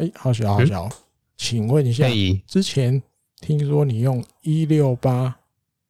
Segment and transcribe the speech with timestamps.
[0.00, 0.88] 哎，好小好小，
[1.36, 2.08] 请问一下，
[2.46, 3.00] 之前
[3.40, 5.24] 听说你用一六八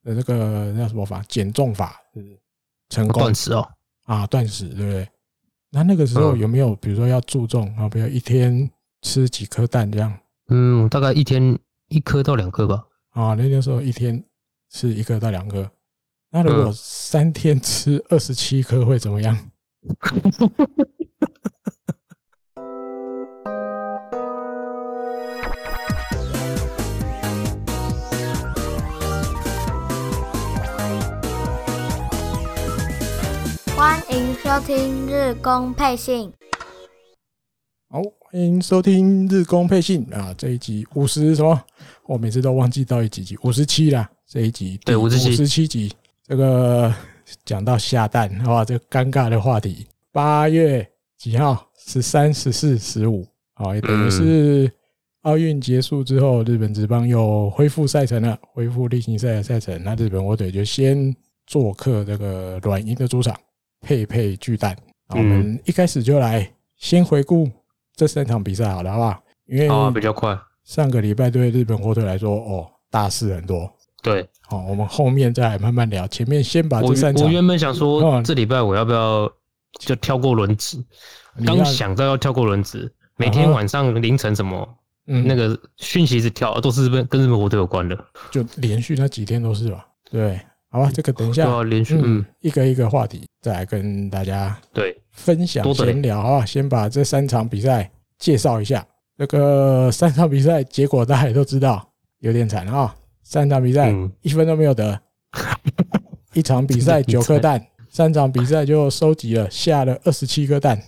[0.03, 2.37] 的这个叫什么法减重法，是不是
[2.89, 3.69] 成功断食哦？
[4.03, 5.09] 啊，断食对不对？
[5.71, 8.69] 那那个时候有没有比如说要注重啊，比如一天
[9.03, 10.13] 吃几颗蛋这样？
[10.49, 11.57] 嗯，大概一天
[11.89, 12.85] 一颗到两颗吧。
[13.11, 14.21] 啊，那个时候一天
[14.71, 15.71] 吃一颗到两颗，
[16.31, 19.39] 那如果三天吃二十七颗会怎么样？
[34.61, 36.31] 收听日工配信。
[37.89, 40.35] 好，欢迎收听日工配信啊！
[40.37, 41.59] 这一集五十什么？
[42.07, 44.07] 我每次都忘记到底几集，五十七啦。
[44.29, 45.91] 这一集对五十七，五十七集。
[46.25, 46.95] 这个
[47.47, 48.63] 讲到下蛋，好吧？
[48.63, 49.87] 这个尴尬的话题。
[50.13, 51.67] 八月几号？
[51.79, 53.27] 十三、十四、十五。
[53.55, 54.71] 好，也等于是
[55.23, 59.83] 奥运结束之后，日本职棒又恢复赛程了，恢复例行赛的赛程。
[59.83, 63.35] 那日本火腿就先做客这个软银的主场。
[63.81, 64.77] 佩佩巨蛋，
[65.09, 67.51] 我们一开始就来先回顾
[67.97, 69.23] 这三场比赛，好了，好不好？
[69.47, 70.39] 因为比较快。
[70.65, 73.71] 上个礼拜对日本火腿来说，哦，大事很多。
[74.03, 76.07] 对，好，我们后面再来慢慢聊。
[76.09, 77.27] 前面先把这三场。
[77.27, 79.31] 我原本想说，这礼拜我要不要
[79.79, 80.79] 就跳过轮值？
[81.45, 84.67] 刚想到要跳过轮值，每天晚上凌晨什么，
[85.05, 87.99] 那个讯息一直跳，都是跟跟日本火腿有关的。
[88.31, 89.87] 就连续那几天都是吧？
[90.11, 90.41] 对。
[90.71, 96.45] 好吧，这个等一下连续嗯，一个一个话题再来跟大家对分享闲聊，啊？
[96.45, 98.87] 先把这三场比赛介绍一下。
[99.17, 101.87] 这个三场比赛结果大家也都知道，
[102.21, 102.95] 有点惨啊！
[103.23, 105.01] 三场比赛一分都没有得，
[106.33, 110.83] 一场比赛九颗蛋，三场比赛就收集了下了二十七颗蛋，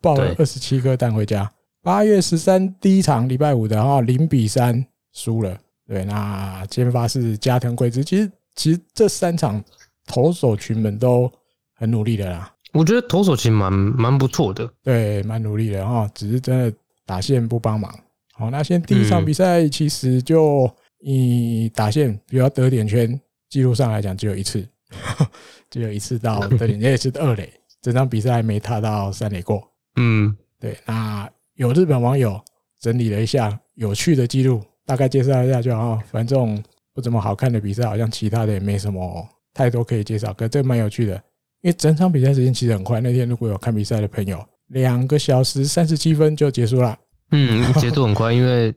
[0.00, 1.50] 抱了二十七颗蛋回家。
[1.82, 5.58] 八月十三第一场礼拜五的哈，零比三输了。
[5.86, 8.30] 对，那先发是加藤贵之，其实。
[8.56, 9.60] 其实这三场
[10.06, 11.28] 投手群们都
[11.74, 16.72] 很努力的啦，我觉得投手其实蛮蛮不错的，对，蛮努力的哈，只是真的
[17.04, 17.92] 打线不帮忙。
[18.32, 20.70] 好，那先第一场比赛，其实就
[21.00, 24.66] 以打线比较得点圈记录上来讲，只有一次，
[25.70, 27.52] 只有一次到得点，也是二垒，
[27.82, 29.62] 整场比赛还没踏到三垒过。
[29.96, 30.76] 嗯，对。
[30.86, 32.40] 那有日本网友
[32.80, 36.62] 整理了一下有趣的记录，大概介绍一下就好，反正这种。
[36.94, 40.32] 不怎么好看的比赛，好像其他的也没什么太多可以介绍。
[40.34, 41.20] 可这蛮有趣的，
[41.64, 43.00] 因为整场比赛时间其实很快。
[43.00, 46.96] 那天如果有看比赛的朋友，两个小时三十七分就结束了。
[47.30, 48.72] 嗯， 节奏很快，因为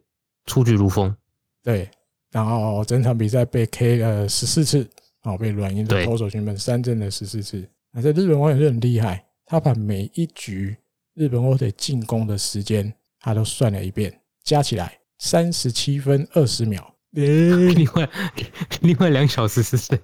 [0.46, 1.14] 出局如风。
[1.62, 1.90] 对，
[2.32, 4.90] 然后整场比赛被 K 了十四次，
[5.24, 7.68] 哦，被软银的投手群们三振了十四次。
[7.92, 10.74] 那在日本网友就很厉害，他把每一局
[11.14, 16.90] 日本火腿进攻的时间他都算了一遍，加起来三十七分二十秒。
[17.12, 18.10] 另外，
[18.80, 20.00] 另外两小时是谁？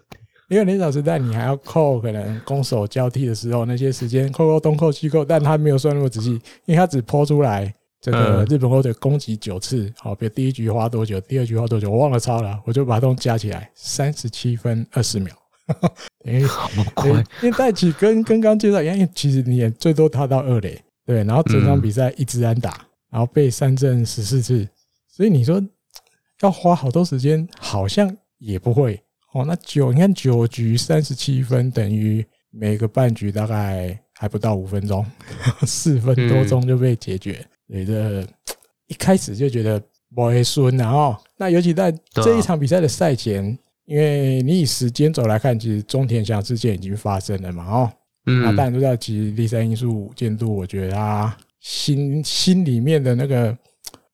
[0.53, 6.31] 因为两小时但你还要扣可能攻守交替的时候那些时间，扣扣东扣西扣，但他没有算那么仔细，
[6.65, 15.35] 因为他只抛出来这个日本火腿攻击九次，好，比如第一局花多久，第二局花多久，我忘了抄了，我就把它都加起来，三十七分二十秒。
[16.25, 17.09] 哎，好快！
[17.41, 24.67] 因为戴起跟跟刚介绍一样，因为其实你也最多踏到二垒，对，然后整场比赛一直安打，然后被三振十四次，
[25.07, 25.61] 所以你说。
[26.41, 29.01] 要花好多时间，好像也不会
[29.33, 29.43] 哦。
[29.45, 35.05] 那九，你看九局三十七分，等于每个半局大概还不到五分钟，
[35.67, 37.45] 四分多钟就被解决。
[37.67, 38.25] 所以这
[38.87, 39.81] 一开始就觉得
[40.13, 47.91] 不会顺，然后那尤其在这一场比赛的赛前，因为你以时间轴来看，其实中田翔事件已经发生了嘛，哦，
[48.27, 53.57] 嗯那当然都在其实第三因素监督，我觉得他心心里面的那个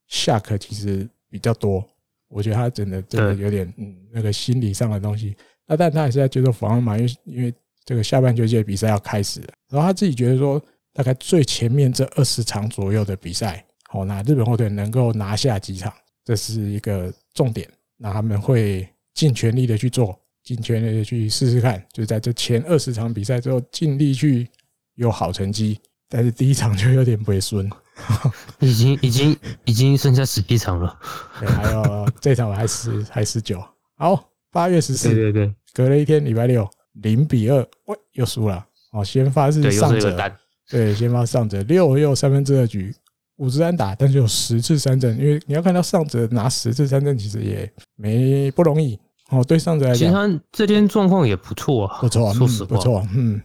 [0.10, 1.86] shock 其实比较多。
[2.30, 5.36] 我觉得他真的真的有点嗯，那个心理上的东西。
[5.68, 7.54] 那但他还是在接受访问嘛，因为因为
[7.86, 9.48] 这个下半球季的比赛要开始了。
[9.70, 10.62] 然后他自己觉得说，
[10.94, 15.94] 大概最前面这二十场左右的比赛，好，那日本火腿能够拿下几场，
[16.24, 17.70] 这是一个重点。
[17.98, 24.48] 那他们会尽全力的去做，尽全力的去试试看，就在这前二十场比赛之后，尽力去
[24.96, 25.80] 有好成绩。
[26.08, 27.70] 但是第一场就有点不会顺。
[28.60, 31.00] 已经已经已经剩下十一场了，
[31.40, 33.64] 对，还有这场还十还十九。
[33.96, 38.66] 好，八月十四，对对对，隔了一天，礼拜六，零比二，喂，又输了。
[38.92, 40.32] 哦，先发是上泽，
[40.70, 42.96] 对，先发上泽六又三分之二局，
[43.38, 45.18] 五支安打，但是有十次三振。
[45.20, 49.00] 因为你要看到上泽拿十次三振，其实也没不容易。
[49.30, 53.40] 哦，对上泽来讲，其实他这天状况也不错啊，不错，说实话，不错，嗯。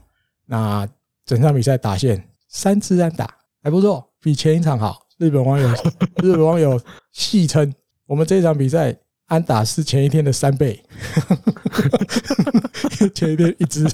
[0.47, 0.89] 那
[1.27, 3.29] 整场比赛打线三次安打，
[3.63, 4.07] 还不错。
[4.25, 5.69] 比前一场好，日本网友
[6.23, 6.81] 日本网友
[7.13, 7.71] 戏称，
[8.07, 10.83] 我们这场比赛安打是前一天的三倍，
[13.15, 13.87] 前一天一支，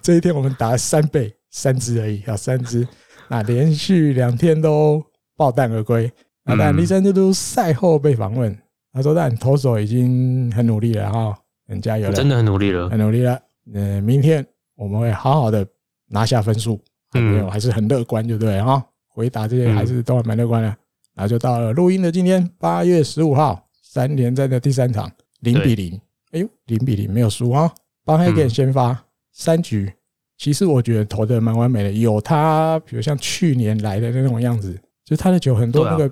[0.00, 2.88] 这一天我们打了三倍，三支而已啊，三支。
[3.28, 5.04] 那连续两天都
[5.36, 6.10] 爆弹而归。
[6.44, 8.58] 那但栗山监督赛后被访问，
[8.94, 11.38] 他说：“但投手已经很努力了哈，
[11.68, 13.38] 很加油了，真的很努力了，很努力了。
[13.74, 14.42] 嗯，明天
[14.76, 15.66] 我们会好好的
[16.06, 16.80] 拿下分数。
[17.12, 18.82] 没有，还是很乐观，对不对哈？
[19.18, 20.68] 回答这些还是都还蛮乐观的。
[21.14, 25.10] 然后就到了录音的今天，八月十五号，三连战的第三场，
[25.40, 26.00] 零比零。
[26.30, 27.68] 哎呦，零比零没有输啊！
[28.04, 28.96] 帮黑根先发
[29.32, 29.92] 三局，
[30.36, 34.72] 其实我觉得投的蛮完美的，有他，比如像去年来的那种样子，
[35.04, 36.08] 就是他的球很多那个。”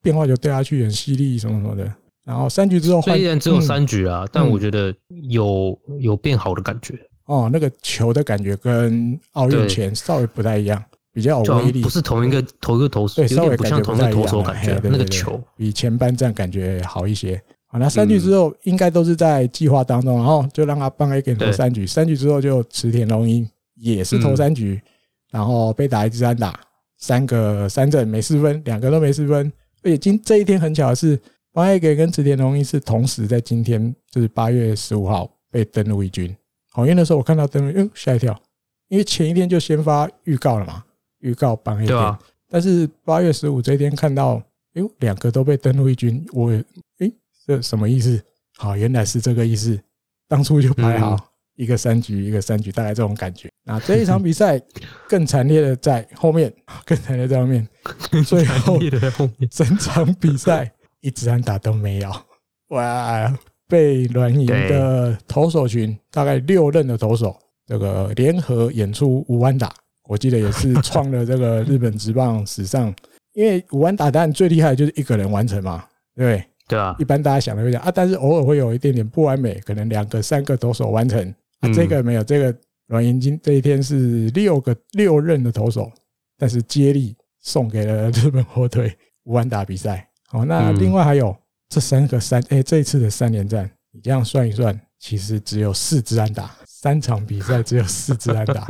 [0.00, 1.92] 变化球掉下去很犀利，什么什么的。
[2.24, 4.94] 然后三局之后，虽然只有三局啊，但我觉得
[5.28, 6.94] 有有变好的感觉。
[7.24, 10.82] 哦，那个球的感觉跟奥运前稍微不太一样，
[11.18, 14.80] 比较有威力，不是同一个同一个投手，对，稍微不像同一个投手感觉。
[14.84, 17.42] 那个球比前半战感觉好一些。
[17.66, 21.84] 好，那三局之后应该都是在计划当中，然后就让他帮 A 给投三局。
[21.84, 23.44] 三局之后就池田龙一
[23.74, 24.80] 也是投三局，
[25.32, 26.56] 然后被打一支安打，
[26.98, 29.52] 三个三振没失分，两个都没失分。
[29.82, 31.20] 而且今这一天很巧的是，
[31.52, 36.32] 邦黑给跟池田龙一是同时在今天，就是八月十五号被登陆一军。
[36.70, 38.40] 好，因为那时候我看到登录，嗯吓一跳，
[38.86, 40.84] 因为前一天就先发预告了嘛，
[41.20, 42.16] 预告邦黑根。
[42.48, 44.42] 但是八月十五这一天看到，
[44.74, 46.50] 哟两个都被登陆一军，我
[46.98, 47.10] 哎
[47.46, 48.22] 这什么意思？
[48.56, 49.78] 好，原来是这个意思，
[50.26, 51.16] 当初就排好。
[51.56, 53.50] 一个三局，一个三局，大概这种感觉。
[53.64, 54.62] 那这一场比赛
[55.08, 56.54] 更惨烈的在后面，
[56.86, 57.66] 更惨烈在后面。
[58.24, 58.78] 最后
[59.50, 62.12] 整场比赛一支安打都没有。
[62.68, 63.36] 哇！
[63.66, 67.36] 被软银的投手群大概六任的投手，
[67.66, 69.74] 这个联合演出五安打，
[70.08, 72.92] 我记得也是创了这个日本职棒史上。
[73.34, 75.84] 因为五安打当然最厉害的就是一个人完成嘛，
[76.16, 76.44] 对不对？
[76.66, 76.96] 对啊。
[76.98, 81.22] 一般大家想的会讲啊，但是偶尔会有一点点不完美，可能两个、三个投手完成。
[81.60, 82.58] 啊，这个没有，这个
[82.88, 85.88] 阮银今这一天是六个六任的投手，
[86.36, 88.92] 但是接力送给了日本火腿
[89.24, 90.08] 五安打比赛。
[90.26, 91.36] 好，那另外还有
[91.68, 98.66] 这三个三，哎，这一次的三连战，你这样算一算，其实只有四支安打，三场比赛只有四支安打，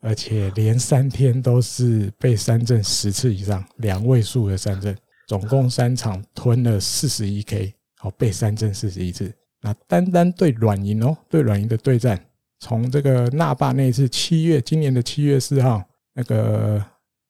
[0.00, 4.96] 而且连三天都是被三振十次以上，两位数的三振，
[5.28, 9.32] 总共三场吞了四十一 K，好，被三振四十一次。
[9.60, 12.18] 那单单对软银哦，对软银的对战，
[12.60, 16.82] 从这个那霸那一次七月，今年的七月四号那个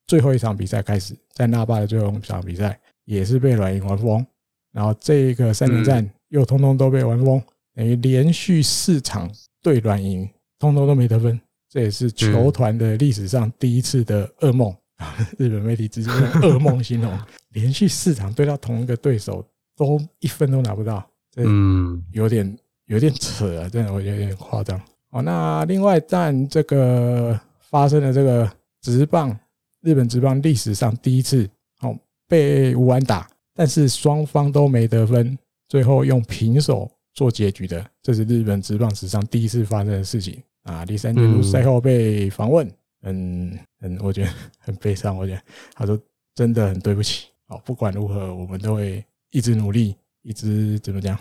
[0.07, 4.25] 最后一场比赛开始，在那霸的最后一场比赛也是被软银玩疯，
[4.71, 7.43] 然后这个三连战又通通都被玩疯，
[7.75, 9.29] 等于连续四场
[9.61, 10.25] 对软银
[10.57, 11.37] 通通都没得分，
[11.71, 14.75] 这也是球团的历史上第一次的噩梦。
[15.39, 17.17] 日本媒体直接用噩梦形容，
[17.53, 19.43] 连续四场对到同一个对手
[19.75, 21.03] 都一分都拿不到。
[21.37, 24.79] 嗯，有点有点扯啊，真的我觉得有点夸张。
[25.09, 28.47] 哦，那另外，但这个发生了这个
[28.81, 29.35] 直棒
[29.81, 31.97] 日本直棒历史上第一次哦
[32.27, 35.35] 被无安打，但是双方都没得分，
[35.67, 40.85] 最后用平手做结局的，这是日本直棒史上第一次发生的事情啊。
[40.85, 42.69] 第三监督赛后被访问，
[43.03, 44.29] 嗯嗯，我觉得
[44.59, 45.17] 很悲伤。
[45.17, 45.41] 我觉得
[45.73, 45.99] 他说
[46.35, 47.27] 真的很对不起。
[47.47, 49.95] 哦，不管如何，我们都会一直努力。
[50.23, 51.17] 一直怎么讲？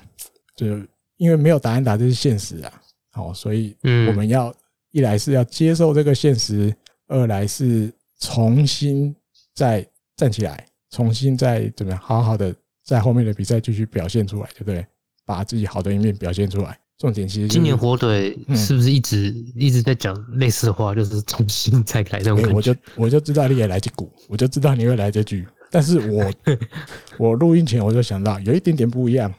[0.54, 0.78] 就
[1.16, 2.82] 因为没有答案打，这是现实啊。
[3.12, 4.54] 好，所以我们要
[4.90, 6.70] 一来是要接受这个现实，
[7.06, 9.16] 二来是重新
[9.54, 9.82] 再
[10.16, 12.54] 站起来，重新再怎么样，好好的
[12.84, 14.86] 在后面的比赛继续表现出来，对不对？
[15.24, 16.78] 把自己好的一面表现出来。
[17.00, 22.54] 重点其实今年火腿是不是一直一直在讲类似的话，就是重新再来这种感觉？
[22.54, 25.46] 我就我就知道你也来这股，我就知道你会来这句。
[25.70, 26.30] 但是我
[27.16, 29.32] 我录音前我就想到有一点点不一样，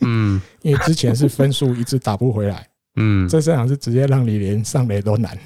[0.00, 5.36] 嗯， 因为之前是分数一直打不回来，嗯，这场是直接让你连上垒都难，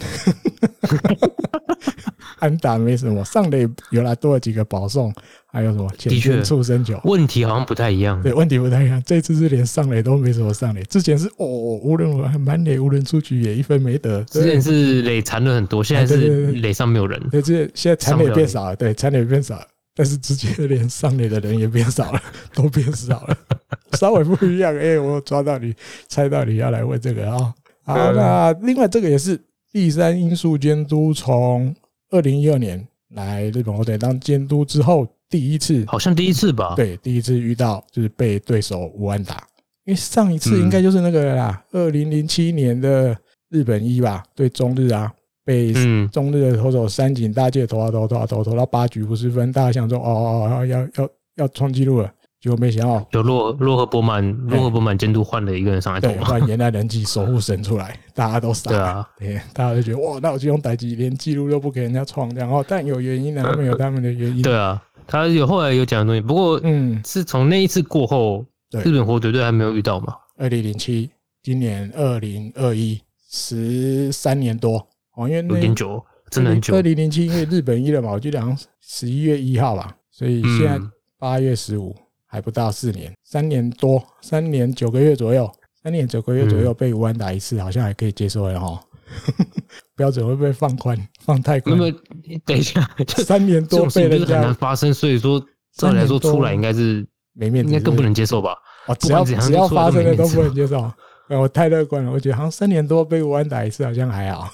[2.40, 5.14] 安打没什么，上垒原来多了几个保送，
[5.46, 19.56] 还有什么前线触身球，问题好像不太一样，对，问题不太一样，这次是连上垒都没什么上垒，之前是哦，无论还满垒无人出局也一分没得，之前是垒残了很多，现在是垒上没有人，对，这现在残垒变少了，对，残垒变少。
[19.56, 19.66] 了。
[19.96, 22.22] 但是直接连上垒的人也变少了，
[22.54, 23.38] 都变少了，
[23.98, 24.76] 稍微不一样。
[24.76, 25.74] 哎，我抓到你，
[26.06, 27.54] 猜到你要来问这个啊。
[27.82, 29.40] 好，那另外这个也是
[29.72, 31.74] 第三因素监督从
[32.10, 36.74] 二零一二年来日本火腿当监督之后第一次，好像第一次吧？
[36.76, 39.36] 对，第一次遇到就是被对手无安打，
[39.84, 43.16] 因为上一次应该就是那个啦，二零零七年的
[43.48, 45.10] 日本一吧，对中日啊，
[45.46, 45.72] 被
[46.08, 68.44] 中日的投手三井大介投啊投投啊投投到八局五十分，大家想说哦哦哦要要要创纪录了，结果没想到就洛洛赫伯曼洛赫伯曼监督换了一个人上来投，换原来人气守护神出来，大家都傻，对啊，对，大家都觉得哇，那我就用代志连纪录都不给人家创，然后但有原因的，他们有他们的原因，对啊，他有后来有讲的东西，不过嗯，是从那一次过后，
[68.84, 70.12] 日本火腿队还没有遇到嘛？
[70.38, 71.08] 二零零七，
[71.40, 73.00] 今年二零二一，
[73.30, 74.84] 十三年多。
[75.16, 76.74] 哦，因为有点九，真的很久。
[76.74, 80.78] 二零零七，因为日本一了嘛，我记得好像十一月一号吧，所以现在
[81.18, 81.96] 八月十五，
[82.26, 85.50] 还不到四年，三年多，三年九个月左右，
[85.82, 88.80] 三年九个月左右被无安打一次，好像还可以接受了哈。
[89.96, 90.98] 标准会不会放宽？
[91.20, 91.78] 放太宽？
[91.78, 91.98] 那么
[92.44, 92.86] 等一下，
[93.24, 95.42] 三年多被人家很难发生，所以说
[95.76, 98.54] 照理来说出来应该是没面子，应该更不能接受吧？
[98.86, 100.92] 哦，只要只要发生的都不能接受。
[101.28, 104.48] 我太乐观了，我觉得好像三年多被无安打一次，好像还好。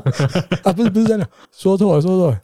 [0.64, 2.40] 啊，不是不是真的，说错了说错了。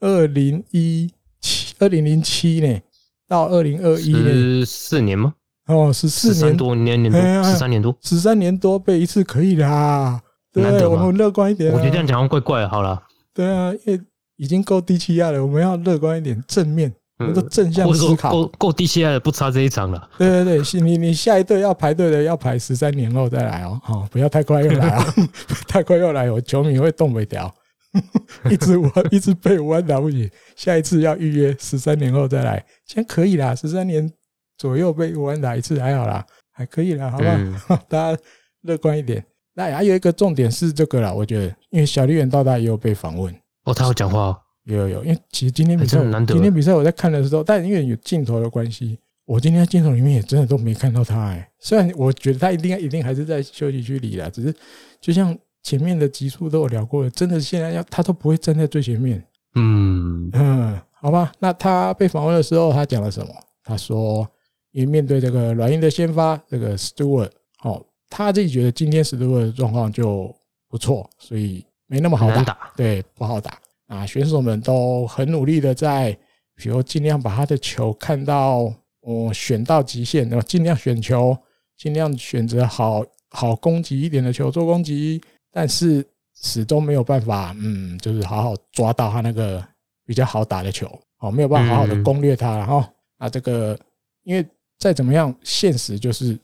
[0.00, 2.80] 二零一七，二零零七呢，
[3.26, 5.34] 到二零二一年，十四年吗？
[5.66, 10.20] 哦，十四年多年年多，十三年多，十三年多被一次可以啦。
[10.52, 11.72] 对，我们乐观一点。
[11.72, 13.02] 我觉得这样讲怪怪，好了。
[13.34, 14.00] 对啊，因为
[14.36, 16.94] 已经够低气压了，我们要乐观一点，正面。
[17.18, 20.10] 我都正向思考，够够低气压的不差这一场了。
[20.18, 25.04] 对对对，你你下一队要排队的要排十三年后再来哦，好，不要太快又来哦
[25.66, 27.52] 太快又来，我球迷会动不掉。
[28.50, 34.12] 一直我一直被无安打不起，下一次要预约十三年后再来，现在可以啦，十三年
[34.58, 37.76] 左右被无安打一次还好啦，还可以啦，好不好？
[37.88, 38.22] 大家
[38.62, 39.24] 乐观一点。
[39.54, 44.38] 那还有一个重点是这个啦，我觉得，因为小笠原道大也有被访问，哦，他有讲话。
[44.66, 51.48] 有有有，因为其实今天比赛，今天比赛我在看的时候，但因为有镜头的关系，我今天在镜头里面也真的都没看到他哎。
[51.58, 54.54] 虽然我觉得他一定一定还是在休息区里啦，只是
[55.00, 59.24] 就像前面的集数都有聊过了，真的现在要他都不会站在最前面。
[59.54, 61.32] 嗯嗯，好吧。
[61.38, 63.32] 那他被访问的时候，他讲了什么？
[63.64, 64.28] 他说，
[64.72, 67.30] 因为面对这个软硬的先发这个 Stewart，
[67.62, 70.34] 哦，他自己觉得今天 Stewart 的状况就
[70.68, 73.58] 不错，所以没那么好打，对，不好打。
[73.86, 76.10] 啊，选手们都很努力的在，
[76.56, 81.36] 比如尽量把他的球看到，哦，选到极限，然后尽量选球，
[81.76, 85.20] 尽量选择好好攻击一点的球做攻击，
[85.52, 89.64] 但是始终没有办法，嗯，就是好好抓到他那个
[90.04, 90.86] 比较好打的球，
[91.20, 92.84] 哦，没有办法好好的攻略他，然后
[93.18, 93.78] 啊，这个
[94.24, 94.44] 因为
[94.80, 96.36] 再怎么样，现实就是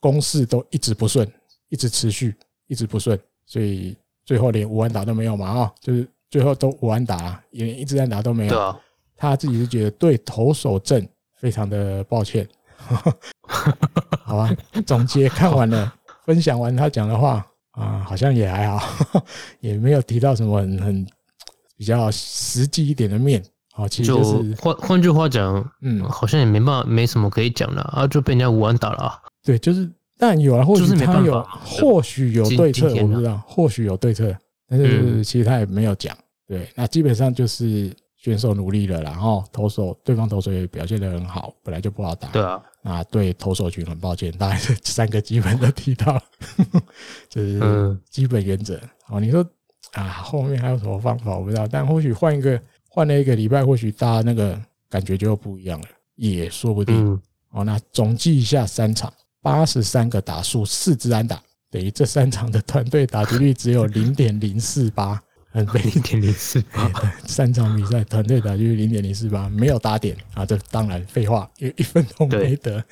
[0.00, 1.26] 攻势都一直不顺，
[1.70, 2.34] 一直持续，
[2.66, 6.06] 一直不顺，所以最后连五安打都没有嘛，啊，就是。
[6.30, 8.50] 最后都无安打，也一直安打都没有。
[8.50, 8.78] 对啊，
[9.16, 12.48] 他自己是觉得对投手阵非常的抱歉。
[14.24, 14.50] 好吧，
[14.86, 15.92] 总结看完了，
[16.24, 18.82] 分享完他讲的话啊，好像也还好，
[19.60, 21.06] 也没有提到什么很很
[21.76, 23.42] 比较实际一点的面。
[23.72, 29.18] 好，其实就是换换句话讲，嗯，好像也没办法，没什么可以讲的啊，就被人家无安打了啊。
[29.44, 34.34] 对，就是但有啊，或许他有，或许有对策，我不知道，或许有对策。
[34.70, 46.22] 但是其实他也没有讲，对，那基本上就是选手努力了，然后投手对方投手也表现得很好，本来就不好打，对啊，啊对投手群很抱歉，大概是三个基本都提到了，
[47.28, 48.80] 就是基本原则。
[49.08, 49.44] 哦，你说
[49.92, 54.56] 啊后面还有什么方法我不知道，但或许换一个换了一个礼拜，或许大家那个
[54.88, 57.20] 感觉就不一样了，也说不定。
[57.50, 59.12] 哦，那总计一下三场，
[59.42, 61.42] 八十三个打数，四支安打。
[61.70, 65.22] 等于这三场的团队打击率只有零点零四八，
[65.52, 66.90] 很零点零四八。
[67.26, 70.44] 三场比赛团队打击率零点零四八，没有打点啊！
[70.44, 72.82] 这当然废话，因为一分都没得，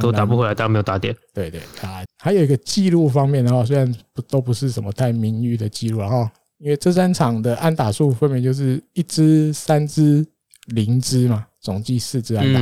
[0.00, 1.12] 都打不回来，当然没有打点。
[1.34, 10.24] 对对啊，还有一个记录方面的话，虽然不都不是什么太名誉的记录，然后因为这三场的安打数分别就是一支、三支、
[10.66, 12.60] 零支嘛，总计四支安打。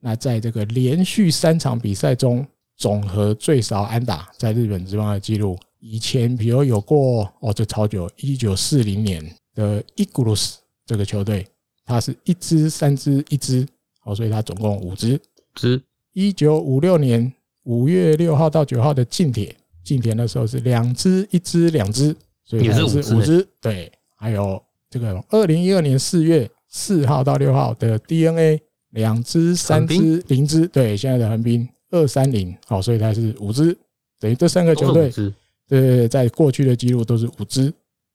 [0.00, 2.46] 那在这个连续三场比赛中。
[2.78, 9.22] 总和最少安打在日本职棒的记录，以前比如有过哦，这超久，一九四零年
[9.54, 11.44] 的伊古鲁斯这个球队，
[11.84, 13.66] 它是一支、三支、一支，
[14.04, 15.20] 哦，所以它总共五支。
[15.56, 15.82] 支
[16.12, 17.32] 一九五六年
[17.64, 23.44] 五月六号到九号的近铁，近铁的时候是两支、一支、两支，所以也是五支。
[23.60, 30.68] 对，还有这个二零一二年四月四号到六号的 DNA，两支、三支、零支。
[30.68, 31.68] 对，现在的横滨。
[31.90, 33.76] 二三零，好，所以它是五支，
[34.18, 35.32] 等于这三个球队，对
[35.68, 37.72] 对对，在过去的记录都是五支，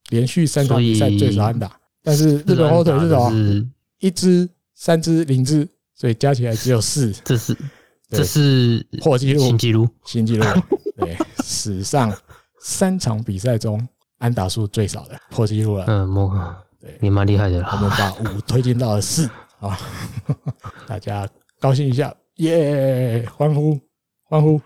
[0.09, 3.69] 连续三场比赛最少安打，但是日本火腿是什么？
[3.99, 7.55] 一支、三支、零支，所以加起来只有四，这是
[8.09, 10.45] 这是破纪录，新纪录，新纪录，
[10.97, 12.15] 对，史上
[12.59, 13.87] 三场比赛中
[14.19, 15.85] 安打数最少的破纪录了。
[15.87, 16.29] 嗯，摸，
[16.79, 17.63] 对，你蛮厉害的。
[17.71, 19.29] 我们把五推进到了四。
[19.59, 19.79] 啊，
[20.85, 21.25] 大家
[21.57, 23.25] 高兴一下，耶！
[23.35, 23.79] 欢呼，
[24.23, 24.59] 欢呼！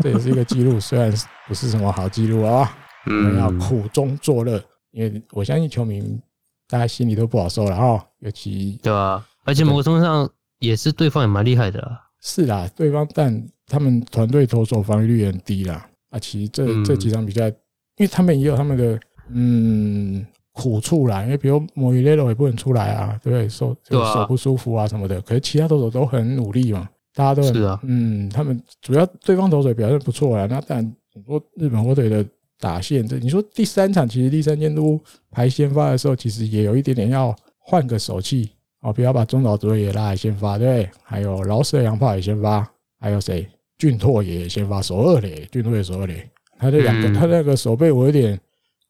[0.00, 1.12] 这也是一个记录，虽然
[1.46, 6.20] 不是什么好记录啊，我们要苦中作乐，因为我相信球迷
[6.68, 10.28] 大家心里都不好受了哈，尤其对啊，而且某个程度上
[10.58, 11.98] 也是对方也蛮厉害的。
[12.20, 15.88] 是啦，对方但他们团队投手防御率也很低啦。
[16.10, 17.48] 啊，其实这这几场比赛，
[17.96, 20.26] 因为他们也有他们的嗯
[20.60, 23.48] 苦处啦，因为比如莫伊雷罗也不能出来啊，对不对？
[23.48, 25.20] 手手不舒服啊什么的。
[25.22, 30.46] 可是其他投手都很努力嘛，大家都很是啊，嗯，他们主要对方投手表现不错啦。
[30.46, 30.78] 那但
[31.14, 32.24] 很多日本火腿的
[32.58, 35.00] 打线，这你说第三场其实第三监督
[35.30, 38.50] 排先发的时候，其实也有一点点要换个手气。
[38.82, 42.66] 哦，不要把中岛卓也拉来先发，对，还有老舍洋炮也先发，
[42.98, 43.46] 还有谁？
[43.76, 46.26] 俊拓也先发，首二垒，俊拓也首二垒。
[46.58, 48.40] 他这两个，他那个手背我有点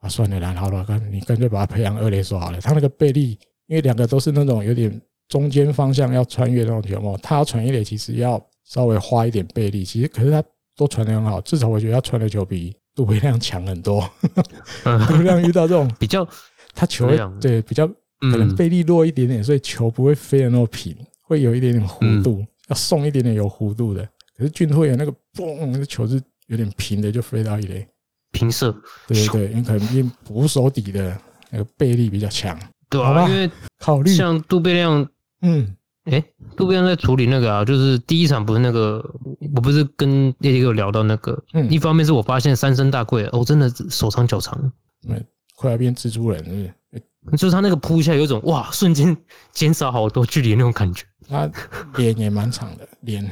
[0.00, 2.60] 啊，算了啦，好了，干你干脆把他培养二垒手好了。
[2.60, 9.84] 他那个背力，因为两个都是那种有点中间方向要穿越那种球嘛，他要传一垒其实要稍微花一点背力。
[9.84, 10.42] 其实可是他
[10.76, 14.00] 都传的很好，至少我觉得他传的球比杜培亮强很多。
[14.82, 16.26] 杜培亮遇到这种比较，
[16.74, 17.08] 他球
[17.40, 17.90] 对比较。
[18.22, 24.06] 可能背力弱一点点，所以球不会飞的那么平，会有一点点弧度，要送一点点有弧度的。
[24.36, 27.88] 可是俊拓有那个嘣，那个球是有点平的，就飞到一垒
[28.32, 28.70] 平射。
[29.06, 31.16] 对对对，因为可能因捕手底的
[31.50, 32.58] 那个背力比较强。
[32.88, 35.08] 对啊，因为考虑像杜贝亮，
[35.42, 36.24] 嗯，诶，
[36.56, 39.04] 渡边亮在处理那个啊，就是第一场不是那个，
[39.54, 44.72] 我不是跟叶迪哥聊到那个，嗯，一方面是我发现三生大贵哦，真的手长脚长，
[45.08, 47.36] 嗯，快要变蜘蛛人是是？
[47.36, 49.16] 就是他那个扑下，有一种哇，瞬间
[49.52, 51.04] 减少好多距离那种感觉。
[51.28, 51.48] 他
[51.96, 53.30] 脸也蛮长的，脸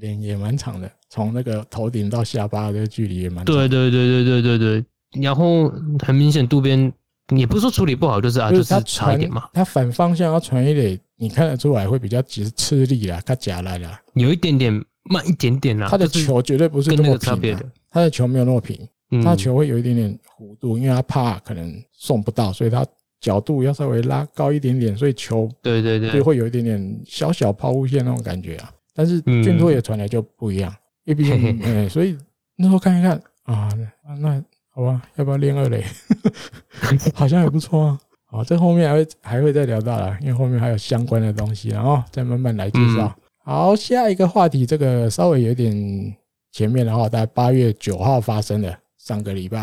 [0.00, 3.54] 脸也蛮长的，从那个头顶到下巴的这个距离也蛮长。
[3.54, 4.84] 对对对对对对对。
[5.22, 5.68] 然后
[6.04, 6.92] 很明显，渡边
[7.34, 9.48] 也不是说处理不好，就是啊，就是他差一点嘛。
[9.52, 14.72] 他反方向要传一点，你看得出来会比较吃吃力啦，他夹来了，有一点点
[15.04, 15.88] 慢一点点啦。
[15.88, 18.76] 他的球绝对不是那么平的，他的球没有那么平。
[19.22, 22.84] 他球会有一点点弧度，因为他怕可能送不到，所以他
[23.20, 28.70] 角度要稍微拉高一点点，所以球对对对，就会有一点点小小抛物线那种感觉啊。
[28.96, 32.16] 但是俊拓也传来就不一样，因为毕竟， 哎，所以
[32.56, 33.68] 那时候看一看啊，
[34.18, 35.84] 那好吧，要不要练二垒？
[37.14, 38.00] 好像也不错啊。
[38.24, 43.14] 好，这后面还会还会再聊到了，因为后面还有相关的东西，然后再慢慢来介绍。
[43.44, 45.72] 好，下一个话题，这个稍微有点
[46.50, 48.78] 前面的话，大概八月九号发生的。
[48.98, 49.62] 上个礼拜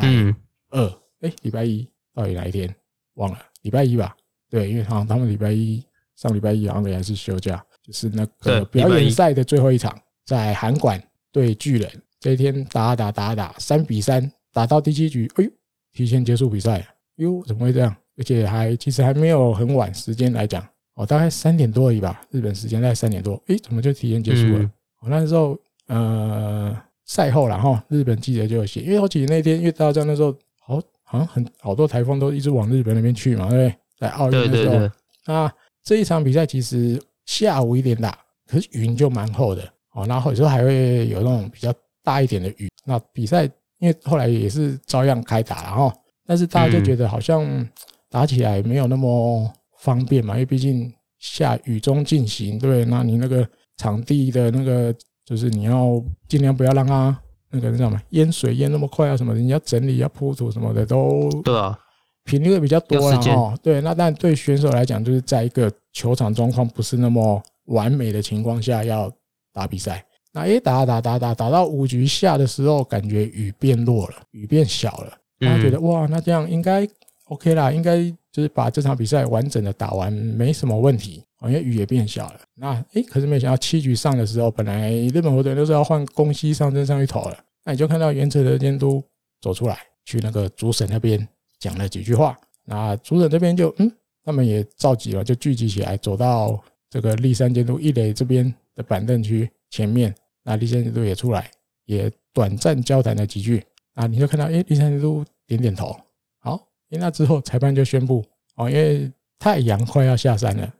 [0.69, 0.87] 二，
[1.19, 2.73] 哎，礼拜一到底哪一天？
[3.15, 4.15] 忘了，礼拜一吧？
[4.49, 5.83] 对，因为好像他们礼拜一
[6.15, 15.49] 上礼拜一好像也是休假，就是那个表演赛的最后一场，在韩馆对巨人，这一天打打打打三比三，打到第七局，哎呦，
[15.91, 17.95] 提前结束比赛，哟，怎么会这样？
[18.17, 20.65] 而且还其实还没有很晚时间来讲，
[20.95, 24.71] 哦，大概三点多而已吧，日本时间大概三点多，哎，怎么就提前结束了？
[25.01, 26.75] 我那时候，呃。
[27.05, 33.75] 赛后然后，日本记者就有写，因为我记得那天，因为大家那时候好好像很好多台风都一直往日本那边去嘛，对不对？
[33.99, 34.89] 在奥运的时候，
[35.25, 35.51] 那
[35.83, 42.69] 这一场比赛其实下午一点打，可是云就蛮厚的哦，然后有时候还会有那种比较大一点的雨。
[42.85, 43.43] 那比赛
[43.79, 47.67] 因为后来也是照样开打了哈，但是大家就觉得好像
[48.09, 54.93] 打起来没有那么方便嘛，因为毕竟下雨中进行，对，那你那个场地的那个。
[55.25, 57.17] 就是你要尽量不要让它
[57.49, 58.03] 那个你知道吗？
[58.09, 61.79] 淹水淹那么快啊什么的，你要整理要铺土什么的都对啊，
[62.23, 63.19] 频率会比较多啊。
[63.29, 69.11] 哦，对，那但对选手来讲，就是在一个球场状况不是那么完美的情况下要
[69.51, 70.05] 打比赛。
[70.31, 76.87] 那一打打打打打到五局下的时候，感觉雨变弱了，雨变小了，他觉得哇，那这样应该
[77.25, 81.23] OK 啦，应该就是把这场比赛完整的打完，没什么问题。
[81.45, 89.03] 因为雨也变小了，那诶，可是没想到七局上的时候，本来日本火腿都是要换宫西上阵上去投了，那你就看到原则的监督
[89.41, 91.27] 走出来，去那个主审那边
[91.63, 93.89] 讲了几句话，那主审这边就嗯，
[94.25, 101.49] 他们也召集了，就聚集起来，走到这个立山监督一垒这边的板凳区前面，那立山监督也出来，
[101.85, 105.95] 也短暂交谈了几句，啊，你就看到哎，立山监督点点头，
[106.39, 108.21] 好，那之后裁判就宣布
[108.57, 109.09] 哦，因为。
[109.39, 110.73] 太阳快要下山了，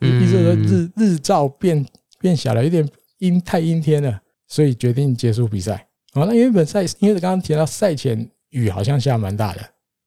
[0.00, 1.86] 意思说日日照变
[2.18, 5.86] 变小了，有点阴太阴天了，所以决定结束比赛。
[6.14, 9.60] 好，那原本赛因为刚刚提到赛前雨好像下蛮大的，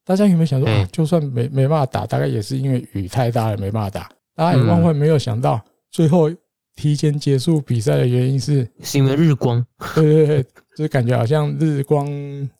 [0.09, 0.89] 大家有没有想说啊？
[0.91, 4.09] 就算没没办法打，大概也是因为雨太大了没办法打。
[4.35, 6.27] 大家也万万没有想到，最后
[6.75, 9.63] 提前结束比赛的原因是是因为日光。
[9.93, 10.43] 对对对，
[10.75, 12.09] 就是感觉好像日光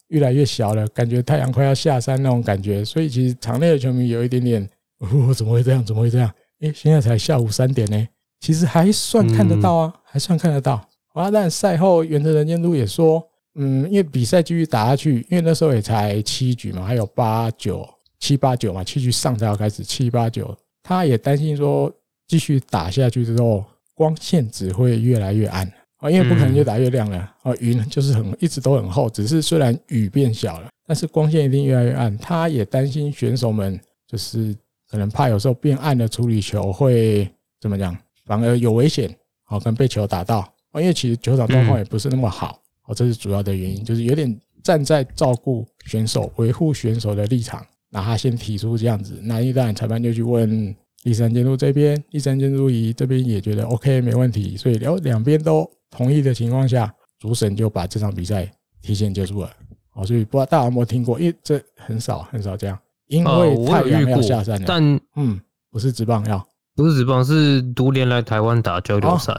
[0.10, 2.86] 越来越小了，感觉太阳快要下山那种感觉。
[2.86, 5.84] 所以其实场内的球迷有一点点，哦，怎么会这样？
[5.84, 6.32] 怎么会这样？
[6.60, 8.08] 诶，现在才下午三点呢，
[8.42, 10.88] 其实还算看得到啊，还算看得到。
[11.14, 13.28] 啊，但赛后原则人监督也说，
[13.62, 21.92] 嗯，因为比赛继续打下去，因为那时候也才七局嘛，还有八九七八九嘛，七局上才要开始七八九，他也担心说
[22.26, 25.70] 继续打下去之后，光线只会越来越暗。
[25.98, 32.18] 啊，因为不可能越打越亮了啊，云就是很一直都很厚，只是虽然雨变小了，但是光线一定越来越暗。
[32.20, 34.56] 他也担心选手们就是
[34.90, 37.94] 可能怕有时候变暗的处理球会怎么讲，
[38.26, 40.40] 反而有危险，好，可能被球打到。
[40.72, 55.66] 啊，因为其实球场状况也不是那么好，哦，这是主要的原因，就是有点站在照顾选手、维护选手的立场，那他先提出这样子，那一旦裁判就去问第三监督这边，第三监督仪这边也觉得 OK 没问题，所以两两边都。
[55.92, 58.48] 同意的情况下，主审就把这场比赛
[58.80, 59.52] 提前结束了。
[59.96, 61.20] 哦，所以不知道大家有没有听过？
[61.20, 64.66] 因为这很少很少这样，因为太阳要下山了。
[64.68, 69.34] 但嗯，不是直棒要，不是直棒，是独联来台湾打交流赛。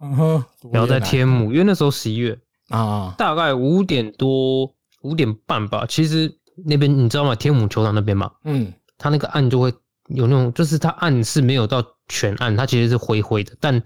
[0.00, 5.84] 嗯哼，然后在天母，因为那时候十一月啊，大概五点多五点半吧。
[5.88, 6.32] 其实
[6.64, 7.34] 那边你知道吗？
[7.34, 9.72] 天母球场那边嘛，嗯，它那个暗就会
[10.08, 13.82] 有那种，就是它暗是没有到全暗，它其实是灰灰的，但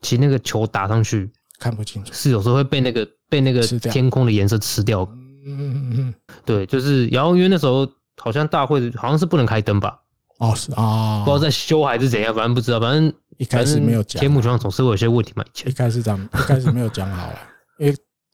[0.00, 1.30] 其实那个球打上去。
[1.60, 5.08] 看不清楚，是有时候会被那个被那个天空的颜色吃掉。
[5.46, 10.00] 嗯嗯嗯，对，就是然后因为那时候好像大会好像是不能开灯吧？
[10.38, 12.80] 哦，是啊，不知道在修还是怎样，反正不知道。
[12.80, 15.44] 反正一开始没有讲，天幕墙总是会有些问题嘛。
[15.46, 17.30] 以前一开始讲，一开始没有讲好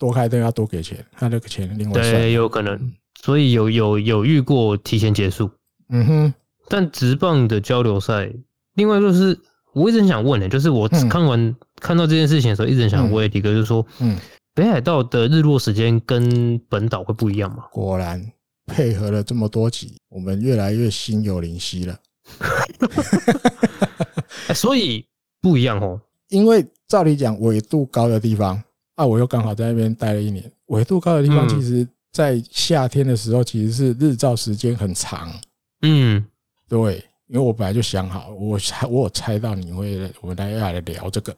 [0.01, 2.13] 多开灯要多给钱，他那个钱另外算。
[2.13, 5.49] 对，有可能，所以有有有遇过提前结束。
[5.91, 6.35] 嗯哼，
[6.69, 8.33] 但直棒的交流赛，
[8.75, 9.39] 另外就是。
[9.73, 14.19] 我一直很想问的、欸，就是我看完、嗯、看到这件事情的时候，一直很想问一个，就是说，嗯，
[14.53, 17.67] 北海道的日落时间跟本岛会不一样吗？
[17.71, 18.21] 果然
[18.67, 21.97] 配合了这么多集，我们越来越心有灵犀了。
[24.53, 25.07] 所以
[25.41, 28.61] 不一样哦，因为照理讲，纬度高的地方
[29.01, 30.45] 啊，我又刚好在那边待了一年。
[30.67, 35.33] 纬度高的地方，其实在夏天的时候，其实是日照时间很长。
[35.81, 36.23] 嗯，
[36.69, 37.03] 对。
[37.29, 41.35] 因为我本来就想好，我猜我有猜到你会，我们大家要来聊这个。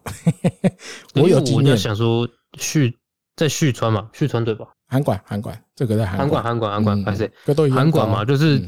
[1.14, 2.26] 我有经验，想说
[2.58, 2.96] 旭
[3.36, 4.66] 在旭川嘛，旭川对吧？
[4.88, 8.24] 函馆，函馆，这个在函馆，函馆，函馆，还是这都函馆嘛？
[8.24, 8.58] 就是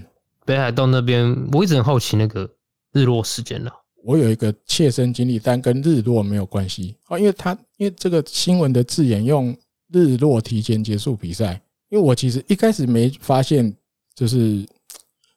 [0.45, 2.49] 北海道那边，我一直很好奇那个
[2.93, 3.73] 日落时间了。
[4.05, 9.57] 我有一个切身经历，但跟日落没有关系哦，因为他因为这个新闻的字眼用
[9.93, 13.75] 日落提前结束比赛，因为我其实一开始没发现，
[14.15, 14.65] 就是。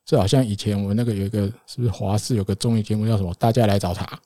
[0.09, 3.33] 这好像以前我们那个有一个是不是华视有个综艺节目叫什么？
[3.37, 4.17] 大家来找茬。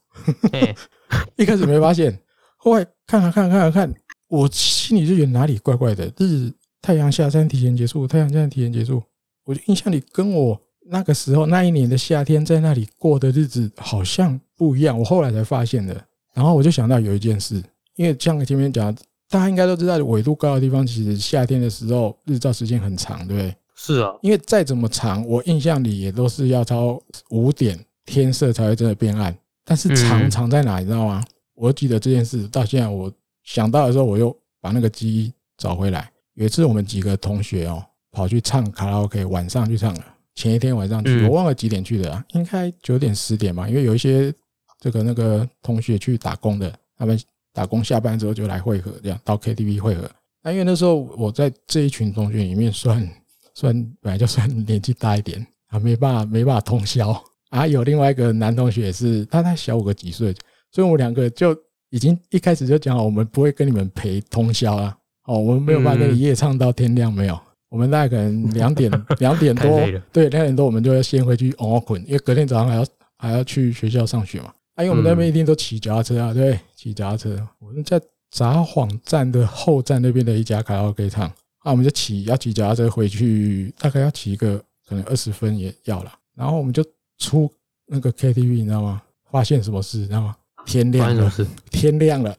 [1.35, 2.15] 一开始没发现，
[2.55, 3.91] 后来看看看看看，
[4.27, 6.05] 我心里就觉得哪里怪怪的。
[6.19, 9.01] 日太阳下山提前结束，太阳下山提前结束，
[9.43, 14.99] 我就印象里跟我那个时候那一年的夏天在那里过的日子好像不一样。
[14.99, 15.95] 我后来才发现的。
[16.33, 17.63] 然后我就想到有一件事，
[17.95, 18.93] 因为像前面讲，
[19.29, 23.55] 大家应该都知道，纬度高的地方其实夏天的时候日照时间很长，对不对？
[23.73, 29.33] 是啊，因为再怎么长，我印象里也都是要超五点天色才会真的变暗。
[29.63, 31.23] 但是长长在哪，你知道吗？
[31.55, 33.09] 我记得这件事到现在，我
[33.43, 36.11] 想到的时候，我又把那个记忆找回来。
[36.33, 40.05] 有一次我们几个同学哦，跑去唱卡拉 OK，晚上去唱了。
[40.35, 43.67] 前一天晚上去，我忘了几点去的啊，应该九点十点吧。
[43.67, 44.33] 因为有一些
[44.79, 47.19] 这个那个同学去打工的，他们
[47.53, 50.09] 打工下班之后就来汇合，这样到 KTV 汇合。
[50.43, 53.07] 那因为那时候我在这一群同学里面算。
[53.53, 57.67] 算本来就算年纪大一点啊，没办法没办法通宵啊。
[57.67, 60.33] 有另外一个男同学也是，他才小我个几岁，
[60.71, 61.53] 所以我们两个就
[61.89, 64.97] 已经一开始就讲好，我们不会跟你们陪通宵啊。
[65.25, 67.37] 哦，我们没有办法跟你夜唱到天亮，没有。
[67.71, 69.79] 我们大概可能两点 两点多，
[70.11, 72.85] 对，两点多我们就要先回去熬困，因为隔天早上还要
[73.17, 74.53] 还要去学校上学嘛。
[74.75, 77.47] 啊，因为我们那边一定都骑脚踏车啊，对，骑脚踏车。
[77.59, 77.97] 我们在
[78.29, 81.25] 札幌站的后站那边的一家卡拉 OK 唱。
[81.59, 86.11] 啊，我们就骑要骑脚踏车回去，大概要骑个可能二十分也要了。
[86.35, 86.83] 然后我们就
[87.19, 87.49] 出
[87.87, 89.01] 那个 KTV，你知道吗？
[89.29, 90.35] 发现什么事，你知道吗？
[90.65, 91.31] 天亮了，
[91.71, 92.35] 天亮了，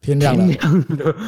[0.00, 0.46] 天亮了，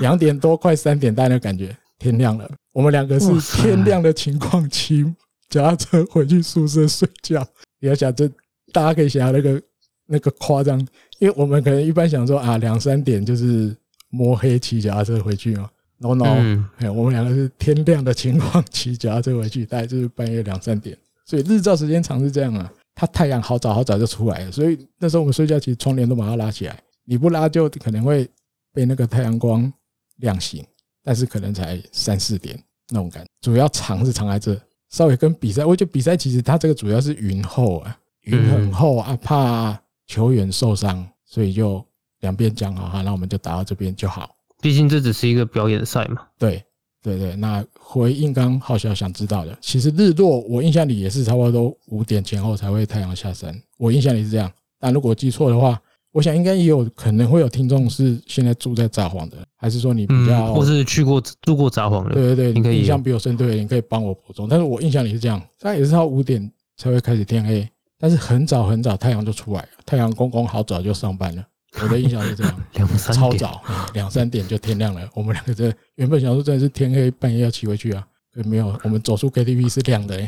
[0.01, 2.49] 两点多快三点半的感觉，天亮了。
[2.77, 5.03] 我们两个是天亮的情况骑
[5.49, 7.43] 脚踏车回去宿舍睡觉。
[7.81, 8.29] 你要想这，
[8.71, 9.63] 大家可以想象那个
[10.05, 10.79] 那个夸张，
[11.19, 13.75] 因为我们可能一般想说啊，两三点就是
[14.11, 15.71] 摸黑骑脚踏车回去嘛。
[15.97, 22.71] no no，哎，我们两个是天亮的情况骑脚踏车回去，大概就是半夜两三点，所以日照时间长是这样啊。
[22.95, 28.29] 它太阳好早好早就出来了，所以那时候我们睡觉其实窗帘都把它拉起来，你不拉就可能会
[28.75, 29.73] 被那个太阳光
[30.17, 30.63] 亮醒，
[31.07, 33.31] 但是可能才三四点，那种感觉。
[33.41, 41.81] 主要藏是藏在这，稍微跟比赛，我觉得比赛其实它这个主要是云厚啊，云很厚啊，怕球员受伤，所以就
[42.23, 44.35] 两边讲好哈，那我们就打到这边就好。
[44.61, 46.23] 毕竟这只是一个表演赛嘛。
[46.37, 46.61] 对
[47.01, 54.51] 对对，那回应刚浩小想知道的，其实日落我印象里也是差不多五点前后才会太阳下山，我印象里是这样。
[54.81, 55.81] 但如果记错的话，
[56.17, 62.15] 我想应该也有可能会有听众是现在住在札幌的，还是说你比较，或是去过住过札幌的？
[62.15, 64.49] 对对对，你可以印象比我深，对，你可以帮我补充。
[64.49, 71.45] 但是我印象里是这样，大概也是到五点才会开始天黑，但是很早很早太阳就出来了，太阳公公好早就上班了。
[71.83, 75.07] 我的印象是这样，两三点，超早，两三点就天亮了。
[75.13, 78.03] 我们两个这原本想说真的是天黑半夜要骑回去啊，
[78.33, 80.19] 可没有，我们走出 KTV 是亮的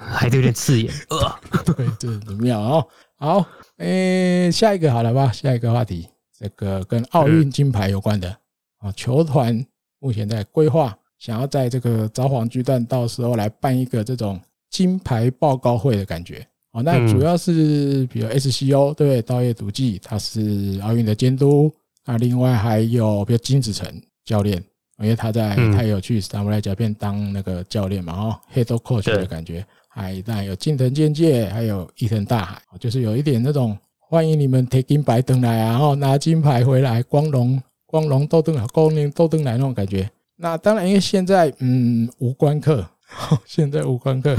[0.00, 0.92] 还有点刺眼。
[1.10, 2.86] 呃 对，对，怎么样哦。
[3.16, 3.44] 好，
[3.76, 5.30] 诶，下一个好了吧？
[5.30, 6.08] 下一个话题，
[6.38, 8.34] 这个跟奥运金牌有关的
[8.78, 9.64] 啊，球团
[9.98, 16.46] 目前在规划，想要在这个札幌巨蛋到时候来办一个这种金牌报告会的感觉。
[16.72, 21.70] 哦，那主要是比如 SCO 对，稻叶笃纪他是奥运的监督，
[22.06, 23.86] 那另外还有比如金子诚
[24.24, 24.56] 教练，
[24.98, 40.08] 因为他在他有去萨姆莱甲片当那个教练嘛，哦，head coach 的感觉，还当然有近藤健介，还有伊藤大海，就是有一点那种欢迎你们提金白登来啊，然后拿金牌回来，光荣光荣都登来，光荣都登来那种感觉。
[40.36, 42.88] 那当然，因为现在嗯无关客，
[43.44, 44.36] 现在无关客，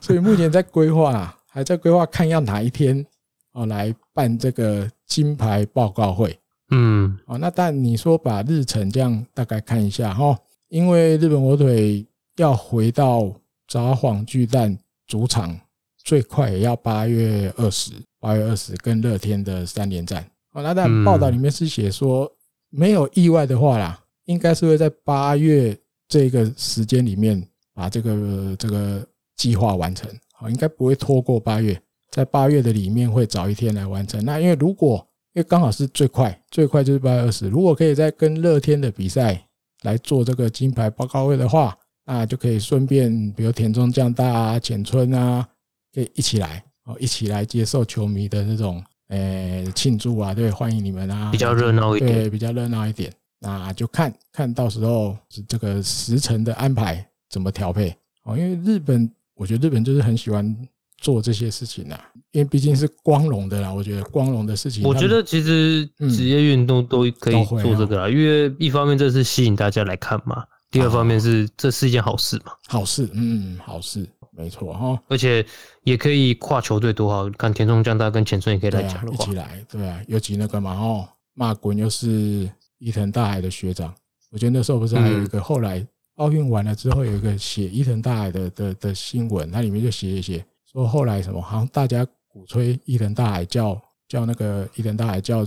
[0.00, 1.34] 所以目前在规划啊。
[1.50, 3.04] 还在规划看要哪一天
[3.52, 6.38] 哦来办这个金牌报告会，
[6.70, 12.06] 嗯，哦，那但你说把日程这样大概看一下哈，因为日本火腿
[12.36, 13.32] 要回到
[13.66, 14.78] 札幌巨蛋
[15.08, 15.58] 主场，
[16.04, 17.90] 最快也要八月二十，
[18.20, 20.24] 八月二十跟乐天的三连战。
[20.52, 22.30] 哦，那在报道里面是写说，
[22.70, 27.44] 没有意外的话啦，应该是会在八月这个时间里面
[27.74, 30.08] 把这个这个计划完成。
[30.48, 31.76] 应该不会拖过八月，
[32.12, 34.24] 在八月的里面会早一天来完成。
[34.24, 37.48] 那因为如果因为刚好是最快，最快就是八月二十。
[37.48, 39.48] 如果可以在跟乐天的比赛
[39.82, 41.76] 来做这个金牌报告会的话，
[42.08, 45.46] 那就可以顺便，比如田中将大啊、浅村啊，
[45.94, 53.12] 可以一起来哦，一起来接受球迷的那种诶庆祝啊，对，欢迎你们啊，比较热闹一点，对，比较热闹一点。
[53.40, 57.94] 那就看看到时候是这个时辰的安排怎么调配
[58.24, 59.08] 哦，因为日本。
[59.40, 63.72] 我觉得日本就是很喜欢做这些事情啊，因为毕竟是光荣的啦。
[63.72, 72.52] 我觉得光荣的事情，我觉得其实职业运动都可以做这个啦，因为一方面这是吸引大家来看嘛，第二方面是这是一件好事嘛。
[72.66, 75.02] 好事，嗯，好事，没错哈。
[75.08, 75.44] 而且
[75.84, 83.94] 也可以跨球队多好，看田中将大跟浅村也可以来讲，一起来，对啊，尤其那个嘛哦，骂滚又是伊藤大海的学长，
[84.30, 85.86] 我觉得那时候不是还有一个后来。
[86.18, 95.44] 奥运完了之后，有一个写伊藤大海的的的新闻，它里面就写一写，说后来什么，好像大家鼓吹伊藤大海叫叫那个伊藤大海叫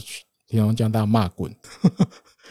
[0.48, 1.54] 田中将大骂滚，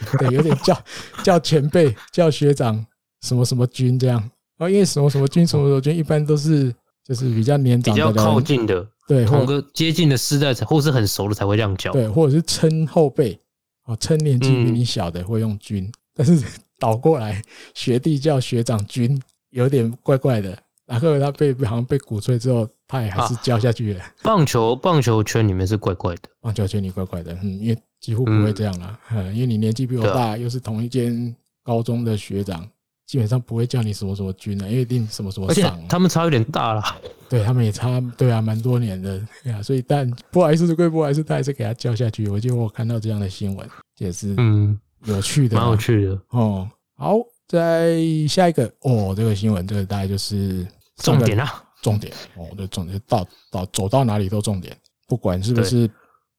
[0.18, 0.82] 对，有点叫
[1.22, 2.84] 叫前辈叫学长
[3.22, 4.18] 什么什么君这样，
[4.58, 13.38] 啊因为什么什么君什么什么君一般都是就是比较年长的、比较靠近的，对，同个接近的世代才或是很熟的才会这样叫，对，或者是称后辈，
[13.86, 16.42] 哦，称年纪比你小的会用君，但是。
[16.80, 17.42] 倒过来，
[17.74, 20.56] 学弟叫学长君，有点怪怪的。
[20.90, 24.00] 然后他被好像被鼓吹之后，他也还是教下去了。
[24.00, 32.68] 啊、棒球棒球圈里面是怪怪的，棒球圈里怪怪的，嗯，因为几乎不会这样了，嗯，因为你年纪比我大，又是同一间高中的学长，
[33.06, 35.80] 基本上不会叫你什么什么君啊，因为一定什么什么上。
[35.88, 36.82] 他们差有点大了，
[37.28, 42.28] 对他们也差，对啊，蛮多年的，对啊，所以但不好意思是归不好意思，他还是给他教下去。
[42.28, 44.78] 我记得我看到这样的新闻，也是嗯。
[45.06, 46.68] 有趣的，蛮有趣的哦。
[46.94, 47.16] 好，
[47.48, 47.96] 再
[48.28, 50.66] 下一个哦，这个新闻，这个大概就是
[51.00, 54.76] 重点啊，重点哦，这重点到到走到哪里都重点，
[55.08, 55.90] 不管是不是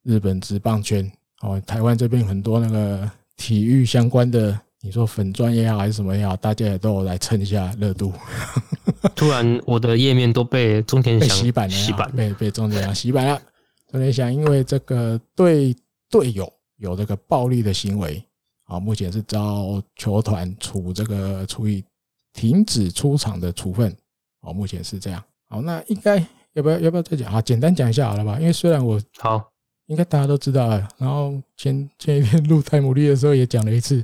[0.04, 8.13] 日本职棒圈哦，台湾这边很多那个体育相关的，你说粉专也好还是什么也好，大家也都有来蹭一下热度。
[9.15, 13.41] 突然，我的页面都被中田翔洗版了，洗版被被中田翔洗版了。
[13.91, 15.76] 中田翔因为这个对
[16.10, 18.24] 队友有这个暴力的行为。
[18.65, 21.84] 啊，目前是遭球团处这个处以
[22.32, 23.93] 停止出场的处分。
[24.42, 25.24] 哦，目前是这样。
[25.48, 26.18] 好，那应该
[26.54, 27.42] 要不要要不要再讲啊？
[27.42, 28.38] 简单讲一下好了吧？
[28.40, 29.52] 因为虽然我好，
[29.88, 30.88] 应该大家都知道了。
[30.98, 34.04] 然后前前一天录太姆利的时候也讲了一次，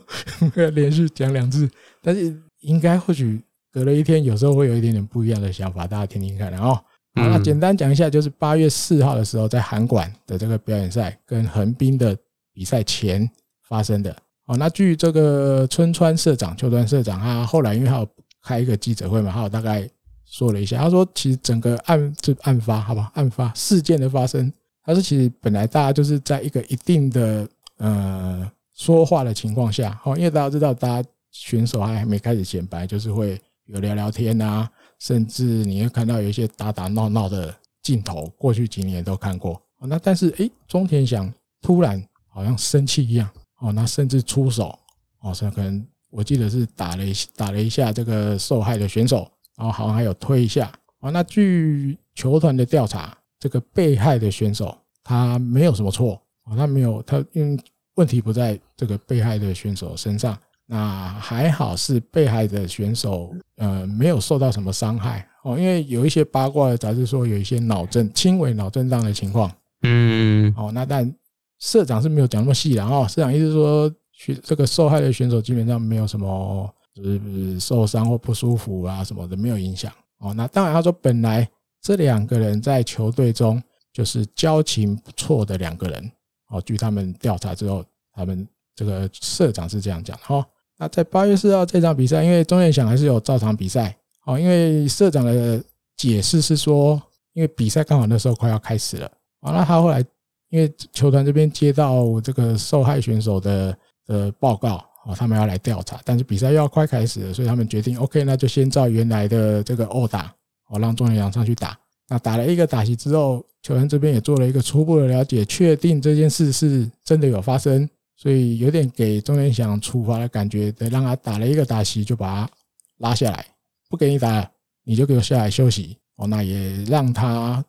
[0.74, 1.68] 连续讲两次。
[2.02, 3.40] 但是应该或许
[3.72, 6.50] 隔了一天，有时候会有一点点不一样的想法，大家听听看。
[6.50, 6.82] 然后，好，
[7.14, 12.16] 那简单讲一下，就是八月四号的时候，在韩馆的这个表演赛跟横滨的
[12.52, 13.28] 比赛前。
[13.68, 18.08] 发生的哦，那据这个春川社长、秋川社长，他后来因为他有
[18.48, 19.86] 开一个记者会嘛，他有大概
[20.24, 24.50] 说了一下，他说其实整个案这案发，好吧，案发事件的发生，
[24.82, 39.60] 他说其实本来大家就是在一个一定的呃说话的情况下，哦，因为大家知道，大家选手还还没开始显摆，就是会有聊聊天啊，甚至你会看到有一些打打闹闹的镜头，过去几年都看过。
[39.80, 41.30] 那但是诶，中田翔
[41.60, 43.28] 突然好像生气一样，
[43.60, 44.78] 哦，那甚至出手，
[45.20, 57.62] 哦，所以可能我记得是打了一打了一下这个受害的选手，然后好像还有推一下，啊，那据球团的调查，这个被害的选手他没有什么错，啊，他没有他因为
[57.94, 69.50] 问题不在这个被害的选手身上，那还好是被害的选手呃没有受到什么伤害，哦，因为有一些八卦的杂志说有一些脑震轻微脑震荡的情况。
[69.82, 71.14] 嗯，哦，那但
[71.60, 73.06] 社长是没有讲那么细的哦。
[73.08, 79.92] 社长意思说，选这个受害的选手基本上没有什么就是受伤或不舒服啊什么的，没有影响。
[80.18, 81.48] 哦，那当然他说本来
[81.80, 86.10] 这两个人在球队中就是交情不错的两个人。
[86.50, 90.34] 哦，据他们调查之后，他们这个社长是这样讲的。
[90.34, 90.44] 哦，
[90.76, 93.96] 那在八月四号这场比赛，因为中田翔还是有照常比赛。
[94.24, 95.62] 哦，因为社长的
[95.96, 97.00] 解释是说，
[97.34, 99.06] 因为比赛刚好那时候快要开始了。
[99.40, 100.04] 啊，那他后来
[100.48, 103.76] 因为球团这边接到这个受害选手的
[104.08, 110.34] 的报告，哦，他们要来调查，但是比赛又要快开始了，所以他们决定，OK，那就先照原来的这个殴打，
[110.70, 111.78] 哦，让中田翔上去打。
[112.08, 122.50] 那打了一个打席之后，球员这边也做了一个初步的了解，确定这件事是真的有发生，所以有点给中田翔处罚的感觉，得让他打了一个打席就把他
[122.96, 123.46] 拉下来，
[123.88, 124.50] 不给你打，
[124.82, 125.96] 你就给我下来休息。
[126.16, 127.64] 哦，那也让他。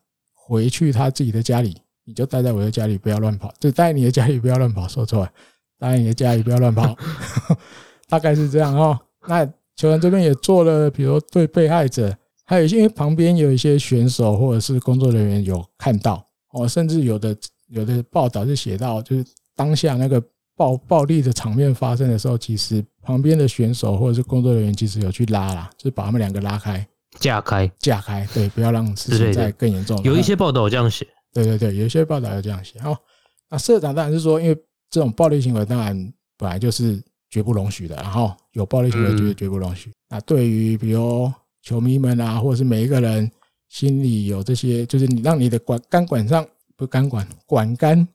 [0.52, 3.54] 回去他自己的家里，你就待在我的家里，不要乱跑。
[3.60, 4.88] 就待你的家里，不要乱跑。
[4.88, 5.32] 说错了，
[5.80, 6.96] 待在你的家里不要乱跑，
[8.10, 9.00] 大概是这样哦。
[9.28, 12.16] 那球员这边也做了，比如说对被害者，
[12.46, 17.36] 还有一些因为旁边有一些选手或者是工作人员有看到哦，甚至有的
[17.68, 20.22] 有的报道就写到，就是当下那个
[20.56, 26.86] 暴暴力的场面发生的时候，其实旁边的选手或者是工作人员其实有去拉啦，就是把他们两个拉开。
[27.20, 30.02] 架开，架开，对，不要让事情再更严重。
[30.04, 32.80] 有一些报道有这样写，对对对，有一些报道有这样写。
[32.80, 32.96] 哦，
[33.50, 34.56] 那社长当然是说，因为
[34.90, 39.92] 这种暴力行为当然本来就是绝不容许的，然后有暴力行为绝对绝不容许。
[40.10, 43.30] 那对于比如球迷们啊，或者是每一个人
[43.68, 48.08] 心里有这些，就是你让你的管钢管上不钢管管杆。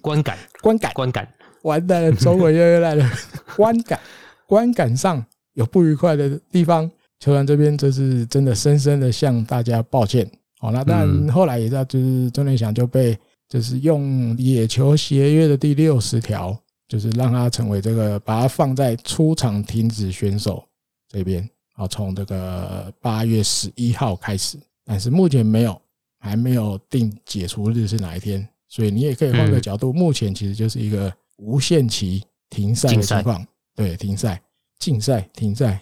[0.00, 0.36] 观感。
[0.60, 0.92] 观感。
[0.94, 1.28] 观感。
[1.62, 3.08] 完蛋了，走火又又来了，
[3.54, 4.00] 观感。
[4.46, 6.90] 观感上有不愉快的地方。
[7.20, 10.26] 球员这边这是真的深深的向大家抱歉。
[10.58, 13.16] 好，那当然后来也知道，就是中田翔就被
[13.50, 20.64] 就是用野球协约的第六十条，就是让他成为这个，把他放在出场停止选手
[21.08, 21.46] 这边。
[21.74, 25.82] 好，从这个八月十一号开始，但是目前没有，
[26.20, 28.48] 还没有定解除日是哪一天。
[28.68, 33.44] 所以你也可以换个角度，目前其实就是一个无限期停赛的情况。
[33.74, 34.40] 对，停赛、
[34.78, 35.80] 禁赛、停赛。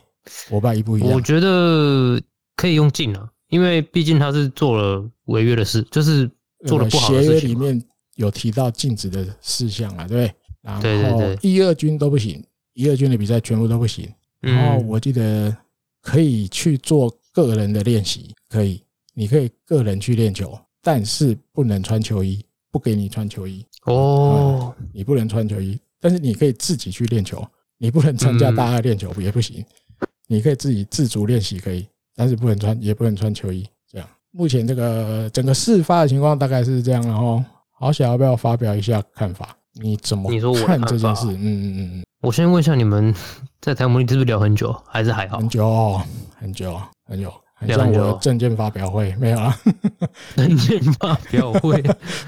[0.49, 2.19] 我爸一步一样，我觉得
[2.57, 6.31] 可以用禁了，因为毕竟他是做了违约的事，就是
[6.67, 7.41] 做了不好的事情。
[7.41, 7.83] 协约里面
[8.17, 12.43] 有提到禁止的事项啊，对，然后一二军都不行，
[12.75, 14.09] 一二军的比赛全部都不行。
[14.41, 15.57] 然后我记得
[16.01, 18.83] 可以去做个人的练习，可以，
[19.15, 27.45] 你可以个人去练球，但是不能穿球衣，不给你穿球衣哦，你不能穿球衣，但是你可以自己去练球，
[27.79, 29.65] 你不能参加大二练球也不行。
[30.29, 33.67] 你可以自己自主练习，可以，但是不能穿，也不能穿球衣。
[34.39, 37.03] 目前这个整个事发的情况大概是这样。
[37.03, 39.49] 然后，好想要不要发表一下看法？
[39.83, 40.31] 你怎么
[40.65, 41.27] 看这件事？
[41.27, 42.05] 嗯嗯嗯。
[42.23, 43.13] 我先问一下，你们
[43.61, 45.39] 在台姆利是不是聊很久，还是还好？
[45.39, 46.01] 很久，
[46.37, 47.33] 很久，很久。
[47.67, 49.59] 像我证件发表会没有啊？
[50.37, 51.83] 证件发表会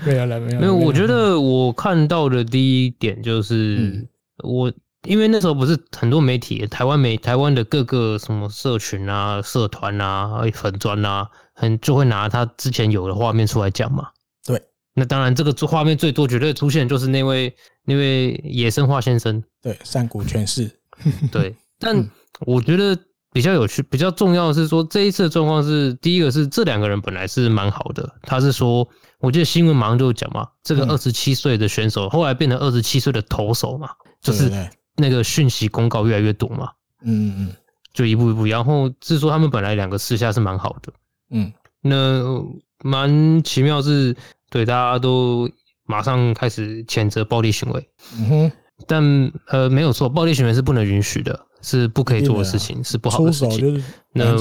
[0.05, 0.61] 没有了，没有。
[0.63, 0.75] 没有。
[0.75, 4.05] 我觉得我看到的第一点就是
[4.43, 4.73] 我。
[5.09, 11.27] 因为那时候不是很多媒体，台湾媒台湾的各个什么社群啊、社团啊、粉专啊，
[11.61, 14.09] 很就会拿他之前有的画面出来讲嘛。
[14.45, 14.61] 对，
[14.95, 17.55] 那当然这个画面最多绝对出现就是那位
[17.85, 19.43] 那位野生化先生。
[19.61, 20.71] 对，山谷全是。
[21.31, 22.09] 对，但
[22.47, 22.99] 我觉得
[23.33, 28.89] 比较有趣、比较重要的是说，这一次的状况是第一个是这两个人本来是蛮好的，他是说，
[29.19, 33.91] 我记得新闻马上就讲嘛，这个二十七岁的选手后来变成二十七岁的投手嘛，
[34.21, 34.51] 就是。
[34.97, 36.69] 那个讯息公告越来越多嘛，
[37.05, 37.57] 嗯嗯，
[37.95, 40.93] 就一步一步，然后是说他们本来两个私下是蛮好的，
[41.31, 42.45] 嗯，那
[42.83, 44.15] 蛮奇妙是，
[44.51, 45.49] 对大家都
[45.87, 48.53] 马上开始谴责暴力行为，嗯哼，
[48.87, 53.61] 但呃没有错，暴力行为是不能允许的，是不可以做的事情，是不好的事情。
[53.61, 53.85] 就是。
[54.13, 54.33] 那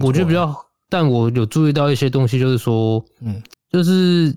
[0.00, 0.54] 我觉得比较，
[0.88, 3.40] 但我有注意到一些东西，就是说，嗯，
[3.70, 4.36] 就是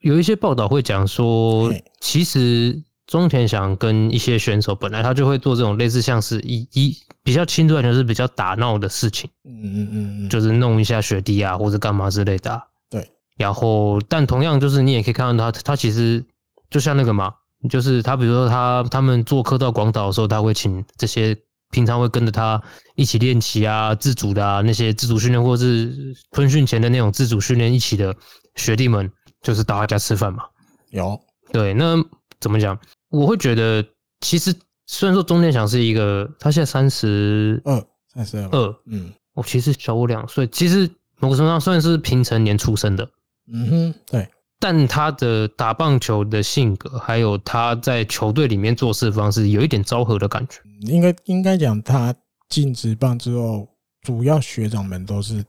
[0.00, 12.62] 有一些报道会讲说，其实中田翔跟一些选手本来他就会做这种类似像是一一比较轻度来就是比较打闹的事情，嗯嗯嗯嗯，就是弄一下学弟啊或者干嘛之类的。
[12.88, 16.24] 对，然后但同样就是你也可以看到他，他其实
[16.70, 17.34] 就像那个嘛。
[17.68, 21.36] 就是他，比如说他他们做客到广岛的时候，他会请这些
[21.72, 22.62] 平常会跟着他
[22.94, 28.14] 一起练习啊、自主的啊那些自主训练，或者是春训前的那种自主训练一起的
[28.54, 29.10] 学弟们，
[29.42, 30.44] 就是到他家吃饭嘛。
[30.90, 31.20] 有
[31.52, 31.96] 对，那
[32.38, 32.78] 怎么讲？
[33.10, 33.84] 我会觉得，
[34.20, 34.54] 其实
[34.86, 40.88] 虽然说中田翔是一个，他现在三十二，三十二，嗯，我其实小我两岁，其实
[41.18, 43.08] 某个程度上算是平成年出生的。
[43.52, 44.28] 嗯哼，对。
[44.60, 50.60] 但他的打棒球的性格，还有他在球队里面做事方式，有一点昭和的感觉。
[50.80, 52.12] 应该应该讲，他
[52.48, 53.68] 进职棒之后，
[54.02, 55.44] 主要学长们都是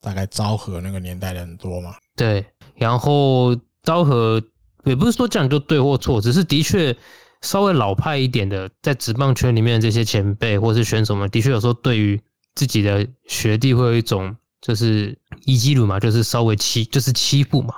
[0.00, 1.94] 大概昭和那个年代的很多嘛。
[2.16, 2.42] 对，
[2.74, 4.42] 然后昭和
[4.84, 6.96] 也不是说这样就对或错，只是的确
[7.42, 12.20] 稍微老派一点的，在职棒圈里面的这些前辈或是选手们，的确有时候对于
[12.54, 17.74] 自己的学弟会有一种就是伊基鲁嘛，就是稍微欺，就是欺负嘛。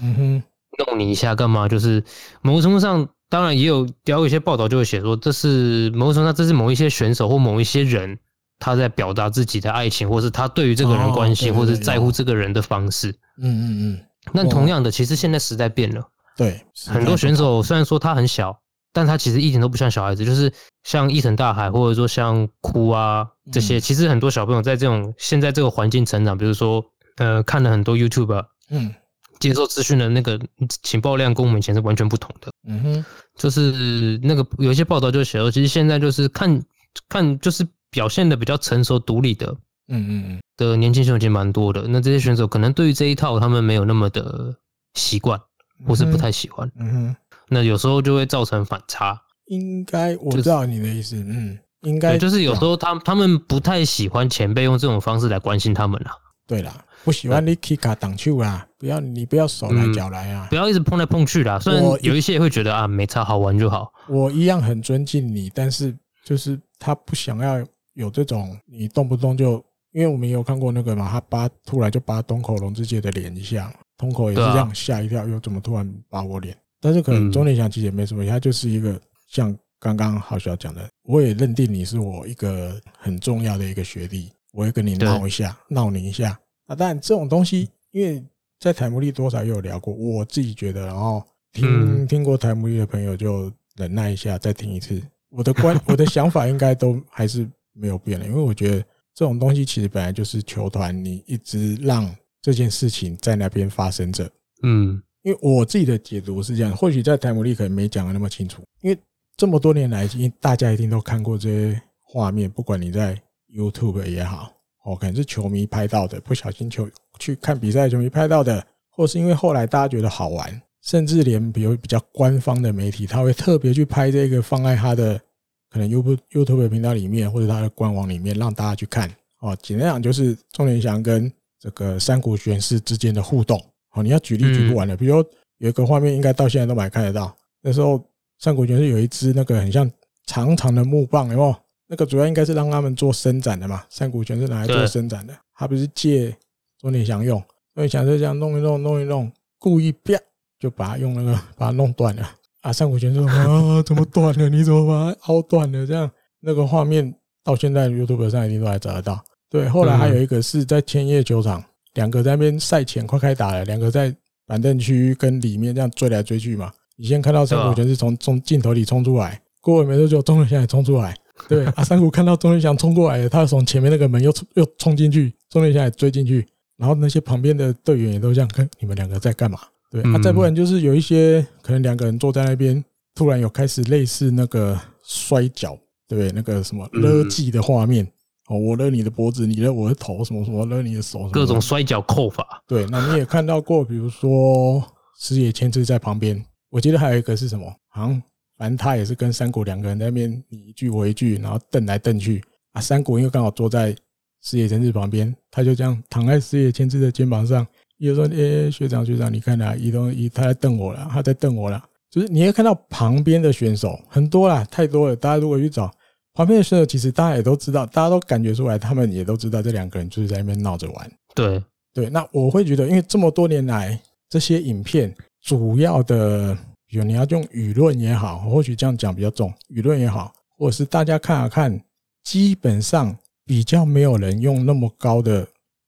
[0.00, 0.42] 嗯哼，
[0.86, 1.68] 弄你一下干嘛？
[1.68, 2.02] 就是
[2.40, 8.18] 某个程度上，当然也有，有一些报道就会写说，这是某种程度上，这是某一些选手或某一些人
[8.58, 13.10] 他在表达自己的爱情，或是他对于这个人关心，或是在乎这个人的方式。
[13.42, 14.00] 嗯嗯嗯。
[14.32, 16.06] 那同样的，其实现在时代变了，
[16.40, 18.58] 对，很多选手虽然说他很小，
[18.94, 20.50] 但他其实一点都不像小孩子，就是
[20.84, 26.82] 像伊藤大海，或者说像哭啊这些，其实很多小朋友在这种现在这个环境成长，比如说
[27.18, 28.94] 呃，看了很多 YouTube，嗯。
[29.38, 30.38] 接受资讯的那个
[30.82, 32.52] 情报量跟我们以前是完全不同的。
[32.68, 33.04] 嗯哼，
[33.36, 36.62] 就是那个有一些报道就写说，其实现在就是看
[37.08, 39.46] 看就是表现的比较成熟独立的，
[39.88, 41.86] 嗯嗯嗯的年轻选手已经蛮多的。
[41.88, 44.54] 那这些选手可能对于这一套他们没有那么的
[44.92, 45.40] 习惯，
[45.86, 46.70] 或是不太喜欢。
[46.78, 47.16] 嗯哼，
[47.48, 49.20] 那有时候就会造成反差。
[49.46, 51.16] 应该我知道你的意思。
[51.16, 56.10] 嗯，应该就是有时候他他们不太喜欢前辈用这种方式来关心他们了。
[56.46, 56.84] 对啦。
[57.02, 58.66] 不喜欢你 kick 卡挡球啊！
[58.76, 60.46] 不要你不要手来脚来啊！
[60.50, 61.58] 不要一直碰来碰去啦。
[61.58, 63.90] 虽然有一些也会觉得啊，没差，好玩就好。
[64.06, 67.64] 我一样很尊敬你，但是就是他不想要
[67.94, 69.52] 有这种你动不动就，
[69.92, 76.56] 因为我们也有看过那个嘛，他扒突然就扒东口龙之介的脸一下，东口也是这样吓一跳，又怎么突然扒我脸？
[76.80, 78.98] 但是可能中田翔其实也没什么，他就是一个
[79.28, 86.38] 像刚刚浩小讲的，我也认定你是我一个很重要的一个学弟，我会跟你闹一下，闹你一下。
[86.66, 88.24] 啊，但这种东西，因为
[88.58, 91.22] 在台木利多少也有聊过，我自己觉得，然后
[91.52, 95.02] 听听过台木利的朋友就忍耐一下，再听一次。
[95.28, 98.78] 我的观， 我的想法应该都还是没有变的，因为我觉得
[99.14, 102.10] 这种东西其实本来就是球团，你一直让
[102.42, 104.30] 这件事情在那边发生着。
[104.62, 108.98] 嗯，因为我自己的解读是这样，或许在台姆利可能没讲的那么清楚，因为
[109.36, 113.20] 这么多年来，因为大家一定都看过这些画面，不管你在
[113.54, 114.52] YouTube 也好。
[114.82, 116.88] 哦，可能是球迷拍到的，不小心球
[117.18, 125.20] 去看比赛，球迷拍到的，或是因为后来大家觉得好玩，甚至连比如比较官方的媒体，他会特别去拍这个放在他的
[125.68, 129.06] 可能 YouTube YouTube 频道里面，或者他的官网里面让大家去看。
[129.40, 131.30] 哦，简单讲就是中田翔跟
[131.60, 133.62] 这个山谷玄士之间的互动。
[133.92, 135.16] 哦，你要举例举不完的，比如
[135.58, 137.36] 有一个画面，应该到现在都还看得到。
[137.60, 138.02] 那时候
[138.38, 139.90] 山谷玄士有一支那个很像
[140.26, 141.54] 长长的木棒，有没有？
[141.86, 146.34] 那个主要应该是让他们做伸展的嘛，山谷全是拿来做伸展的，他不是借
[146.78, 147.38] 中田翔用，
[147.74, 150.16] 钟点祥就这样弄一弄，弄一弄，故意啪
[150.60, 152.30] 就把它用那个 把它弄断了
[152.60, 152.72] 啊！
[152.72, 154.48] 三股全说 啊，怎么断了？
[154.48, 155.84] 你怎么把它凹断了？
[155.84, 156.08] 这样
[156.38, 159.20] 那个画面到现在 YouTube 上一定都还找得到。
[159.50, 161.62] 对，后来还有一个是在千叶球场，
[161.94, 164.14] 两个在那边赛前快开打了，两个在
[164.46, 166.72] 板凳区跟里面这样追来追去嘛。
[166.96, 171.14] 你先看到山谷全是从从镜头里冲出来，过了没多久，中田翔也冲出来。
[171.48, 176.46] 对啊，山谷看到中田翔冲过来，他从前面那个门又又冲进去，中田翔也追进去，
[176.76, 179.58] 然后那些旁边的队员也都这样看，你们两个在干嘛？
[179.90, 182.84] 对啊，再不然就是有一些可能两个人坐在那边，
[183.14, 185.76] 突然有开始类似那个摔跤，
[186.06, 188.06] 对，那个什么勒技的画面
[188.50, 192.62] 哦，我勒你的脖子，你勒我的头，什么什么勒你的手，各种摔跤扣法。
[192.66, 194.84] 对，那你也看到过，比如说
[195.18, 198.22] 矢野千次在旁边，我记得还有一个是什么，好像。
[198.58, 202.80] 反正他也是跟山谷两个人在那边你一句我一句，然后瞪来瞪去啊。
[202.82, 203.96] 山谷因为刚好坐在
[204.42, 215.16] 矢野千次旁边，他就这样躺在矢野千次的肩膀上，也说：“诶，学长学长，你看呐，伊东一他在瞪我了，他在瞪我了。”就是你会看到旁边的选手很多啦，太多了。
[215.16, 215.90] 大家如果去找
[216.34, 221.12] 旁边的选手，其实大家也都知道，大家都感觉出来，他们也都知道这两个人就是在那边闹着玩。
[221.34, 221.62] 对
[221.92, 226.56] 对，那我会觉得，因为这么多年来，这些影片主要的，
[226.86, 231.78] 比如你要用舆论也好，或许这样讲比较重，舆论也好，或者是大家看啊看，
[232.22, 235.46] 基本上比较没有人用那么高的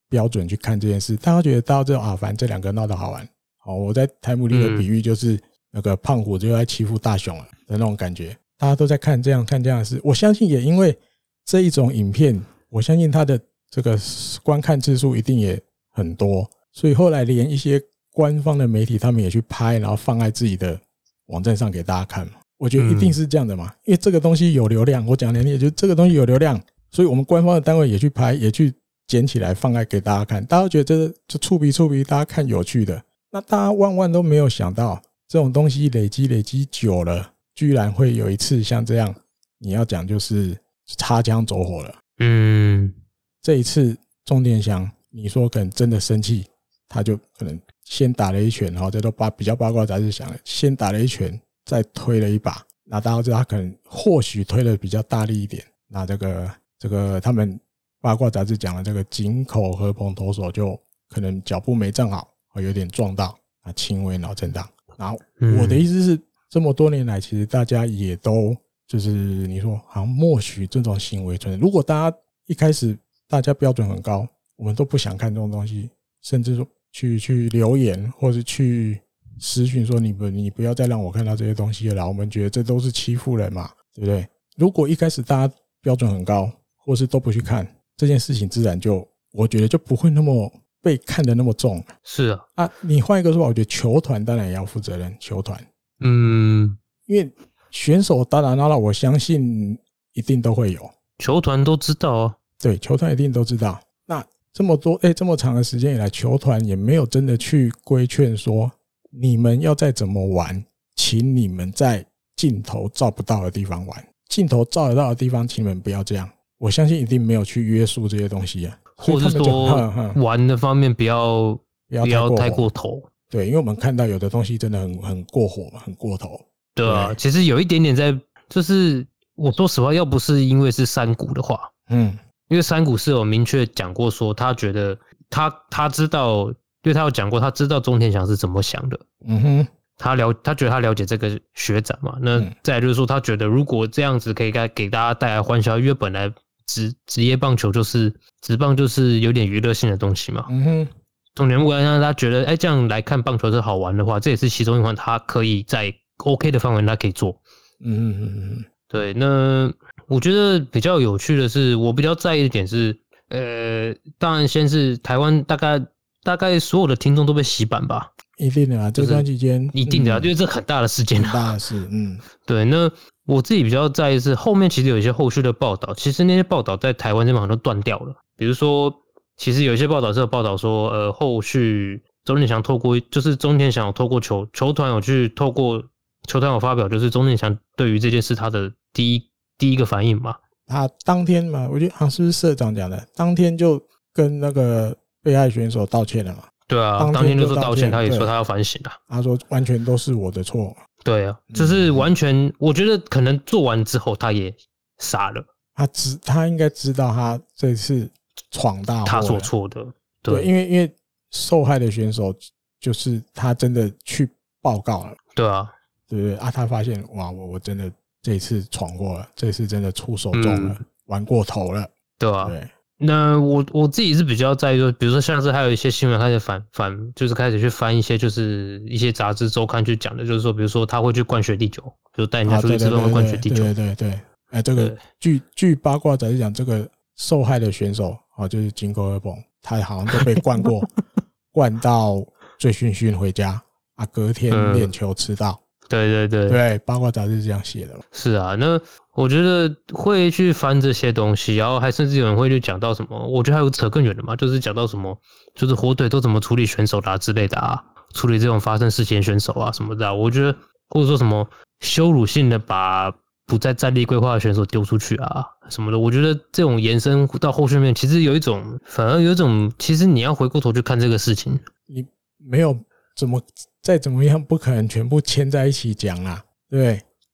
[0.08, 1.16] 标准去看这件事。
[1.16, 3.28] 大家觉得大家知道啊，反正这两个闹得好玩。
[3.58, 5.40] 好，我在台姆里的比喻就是
[5.70, 10.00] 那个胖虎就在欺负大雄了的那种感觉，大家都在看这样看这样的事。
[10.04, 10.96] 我相信也因为
[11.44, 13.36] 这一种影片，我相信它的
[13.68, 13.98] 这个
[14.40, 15.60] 观看次数一定也
[15.90, 17.82] 很多，所以后来连一些
[18.12, 20.80] 官方的媒体他们也去拍，然后放在自己的
[21.26, 22.24] 网站上给大家看。
[22.56, 25.04] 我觉得一定是这样的嘛，因为这个东西有流量。
[25.08, 28.72] 我讲的也就是这个东西有流量，所以我们官方的单位也去拍，也去
[29.08, 30.44] 捡起来放在给大家看。
[30.46, 33.02] 大家都觉得这个就触鼻触鼻，大家看有趣的。
[33.32, 39.14] 那大家万万都没有想到，这种东西累积累积久了，居然会有一次像这样，
[39.58, 41.94] 你要讲就是擦枪走火了。
[42.18, 42.92] 嗯，
[43.40, 46.46] 这一次重点想，你说可能真的生气，
[46.88, 52.64] 他就可能先打了一拳，然后这都八比较八卦杂志想了，先打了一拳，再推了一把。
[52.84, 57.58] 那大家知道他可能或许推的比较大力一点，那这个这个他们
[58.00, 60.78] 八卦杂志讲的这个井口和朋投手就
[61.08, 62.28] 可能脚步没站好。
[62.54, 64.68] 会有点撞到啊，轻微脑震荡。
[64.98, 65.18] 然后
[65.58, 66.20] 我的意思是，
[66.52, 68.54] 这么多年来，其实大家也都
[68.86, 71.58] 就是你说好像默许这种行为存在。
[71.58, 72.94] 如果大家一开始
[73.26, 75.88] 大家标准很高，我们都不想看这种东西，
[76.20, 79.00] 甚至说去去留言或者去
[79.38, 82.06] 私讯说你不你不要再让我看到这些东西了。
[82.06, 84.28] 我们觉得这都是欺负人嘛，对不对？
[84.58, 90.52] 如果一开始大家标准很高，或是都不去看这件事情，自然就我觉得就不会那么。
[90.84, 92.72] 被看得那么重，是啊啊！
[92.80, 95.16] 你换一个说法，我觉得球团当然也要负责任。
[95.20, 95.56] 球团，
[96.02, 96.76] 嗯，
[97.06, 97.30] 因为
[97.70, 99.78] 选手打打闹闹，我相信
[100.12, 100.90] 一定都会有。
[101.18, 103.80] 球团都知道啊，对，球团一定都知道。
[104.06, 108.70] 那这么多哎，这么长的时间以来，球团也没有真的去规劝说，
[109.10, 110.64] 你们要再怎么玩，
[110.96, 112.04] 请你们在
[112.36, 116.28] 镜头照不到的地方玩，镜头照得到的地方，请你们不要这样。
[116.58, 118.78] 我相信一定没有去约束这些东西啊。
[118.94, 119.92] 或者说
[120.22, 126.38] 玩的方面不要不要太过头，对，因为我们看到有的东西真的很很过火嘛，很过头。
[126.74, 128.14] 对啊，其实有一点点在，
[128.50, 129.06] 就是
[129.36, 131.58] 我说实话，要不是因为是山谷的话，
[131.88, 132.12] 嗯，
[132.50, 134.94] 因为山谷是有明确讲过说，他觉得
[135.30, 136.48] 他他知道，
[136.82, 139.66] 因为他有讲过，他知道中天祥是怎么想的，嗯哼，
[139.96, 146.30] 他了他觉得他了解这个学长嘛，那再来就是说，他觉得如果这样子可以给给大家带来欢笑，因为本来。
[146.64, 148.10] 职职业棒球就是
[148.40, 150.46] 职棒，就是有点娱乐性的东西嘛。
[150.48, 150.88] 嗯哼，
[151.34, 157.40] 重点如果让他觉得，哎，这样来看棒球是好玩的话，这也是其中一环，他可以在 OK 的范围，他可以做。
[157.84, 159.12] 嗯嗯嗯，对。
[159.14, 159.72] 那
[160.08, 162.96] 我觉得比较有趣的是，我比较在意的点是，
[163.30, 165.80] 呃，当然先是台湾，大概
[166.22, 168.08] 大概所有的听众都被洗版吧。
[168.38, 171.88] 一定的啊，这段期间一定的啊，因为这很大的事件，很大的事。
[171.90, 172.64] 嗯， 对。
[172.64, 172.90] 那
[173.26, 178.14] 我自己比较在意是后面其实有一些后续的报道，其实那些报道在台湾这边好像都断掉了。
[178.36, 178.92] 比如说，
[179.36, 185.82] 其实有一些报道是有报道说，呃，后续钟殿祥透过就是钟殿祥有透过球球团有去透过
[186.28, 189.22] 球团有发表，就是钟殿祥对于这件事他的第一
[189.58, 190.36] 第一个反应嘛。
[190.66, 193.80] 他当天嘛，我觉得好像是不是社长讲的，当天就
[194.12, 196.44] 跟那个被害选手道歉了嘛。
[196.68, 198.92] 对啊，当天就是道歉，他也说他要反省了。
[199.08, 200.74] 他说完全都是我的错。
[201.04, 204.54] 对啊，就是完全，我觉得可能做完之后他也
[204.98, 205.44] 傻了。
[205.74, 208.08] 他知，他应该知道他这次
[208.50, 209.86] 闯大祸，他所错的。
[210.22, 210.92] 对，因为因为
[211.30, 212.34] 受害的选手
[212.80, 214.28] 就是他真的去
[214.60, 215.14] 报告了。
[215.34, 215.70] 对啊，
[216.08, 216.50] 对不对啊？
[216.50, 217.90] 他发现哇，我我真的
[218.22, 220.76] 这一次闯祸了，这次真的出手重了，
[221.06, 221.88] 玩过头了。
[222.18, 222.46] 对啊。
[222.48, 222.68] 对。
[223.04, 231.82] 那我我自己是比较在意，说比如说像是还有一些新闻开始反反，就是开始去翻一些就是一些杂志周刊去讲的，就是说比如说他会去灌雪地球，
[232.16, 233.56] 就带人家出去吃饭会灌雪地球。
[233.56, 234.20] 对对对，
[234.50, 240.80] 哎，这个据据八卦杂志讲，这个受害的选手啊，就是井口和朋，他好像都被灌过，
[241.52, 242.16] 灌到
[242.58, 243.60] 醉醺醺回家
[243.96, 245.58] 啊，隔天练球迟到。
[245.88, 247.94] 对对对对，八卦杂志是这样写的。
[248.12, 248.80] 是啊，那
[249.12, 255.14] 我觉得会去翻这些东西，然后还甚至有人会去讲到什么，我觉得还有扯更远的嘛，就是讲到什么，
[255.54, 257.78] 就是火腿都怎么处理选手啦、啊、之类的啊，
[258.14, 260.14] 处理这种发生事情选手啊什么的、啊。
[260.14, 260.56] 我觉得
[260.88, 261.46] 或者说什么
[261.80, 263.12] 羞辱性的把
[263.46, 272.04] 不在战力规划的选手丢出去啊什么的，我觉得这种延伸到后续面，其实有一种反而有一种，其实你要回过头去看这个事情，你
[272.38, 272.76] 没有。
[273.14, 273.38] 怎么
[273.82, 276.80] 再怎么样，不可能全部牵在一起讲啊，对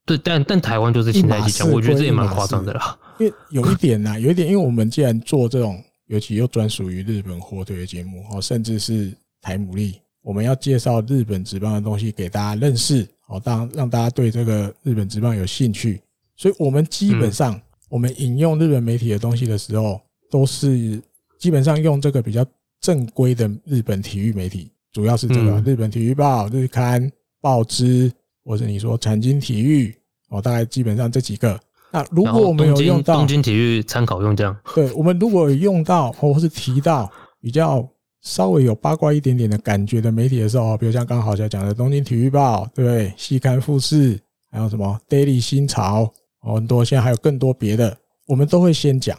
[0.05, 0.17] 对？
[0.17, 2.99] 对，但但台湾就是牵在一起讲，我觉得这也蛮夸张的啦。
[3.17, 16.01] 因为有一点呐， 有一点，因为我们既然做这种，尤其又专属于日本火腿的节目哦，甚至是台牡蛎，我们要介绍日本职棒的东西给大家认识哦，当让大家对这个日本职棒有兴趣，
[16.35, 17.59] 所以我们基本上
[17.89, 19.99] 我们引用日本媒体的东西的时候，
[20.29, 21.01] 都是
[21.37, 22.45] 基本上用这个比较
[22.81, 27.11] 正规的日本体育媒体，主要是这个日本体育报、日刊、
[27.41, 28.11] 报纸，
[28.43, 29.95] 或者你说产经体育。
[30.31, 31.59] 哦，大概基本上这几个。
[31.91, 37.11] 那如果我们有用到东京体育参考用这样，对，我们如果有用到或是提到
[37.41, 37.83] 比较
[38.21, 43.13] 稍微有八卦一点点的感觉的媒体的时候，比如像刚好像讲的东京体育报，对不对？
[43.17, 44.19] 夕刊富士，
[44.51, 46.11] 还有什么 Daily 新潮，
[46.41, 47.97] 很多，现在还有更多别的，
[48.27, 49.17] 我们都会先讲。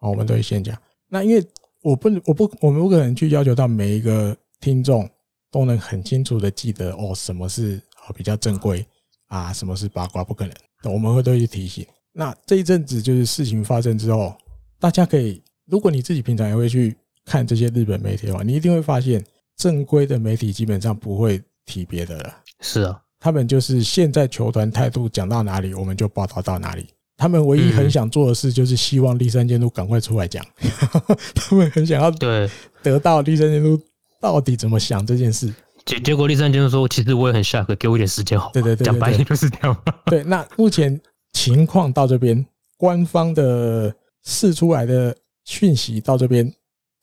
[0.00, 0.76] 哦，我们都会先讲。
[1.08, 1.46] 那因为
[1.82, 5.08] 我不，我不，我们不可能去要求到每一个听众
[5.50, 8.84] 都能很清楚的记得哦，什么是哦比较正规。
[9.28, 10.22] 啊，什么是八卦？
[10.22, 11.84] 不可能，我们会都去提醒。
[12.12, 14.32] 那这一阵子就是事情发生之后，
[14.78, 16.96] 大家可以，如果你自己平常也会去
[17.26, 19.22] 看这些日本媒体的话，你一定会发现，
[19.58, 22.34] 正规的媒体基本上不会提别的了。
[22.60, 26.86] 是啊，他们就是现在球团态度讲到哪里，我们就报道到哪里。
[27.18, 30.44] 他们唯一很想做的事，就是希望立山监督赶快出来讲。
[31.34, 32.48] 他们很想要对
[32.82, 33.78] 得到立山监督
[34.20, 35.52] 到底怎么想这件事。
[35.86, 38.50] 结结果，立山监督说，其实我也很 shock，给我一点时间好。
[38.52, 39.82] 对对对，讲白一点就是这样。
[40.06, 41.00] 对，那目前
[41.32, 42.44] 情况到这边，
[42.76, 46.52] 官方的释出来的讯息到这边，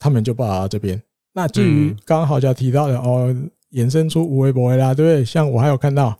[0.04, 1.02] 他们就报道到这边。
[1.34, 3.34] 那至于刚好就提到的哦，
[3.72, 5.24] 衍生出无微博啦，对不对？
[5.24, 6.14] 像我还有看到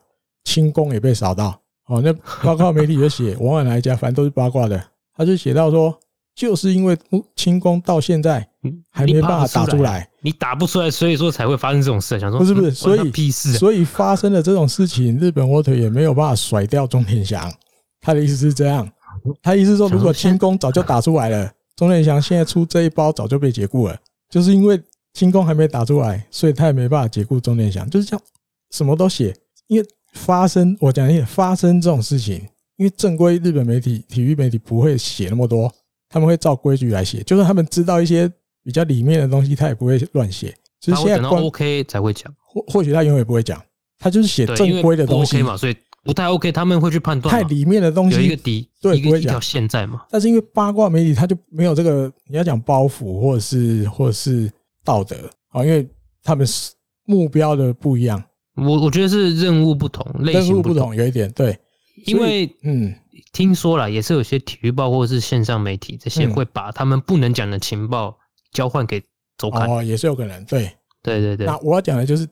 [0.46, 4.82] 清宫也被扫到，哦，那包括媒体就写， 往往哪一家，反正都是八卦的，
[5.18, 5.94] 他就写到说。
[6.36, 6.98] 就是因为
[7.36, 8.44] 清宫到现在
[8.90, 12.20] 还没办法打出来，你打不出来，所以说才会发生这种事。
[12.20, 17.54] 想说不是不是，所以屁事，所以发生了这种事情，日本火腿也没有办法甩掉中田翔。
[18.02, 18.90] 他的意思是这样，
[19.44, 23.98] 他意思说，如果清宫早就打出来了，中田翔现在出这一包早就被解雇了。
[24.30, 24.82] 就是因为
[25.14, 27.88] 轻功还没打出来，所以他也没办法解雇中田翔。
[27.90, 28.26] 就是这样，
[28.72, 29.36] 什么都写，
[29.68, 32.36] 因为发生我讲一点，发生这种事情，
[32.78, 35.72] 因为正规日本媒体、体育媒体不会写那么多。
[36.10, 38.32] 他们会照规矩来写，就是他们知道一些
[38.64, 40.56] 比较里面的东西，他也不会乱写。
[40.80, 43.60] 其实现在 OK 才会讲，或或许他永远不会讲，
[43.98, 46.52] 他就是写正规的东西嘛，所以不太 OK。
[46.52, 50.06] 他们会去判断太里面的东西有一个底，对，一个一条线在嘛。
[50.10, 54.52] 但是因为八卦媒体，他就没有这个你要讲包袱，或者是或者是
[54.84, 55.16] 道德
[55.50, 55.88] 啊，因为
[56.24, 56.74] 他们是
[57.06, 58.24] 目标的不一样。
[58.56, 61.58] 我我觉得是任务不同，类型不同，有一点对，
[62.06, 62.94] 因为嗯。
[63.32, 68.16] 听说了，也是有些体育报或者是线上媒体这些会把他们不能讲的情报
[68.52, 69.02] 交换给
[69.40, 70.46] 周刊哦，也是有可能。
[70.46, 71.48] 对，对对对。
[71.48, 72.28] 那我要讲的就是，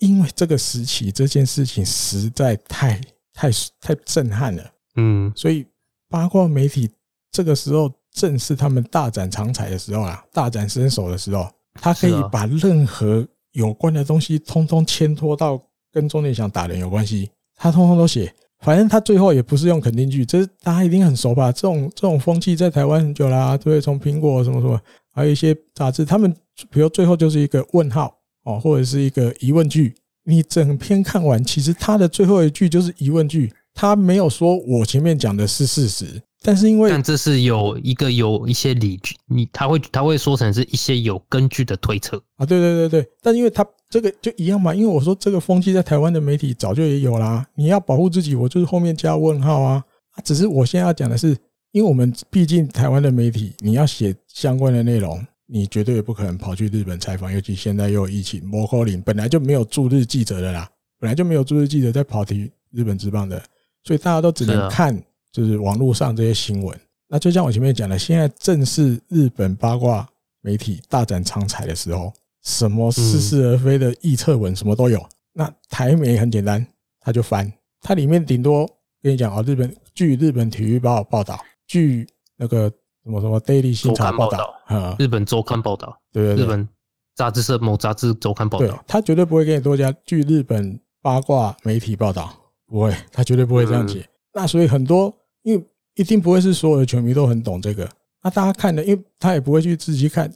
[0.00, 3.00] 因为这个时期这件事情实在太
[3.32, 5.66] 太太震撼了，嗯，所以
[6.08, 6.90] 八卦媒体
[7.30, 15.60] 这个时候正是他们大展长才的时候啊，大展身手的时候，他可以把任何有关的东西通通牵拖到
[15.92, 18.32] 跟钟点想打人有关系，他通通都写。
[18.60, 21.52] 反正他最后也不是用肯定句，这大家一定很熟吧？
[21.52, 24.80] 这种这种风气在台湾很久啦、啊，对，从苹果什么什么，
[25.12, 26.34] 还有一些杂志，他们
[26.70, 28.15] 比如最后就是一个问号
[28.46, 29.94] 哦，或者是一个疑问句。
[30.28, 36.20] 你整篇看完，其实他的最后一句就是疑问句，他没有说我前面讲的是事实。
[36.42, 43.08] 但是因为，但这是有一个有一些理据，你他会他会说成是一些有根据的推测啊，对对对对。
[43.22, 47.46] 但因为他这个就一样嘛，因为我说这个风气在台湾的媒体早就也有啦。
[47.54, 49.82] 你要保护自己，我就是后面加问号啊。
[50.24, 51.36] 只是我现在要讲的是，
[51.72, 63.42] 因为我们毕竟台湾的媒体，你要写相关的内容，你绝对不可能跑去日本采访，尤其现在又有疫情，摩柯林本来就没有驻日记者的啦，本来就没有驻日记者在跑题日本职棒的，
[63.84, 65.02] 所以大家都只能看。
[65.32, 70.08] 就是网络上这些新闻，那就像我前面讲的，现在正是日本八卦
[70.40, 72.10] 媒体大展长才的时候，
[72.42, 75.06] 什么似是而非的臆测文什么都有。
[75.34, 76.66] 那台媒很简单，
[77.00, 78.66] 他就翻，它里面顶多
[79.02, 82.72] 跟你讲啊，日本据日本体育报报道，据那个
[83.06, 86.68] 什么什么 Daily 新潮报道啊，日本周刊报道，对对对，日本
[87.14, 92.34] 杂志社某杂志周刊报道，他绝对不会给你多加据日本八卦媒体报道，
[92.66, 94.04] 不会，他绝对不会这样写。
[94.34, 95.16] 那所以很多。
[95.46, 97.88] 因为一定不会是所有的球迷都很懂这个，
[98.20, 100.28] 那大家看的，因为他也不会去自己看，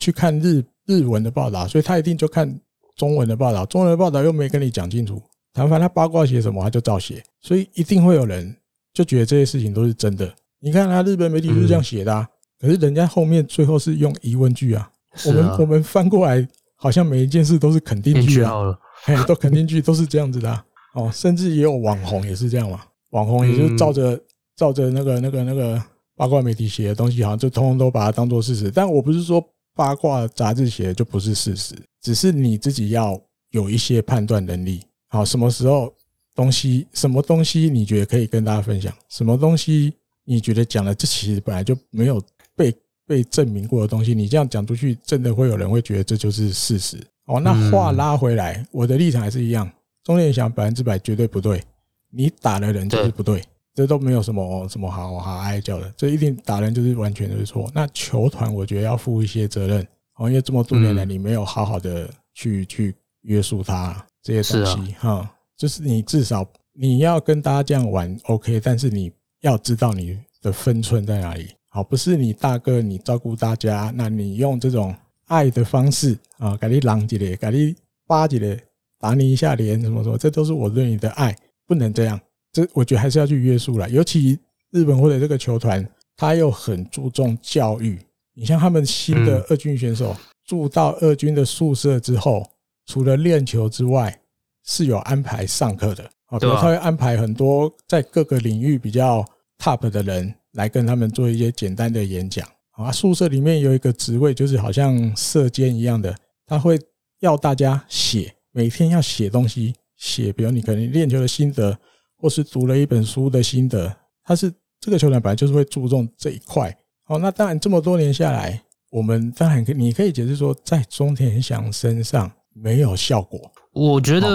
[0.00, 2.52] 去看日日文的报道，所以他一定就看
[2.96, 3.64] 中文的报道。
[3.66, 5.22] 中文的报道又没跟你讲清楚，
[5.52, 8.56] 谈反正他八卦写什么他就照写，所以一定会有人
[8.92, 10.34] 就觉得这些事情都是真的。
[10.66, 12.28] 你看他日本媒体是这样写的啊，
[12.60, 14.90] 可是人家后面最后是用疑问句啊。
[15.24, 16.44] 我们我们翻过来，
[16.74, 18.76] 好像每一件事都是肯定句啊。
[19.04, 20.64] 嘿，都肯定句都是这样子的、啊、
[20.94, 24.20] 哦，甚至也有网红也是这样嘛，网红也就照着、嗯、
[24.56, 25.80] 照着那个那个那个
[26.16, 28.68] 八卦媒体写的东西，好像就通通都把它当做事实。
[28.68, 29.40] 但我不是说
[29.72, 33.16] 八卦杂志写的就不是事实，只是你自己要
[33.52, 34.82] 有一些判断能力。
[35.10, 35.94] 好，什么时候
[36.34, 39.94] 东西什么东西你觉得可以跟大家分享，什么东西
[40.26, 42.22] 你觉得讲了这其实本来就没有
[42.54, 42.74] 被。
[43.08, 47.38] 被证明过的东西，你这样讲出去，真的会有人会觉得这就是事实哦。
[47.38, 49.70] 那话拉回来，我的立场还是一样，
[50.02, 51.62] 钟联祥百分之百绝对不对，
[52.10, 53.40] 你打了人就是不对，
[53.76, 57.70] 这都没有什么什么好好哀叫的，这一定打人就是完全就是错。
[57.72, 71.48] 那球团我觉得要负一些责任哦，因为这么多年来你没有好好的去去约束他这些东西哈，就是你至少你要跟大家这样玩 OK，但是你要知道你的分寸在哪里。
[71.68, 74.94] 好，不是你大哥，你照顾大家，那你用这种
[75.26, 77.74] 爱的方式啊，给你狼几咧，给你
[78.06, 78.58] 巴几咧，
[78.98, 82.18] 打你一下脸，怎么什么，这都是我对你的爱，不能这样。
[82.52, 83.90] 这我觉得还是要去约束了。
[83.90, 84.38] 尤其
[84.70, 87.98] 日本或者这个球团，他又很注重教育。
[88.32, 92.48] 你像他们新的二军选手住到二军的宿舍之后，
[92.86, 94.18] 除了练球之外，
[94.66, 96.04] 是有安排上课的。
[96.26, 99.24] 啊，比如他会安排很多在各个领域比较
[99.58, 100.34] top 的人。
[100.56, 102.90] 来跟他们做一些简单的演讲啊。
[102.90, 106.80] 宿舍里面有一个职位，就是好像舍监一样的，他会
[107.20, 111.78] 要大家写，每天要写东西，写，比如你可能练球的心得，
[112.16, 113.94] 或是读了一本书的心得。
[114.24, 114.50] 他是
[114.80, 116.74] 这个球员本来就是会注重这一块。
[117.08, 118.58] 哦，那当然这么多年下来，
[118.90, 123.38] 我们当然可你可以解释说，在中田翔身上没有效果。
[123.76, 124.28] 我觉得，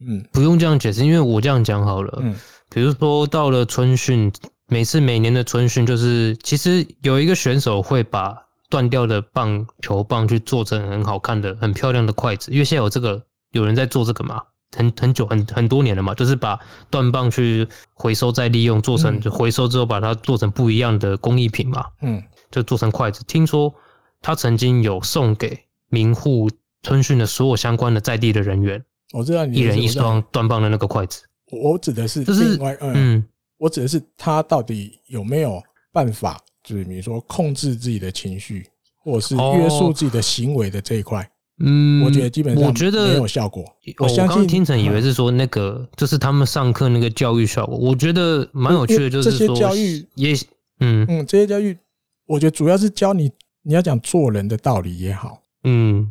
[0.00, 2.18] 嗯，不用这样解释，因为我这样讲好了。
[2.20, 2.34] 嗯，
[2.68, 4.30] 比如说到了春训。
[4.68, 8.34] 每次每年的春训，就是其实有一个选手会把
[8.70, 14.40] 断掉的棒球棒去做成很好看的、很漂亮的筷子，因为现在有这个有人在做这个嘛，
[14.74, 16.58] 很很久很很多年了嘛，就是把
[16.88, 23.22] 断棒去回收再利用，做成就回收之后把它做成不一样的工艺品嘛，嗯，就做成筷子。
[23.26, 23.74] 听说
[24.22, 25.58] 他曾经有送给
[25.90, 26.48] 名护
[26.82, 31.22] 春训的所有相关的在地的人员，我知道你一人一双断棒的那个筷子。
[31.50, 33.24] 我指的是就是，嗯。
[33.58, 35.62] 我指的是他到底有没有
[35.92, 38.66] 办法，就是比如说控制自己的情绪，
[38.98, 41.30] 或者是约束自己的行为的这一块。
[41.62, 43.64] 嗯，我觉得基本上我觉得没有效果。
[43.98, 47.76] 我相信听成以为是说那个就是他们上课那个教育效果。
[47.76, 50.34] 我觉得蛮有趣的，就是说这些教育也
[50.80, 51.78] 嗯嗯，这些教育，
[52.26, 53.30] 我觉得主要是教你
[53.62, 56.10] 你要讲做人的道理也好，嗯，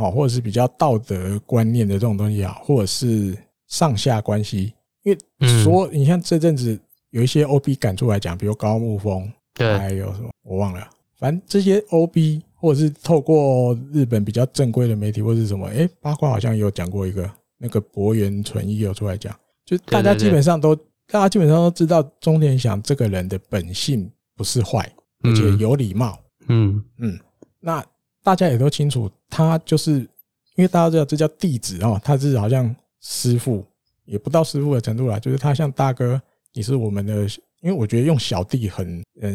[0.00, 3.36] 好，或者是比较道德观念的这种东西也好，或者是
[3.68, 4.72] 上下关系，
[5.04, 6.80] 因为说你像这阵子。
[7.12, 10.88] 有一些 OB 赶出来讲，比如高木峰，对，还有什么我忘了。
[11.18, 17.28] 反正这些 OB 或者是透过日本比较正规的媒体或者是什么，哎，八卦好像也有讲过一个，
[17.58, 19.36] 那个博元纯一有出来讲，
[19.66, 20.72] 就大家基本上都，
[21.08, 24.88] 大家基本上都知道中田祥这个人的本性不是坏，
[25.24, 26.16] 而且有礼貌。
[26.46, 26.80] 嗯。
[26.98, 27.18] 嗯，
[27.58, 27.84] 那
[28.22, 29.92] 大家也都清楚，他就是
[30.56, 33.64] 因为大家知道这叫弟子哦，他是好像师傅，
[34.04, 36.20] 也不到师傅的程度啦，就是他像大哥。
[36.52, 37.22] 你是我们的，
[37.62, 39.28] 因为我觉得用小弟很嗯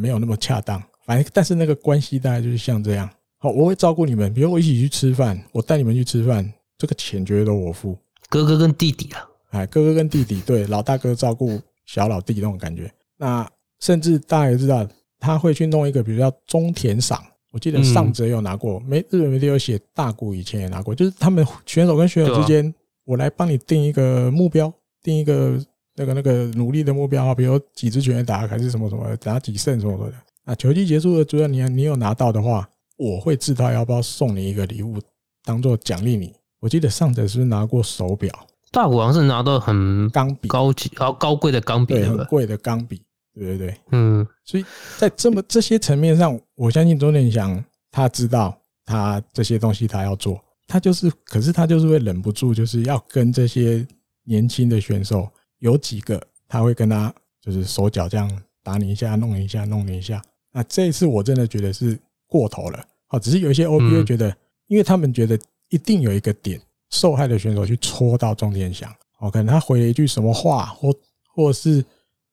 [0.00, 3.08] 没有那么恰当，反正但是那个关系大概就是像这样。
[3.38, 7.96] 好，我会照顾你们，比如我一起去吃饭，我带你们去吃饭，这个钱绝对都我付。
[8.28, 12.92] 哥哥跟弟弟啊，哎，哥哥跟弟弟，对，老大哥照顾小老弟那种感觉。
[13.16, 13.48] 那
[13.78, 14.84] 甚至大家也知道，
[15.20, 22.74] 他会去弄一个，比如叫中田赏，我记得上泽有拿过，没日本媒体有写，大谷以前也拿过，就是他们选手跟选手之间，
[23.04, 24.72] 我来帮你定一个目标，
[25.02, 25.58] 定一个。
[25.94, 34.96] 那个那个努力的目标啊，比如几支拳打还是什么什么打几胜什么什么的啊，球季结束了，主要你你有拿到的话，我会自掏腰包送你一个礼物，
[35.44, 36.32] 当做奖励你。
[36.60, 38.32] 我记得上者是不是拿过手表？
[38.70, 43.02] 大谷好像是拿到很钢笔高级高高贵的钢笔，对，很贵的钢笔，
[43.34, 44.26] 对对对，嗯。
[44.44, 44.64] 所以
[44.98, 53.86] 在这么这些层面上，我相信钟点祥他知道他这些东西他要做，他就是，可是他就是会忍不住，就是要跟这些
[54.24, 55.28] 年轻的选手。
[55.58, 60.20] 有几个他会跟他就是手脚这样打你一下，弄你一下，弄你一下。
[60.50, 62.84] 那这一次我真的觉得是过头了。
[63.06, 66.60] 好，只是有一些 OB 会觉得，因为他们觉得一定有一个点，
[66.90, 68.92] 受害的选手去戳到钟点祥。
[69.20, 70.92] 哦，可能他回了一句什么话，或
[71.32, 71.84] 或是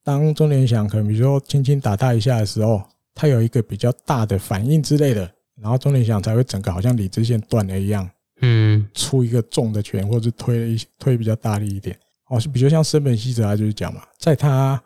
[0.03, 2.81] 当钟点响可能比如说轻轻打他一下的时候，
[3.13, 5.29] 他有一个比较大的反应之类的，
[5.61, 8.09] 然后钟点响才会整个好像理智线断了一样，
[8.41, 11.97] 嗯，出一个重的拳，或者推了一推比较大力一点。
[12.29, 14.81] 哦，是比较像森本希哲，他就是讲嘛，在他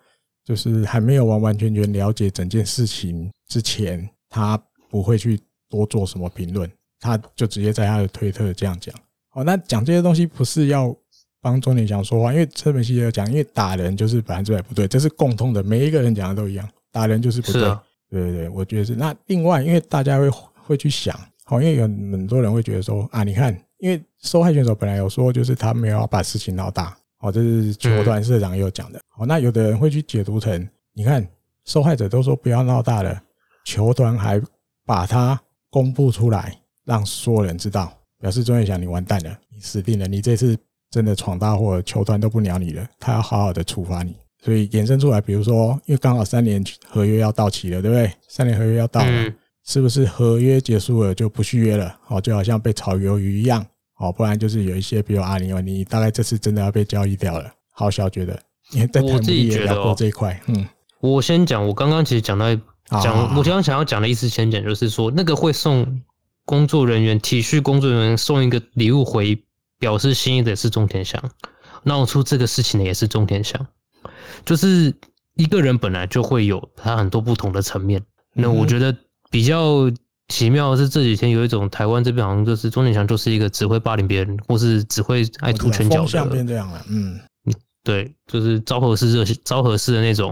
[0.46, 4.58] 就是还没有完完全全了解整件事情之前，他
[4.90, 5.40] 不会去
[5.70, 8.96] 多做什么评论，他就直接在他的推特这样讲。
[9.34, 10.96] 哦，那讲这些东西不是要
[11.44, 17.66] 帮钟田祥说话，因为车本戏也有讲，因为打人就是百分之百不对，这是共通的，每一个人讲的都一样，打人就是不对。
[17.66, 18.96] 啊、对对对，我觉得是。
[18.96, 21.14] 那另外，因为大家会会去想，
[21.44, 29.02] 好，因为有很多人会觉得说啊，你看，因为受害选手本来有说，就是他没有把事情闹大，哦，这是球团社长也有讲的。
[29.10, 31.28] 好，那有的人会去解读成，你看
[31.66, 33.22] 受害者都说不要闹大了，
[33.66, 34.42] 球团还
[34.86, 35.38] 把它
[35.70, 40.58] 公布出来，让所有人知道，表示钟田祥你完蛋了，你死定了，你这次
[40.94, 44.16] 真的闯大祸，球团都不鸟你了，他要好好的处罚你。
[44.44, 48.12] 所以衍生出来，比如说，因为刚好三年合约要到期了，对不对？
[48.28, 49.34] 三年合约要到了。
[49.66, 51.98] 是不是合约结束了就不续约了？
[52.10, 53.66] 哦，就好像被炒鱿鱼一样。
[53.98, 57.52] 哦，不然就是有一些，比如阿林，你大概这次真的要被交易掉了。
[57.72, 58.40] 好小觉得，
[58.74, 60.64] 因为在我自己觉得哦，这一块，嗯，
[61.00, 62.54] 我先讲，我刚刚其实讲到
[63.02, 66.02] 讲，我刚刚想要讲的意思，先讲就是说，那个会送
[66.46, 69.42] 工作人员体恤工作人员送一个礼物回
[69.84, 71.22] 表示心意的是中田祥，
[71.84, 73.68] 闹出这个事情的也是中田祥，
[74.46, 74.94] 就是
[75.36, 78.02] 一个人本来就会有他很多不同的层面，
[78.34, 78.96] 那我觉得。
[79.34, 79.92] 比较
[80.28, 86.08] 奇妙的是这几天有一种台湾这边好像就是钟田祥就是一个只会霸凌别人，或是只会爱凸拳脚的。
[86.08, 87.20] 像变这样了，嗯，
[87.84, 90.30] 对，就是昭和式热昭和式的那种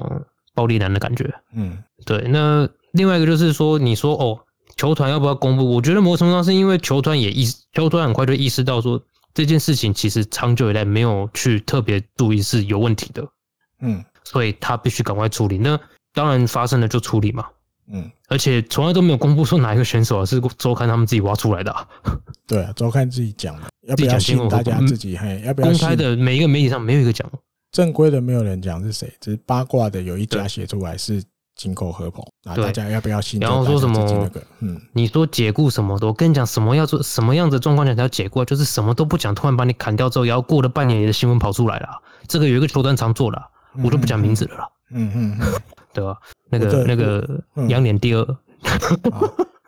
[0.53, 2.21] 暴力男的感觉，嗯，对。
[2.27, 4.37] 那另外一个就是说，你说哦，
[4.77, 5.67] 球团要不要公布？
[5.71, 9.01] 我觉得某种程度上是因为球团也意球团很快就意识到说
[9.33, 13.25] 这件事情其实长久以来没有去特别注意是有问题的，
[13.81, 15.57] 嗯，所以他必须赶快处理。
[15.57, 15.79] 那
[16.13, 17.45] 当然发生了就处理嘛。
[17.93, 21.71] 嗯，而且从来都没有公布说哪一个选手是周刊他们自己挖出来的。
[21.71, 21.87] 啊。
[22.47, 25.17] 对啊，周刊自己讲的，要不要信大家自己？
[25.17, 26.15] 嘿，要不要公开的？
[26.15, 27.29] 每一个媒体上没有一个讲，
[27.71, 31.21] 正规的没有人讲是谁，只是八卦的有一家写出来是
[31.61, 32.23] 井口和朋。
[32.45, 33.39] 啊，大家要不要信？
[33.39, 34.41] 然后说什么那个？
[34.61, 36.07] 嗯，你说解雇什么的？
[36.07, 38.43] 我跟你讲，什么要做什么样子状况下才要解雇？
[38.45, 41.89] 就是什么都不讲，突然把你砍掉之后，然后过了半年，你的新闻跑出来了。
[42.27, 43.41] 这个有一个球团常做了，
[43.83, 44.67] 我就不讲名字了啦。
[44.93, 45.39] 嗯嗯，
[45.93, 46.17] 对吧？
[46.49, 48.37] 那个那个央联第二。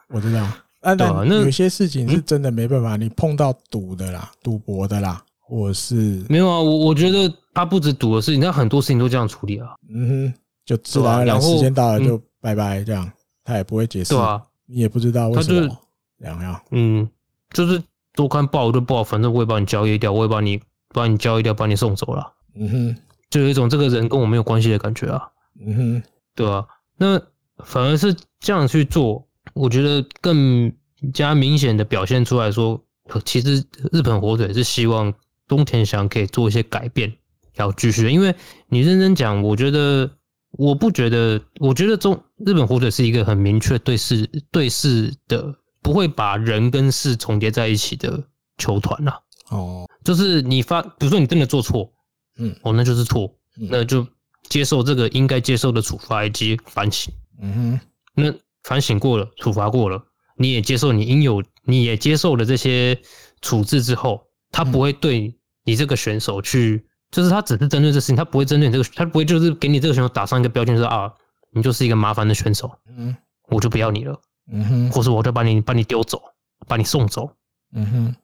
[0.10, 0.42] 我知道，
[0.82, 0.94] 啊，
[1.26, 6.60] 那有些事情是真的没办法，你碰到赌的啦，赌博的啦，或是没有啊。
[6.60, 9.70] 我我觉得他不止赌的事情，他很多事情都这样处理啊。
[9.90, 10.34] 嗯哼，
[10.66, 13.12] 就自然而然时间到了就拜拜，这样
[13.44, 14.14] 他也不会解释。
[14.14, 15.78] 对啊，你也不知道为什么
[16.20, 16.62] 这样。
[16.72, 17.10] 嗯，
[17.52, 17.82] 就是
[18.14, 20.60] 多看报就报，反正我也把你交易掉，我也把你
[20.90, 22.34] 把你交易掉，把你送走了。
[22.56, 22.98] 嗯哼，
[23.30, 25.22] 就有一种这个人跟我没有关系的感觉啊。
[25.66, 26.04] 嗯哼，
[26.36, 26.66] 对啊，
[26.98, 27.22] 那。
[27.64, 30.74] 反而是这样去做，我觉得更
[31.14, 32.84] 加明显的表现出来说，
[33.24, 35.14] 其实日本火腿是希望
[35.48, 37.14] 东田祥可以做一些改变，
[37.56, 38.10] 要继续。
[38.10, 38.34] 因为
[38.68, 40.10] 你认真讲，我觉得
[40.58, 48.24] 我不觉得，我觉得中日本火腿是一个很明确对事对事的，不会把人跟事重叠在一起的
[48.58, 49.14] 球团呐。
[49.50, 51.92] 哦，就是你发，比如说你真的做错，
[52.38, 54.06] 嗯，哦，那就是错，那就
[54.44, 57.14] 接受这个应该接受的处罚以及反省。
[57.42, 57.80] 嗯哼，
[58.16, 58.34] 那
[58.64, 60.02] 反省过了，处罚过了，
[60.38, 62.98] 你也接受你应有，你也接受了这些
[63.42, 65.36] 处置之后，他不会对
[65.66, 71.14] 你这个选手去，就是他只是针对这事情，他不会针对你这个，他不会就是给你这个选手打上一个标签，说啊，
[71.52, 73.16] 你就是一个麻烦的选手，嗯，
[73.48, 74.20] 我就不要你了，
[74.52, 76.22] 嗯哼，或是我就把你把你丢走，
[76.68, 77.30] 把你送走，
[77.74, 78.16] 嗯哼，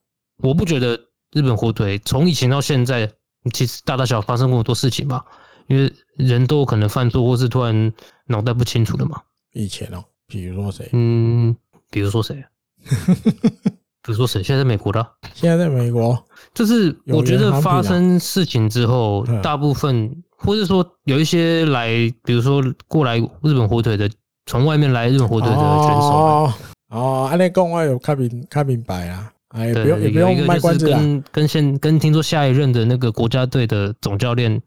[0.44, 1.00] 我不觉得
[1.32, 3.10] 日本火腿从以前到现在，
[3.54, 5.24] 其实大大小小发生过很多事情吧。
[5.68, 7.94] 因为人都有可能犯错，或是突然
[8.26, 9.22] 脑袋不清楚的嘛。
[9.54, 10.90] 以前哦，比如说谁？
[10.94, 11.56] 嗯，
[11.92, 12.44] 比如说谁？
[14.02, 14.42] 比如说谁？
[14.42, 15.08] 现在在美国的？
[15.36, 21.90] 现在在美国，就是我觉得发生事情之后，大部分或者说有一些来，
[22.24, 24.10] 比如说过来日本火腿的，
[24.46, 26.10] 从外面来日本火腿的选手。
[26.10, 26.54] 哦
[26.90, 29.32] 哦，按你讲我有看明看明白啊。
[29.50, 34.62] 哎，不用也不用卖关子跟跟现跟听说下一任的那个国家队的总教练。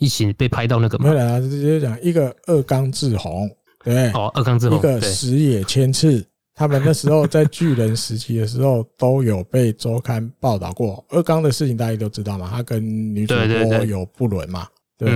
[0.00, 1.10] 一起被拍到那个吗？
[1.10, 3.50] 没有啊，直接讲一个二冈志宏，
[3.82, 6.24] 对哦，二冈志宏，一个石野千次，
[6.58, 11.04] 他们那时候在巨人时期的时候都有被周刊报道过。
[11.10, 12.82] 二刚的事情大家都知道嘛，他跟
[13.14, 15.08] 女主播有不伦嘛，对，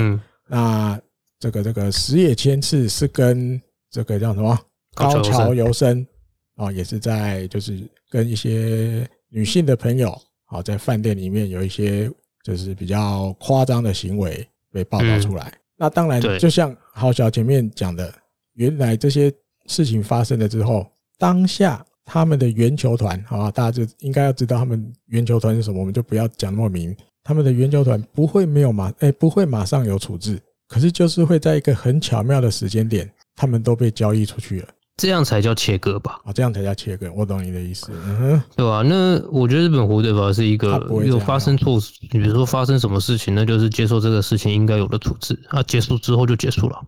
[0.47, 0.97] 那
[1.40, 4.57] 这个这个石野千次是跟这个叫什么？
[4.95, 6.07] 高桥由生
[6.55, 7.76] 啊，也是在就是
[8.09, 10.16] 跟一些女性的朋友
[10.47, 12.09] 啊，在饭店里面有一些
[12.45, 14.47] 就是比较夸张的行为。
[14.74, 18.11] 被报道出来，嗯、那当然就像豪小前面讲的，
[18.55, 19.30] 原来这些
[19.66, 20.90] 事情发生了之后，
[21.23, 26.93] 当下他们的圆球团，好吧，大家就应该要知道他们圆球团是什么，我们就不要讲那么明。
[27.23, 34.68] 他们的圆球团不会没有马，哎、欸，不会马上有处置，可是就是会在一个很巧妙的时间点，他们都被交易出去了。
[34.97, 36.20] 这样才叫切割吧？
[36.25, 37.09] 啊，这样才叫切割。
[37.14, 38.83] 我懂你的意思，嗯哼，对吧？
[38.83, 46.83] 那我觉得日本火腿法是一个有发生错事，你比如说发生什么事情，那就是接受这个事情应该有的处置啊，结束之后就结束了。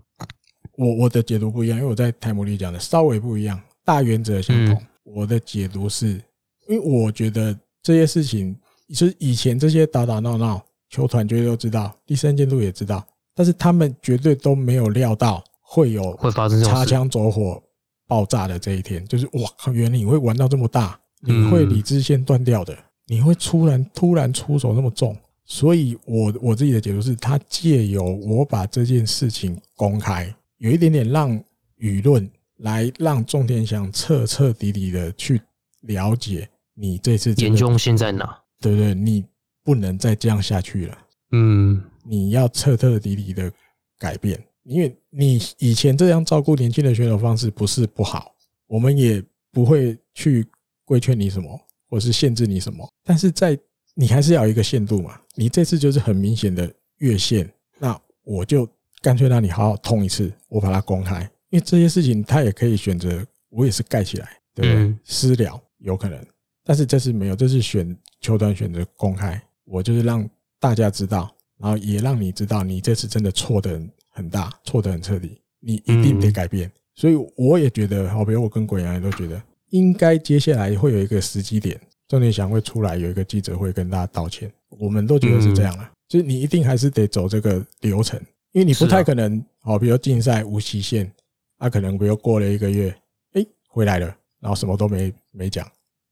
[0.77, 4.75] 我我的解读不一样，因为我在台姆利讲的稍微不一样，大原则相同。
[4.75, 6.21] 嗯、我的解读是，
[6.69, 8.57] 因为我觉得这些事情，
[8.89, 17.63] 其实以前这些打打闹闹，球团绝对都知道，第三监督也知道，但是他们绝对都没有料到会有会发生擦枪走火。
[18.07, 19.73] 爆炸的这一天，就是哇靠！
[19.73, 22.77] 原来你会玩到这么大，你会理智线断掉的，
[23.07, 25.17] 你会突然突然出手那么重，
[25.47, 31.31] 所以我我自己的解读是，他借由我把这件事情公开，有一点点让
[31.79, 35.41] 舆论来让种田祥彻彻底底的去
[35.83, 38.95] 了解你这次严重性在哪，对不对？
[38.95, 39.25] 你
[39.63, 40.99] 不能再这样下去了，
[41.33, 43.53] 嗯，你要彻彻底底的
[43.99, 44.43] 改变。
[44.63, 48.35] 因为你以前这样照顾年轻的选手方式不是不好，
[48.67, 50.47] 我们也不会去
[50.87, 52.89] 规劝你什么，或是限制你什么。
[53.03, 53.59] 但是在
[53.95, 55.21] 你还是要有一个限度嘛。
[55.35, 58.67] 你这次就是很明显的越线，那我就
[59.03, 61.31] 干脆让你好好痛一次，我把它公开。
[61.55, 64.95] 因为这些事情他也可以选择，我也是盖起来，对不对？
[65.05, 66.19] 私聊有可能，
[66.65, 70.29] 但是这次没有，这是选球团选择公开，我就是让
[70.59, 73.91] 大家知道，然后也让你知道，你这次真的错的很。
[74.17, 76.71] 很大，错得很彻底，你一定得改变。
[76.95, 84.49] 所以我也觉得，好比如我跟鬼阳也都觉得，应该接下来会有一个时机点，中田翔会出来有一个记者会跟大家道歉。
[84.69, 88.17] 我们都觉得是这样了，就是你一定还是得走这个流程，
[88.53, 91.13] 因为你不太可能，好比如禁赛无期限，
[91.59, 92.95] 他可能比如过了一个月，
[93.33, 94.07] 哎，回来了，
[94.41, 95.67] 然后什么都没没讲，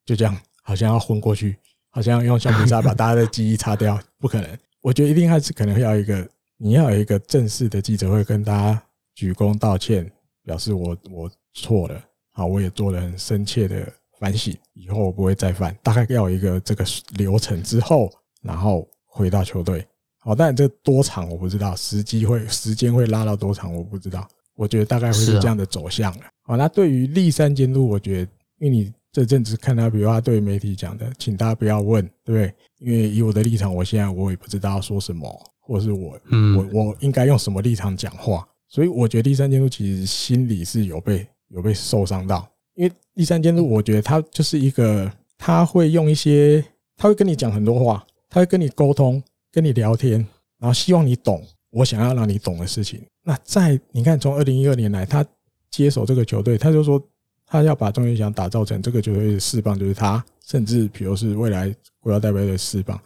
[0.05, 1.57] 就这样，好像要混过去，
[1.91, 4.59] 好像要用橡皮擦把大家的记忆擦掉，不可能。
[4.81, 6.29] 我觉得一定还是可能要一个。
[6.59, 8.81] 你要有一个正式的记者会，跟大家
[9.17, 10.09] 鞠躬道歉，
[10.45, 15.77] 表示我我错了，好，我也做了很深切的反省，以后我不会再犯。
[15.83, 16.85] 大概要有一个这个
[17.17, 18.13] 流程之后，
[18.43, 19.85] 然后回到球队。
[20.21, 24.29] 好，但这多长我不知道，时机会时间会拉到多长我不知道。
[24.63, 26.15] 我觉得大概会是这样的走向。
[26.43, 32.55] 好，那对于立三监督，我觉得，因为你这阵子看他，比如他对媒体讲的，请大家不要问，对不对？
[32.79, 35.29] 因为以我的立场，我现在我也不知道要说什么。
[35.65, 36.19] 或是我，
[36.57, 38.47] 我我应该用什么立场讲话？
[38.69, 46.63] 所以我觉得第三监督其实心里是有被有被受伤到，因为第三监督我觉得他就是一个，他会用一些，
[46.97, 50.15] 他会跟你讲很多话，他会跟你沟通，跟你聊天，
[50.59, 51.41] 然后希望你懂
[51.71, 53.01] 我想要让你懂的事情。
[53.25, 55.25] 那在你看，从二零一二年来，他
[55.71, 57.03] 接手这个球队，他就说
[57.47, 63.01] 他要把中田翔打造成这个球队的四棒，就是他，甚至比如是未来国家代表队的四棒，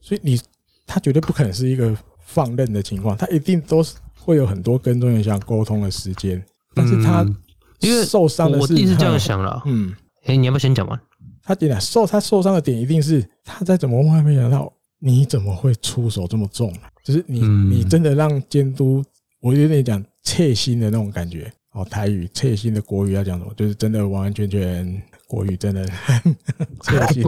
[0.00, 0.40] 所以你。
[0.92, 6.44] 他绝对不可能是一个放任的情况，他一定都是会有很多跟中田翔沟通的时间。
[6.74, 7.24] 但是他
[7.78, 9.62] 因为受伤的是，我一直这样想了。
[9.66, 11.00] 嗯，哎，你要不要先讲完？
[11.44, 16.74] 他点受他受伤的点一定是他在怎么还，没想到你怎么会出手这么重？
[17.04, 19.00] 就是你你真的让监督，
[19.40, 21.52] 我有点讲切心的那种感觉。
[21.72, 23.54] 哦，台语切心的国语要讲什么？
[23.54, 25.02] 就是真的完完全全。
[25.30, 25.88] 国语真的
[26.80, 27.24] 很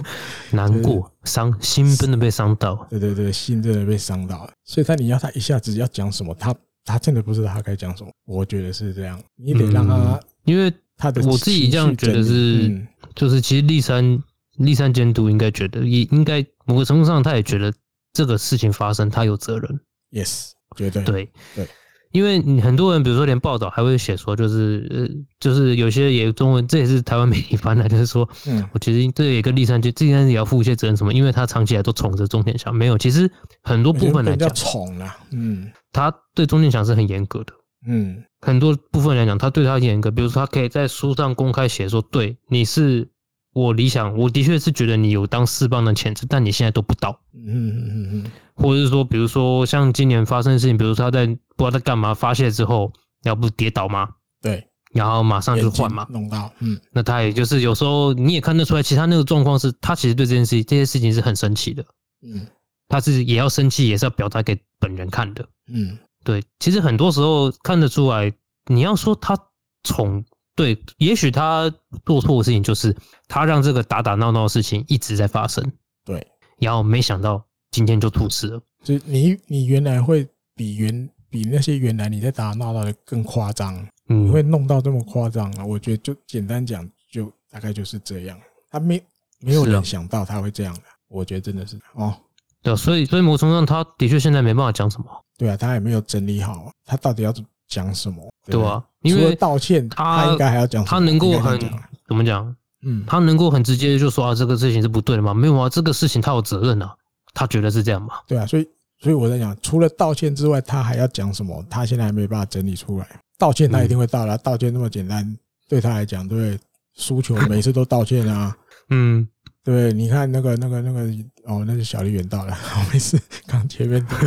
[0.51, 2.85] 难过、伤心，真的被伤到。
[2.91, 4.53] 对对对，心真的被伤到了。
[4.65, 6.53] 所以他你要他一下子要讲什么，他
[6.85, 8.11] 他真的不知道他该讲什么。
[8.27, 12.85] 我觉得是这样，你得让他，因为他的我自己这样觉得是，
[13.15, 14.21] 就是其实立山
[14.57, 17.73] 立山监督应该觉得，也应该某个程度上他也觉得
[18.13, 19.81] 这个事情发生他有责任。
[20.11, 21.69] Yes，绝对对对。
[22.13, 25.09] 因为你很多人，比如说连报道还会写说，就是呃，
[25.41, 31.13] 就是有些也中文，这也是台湾媒体翻来，就是说，嗯，我其实这也跟立山就这件事也要负一些责任，什么？
[31.13, 33.31] 因为他长期来都宠着中田翔，没有，其实
[33.63, 37.53] 很多部分来讲，宠了，嗯，他对中田翔是很严格的，
[37.87, 43.09] 嗯，很多部分来讲，他对他严格，比如说他可以在书上公开写说，对，你是。
[43.53, 47.21] 我理想，我的确是觉得你有当四棒的潜质，但你现在都不到。
[47.35, 52.91] 嗯嗯嗯嗯，或者是说，比如说像今年发生的事情，比如说他在不知道在干嘛发泄之后，
[53.25, 54.09] 要不跌倒吗？
[54.41, 56.51] 对，然后马上就换嘛，弄到。
[56.61, 61.85] 嗯，那他也就是有时候你也看得出来，其他那个状况是他其实对这件事情这些事情是很生气的。
[62.23, 62.47] 嗯，
[62.89, 65.47] 他是也要生气，也是要表达给本人看的。
[65.71, 68.33] 嗯，对，其实很多时候看得出来，
[68.67, 69.37] 你要说他
[69.83, 70.25] 宠。
[70.55, 71.73] 对，也许他
[72.05, 72.95] 做错的事情就是
[73.27, 75.65] 他让这个打打闹闹的事情一直在发生。
[76.05, 76.27] 对，
[76.59, 78.61] 然后没想到今天就吐事了。
[78.83, 85.65] 就你你原来会比原比那些原来你在打打闹闹的更夸张，你会弄到这么夸张啊？
[85.65, 88.39] 我觉得就简单讲，就大概就是这样。
[88.71, 89.03] 他没
[89.41, 92.15] 没有人想到他会这样的，我觉得真的是哦。
[92.61, 95.07] 对，所以所以某种程度上他的确现在没办法讲什么。
[95.39, 97.33] 对啊，他也没有整理好，他到底要
[97.69, 98.32] 讲什么？
[98.47, 98.83] 对吧？
[99.03, 101.59] 因为道歉，他应该还要讲，他能够很
[102.07, 102.55] 怎么讲？
[102.85, 105.33] 嗯，他能够很直接就说啊，这个事情是不对的吗？
[105.33, 106.95] 没有啊，这个事情他有责任啊，
[107.33, 108.15] 他觉得是这样嘛？
[108.27, 108.69] 对啊，所以
[109.01, 111.65] 所以我在讲，除了道歉之外，他还要讲什么？
[111.71, 113.07] 他现在还没办法整理出来。
[113.39, 115.37] 道歉他一定会道了，道歉那么简单，
[115.69, 116.59] 对他来讲，对
[116.95, 118.57] 输球 每次都道歉啊。
[118.91, 119.27] 嗯，
[119.65, 121.01] 对，你看那个那个那个
[121.45, 124.19] 哦，那是小笠原到了，好没事，刚前面对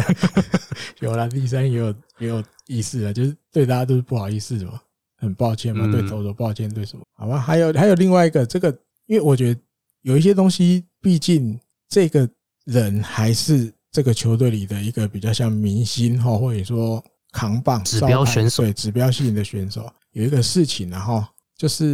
[1.01, 4.79] 有了第三也有也有意思了，就是对大家都是不好意思嘛。
[5.17, 7.03] 很抱歉嘛，对投手抱歉，对什么？
[7.13, 8.69] 好吧，还有还有另外一个，这个，
[9.07, 9.59] 因为我觉得
[10.01, 11.57] 有一些东西，毕竟
[11.87, 12.29] 这个
[12.65, 19.91] 人还是这个球队里的一个比较像明星哈，或者说扛棒指标选手，对指标性的选手。
[20.11, 21.25] 有一个事情然后
[21.57, 21.85] 就是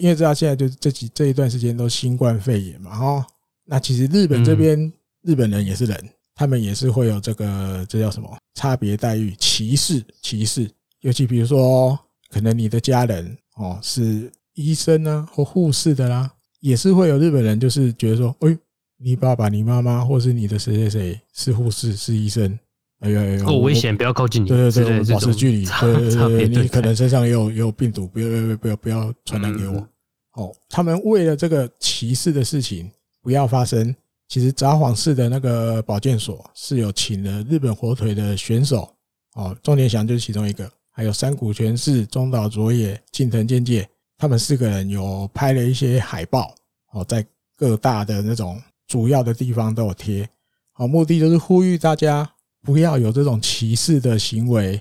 [0.00, 3.26] 因为知道现在就这几这一段时间都新冠肺炎嘛哈，
[3.64, 4.92] 那其实日本这边
[5.22, 10.70] 日本人也是人，他们也是会有这个这叫什么差别待遇、歧视、歧视，
[11.00, 11.98] 尤其比如说。
[12.28, 16.28] 可能你的家人哦是医生呢，或护士的啦，
[16.58, 18.58] 也是会有日本人就是觉得说，哎，
[18.98, 22.58] 你爸爸、你妈妈，或是你的谁谁谁是护士、是医生，
[23.00, 24.48] 哎呀，够危险，不要靠近你。
[24.48, 25.66] 对对对，保持距离。
[25.66, 29.86] 对对对，你可能身上也有也有病毒，不要不要不要不要传染给我。
[30.32, 32.90] 哦，他们为了这个歧视的事情
[33.22, 33.94] 不要发生，
[34.28, 38.88] 其实札幌市的那个保健所是有请了日本火腿的选手，
[39.34, 40.70] 哦，中田翔就是其中一个。
[40.90, 43.86] 还有山谷全市中岛卓也、近藤健介，
[44.16, 46.54] 他们四个人有拍了一些海报，
[46.92, 47.22] 哦，在
[47.54, 50.26] 各大的那种主要的地方都有贴，
[50.72, 52.26] 好，目的就是呼吁大家
[52.66, 54.78] 不要有这种歧视的行为，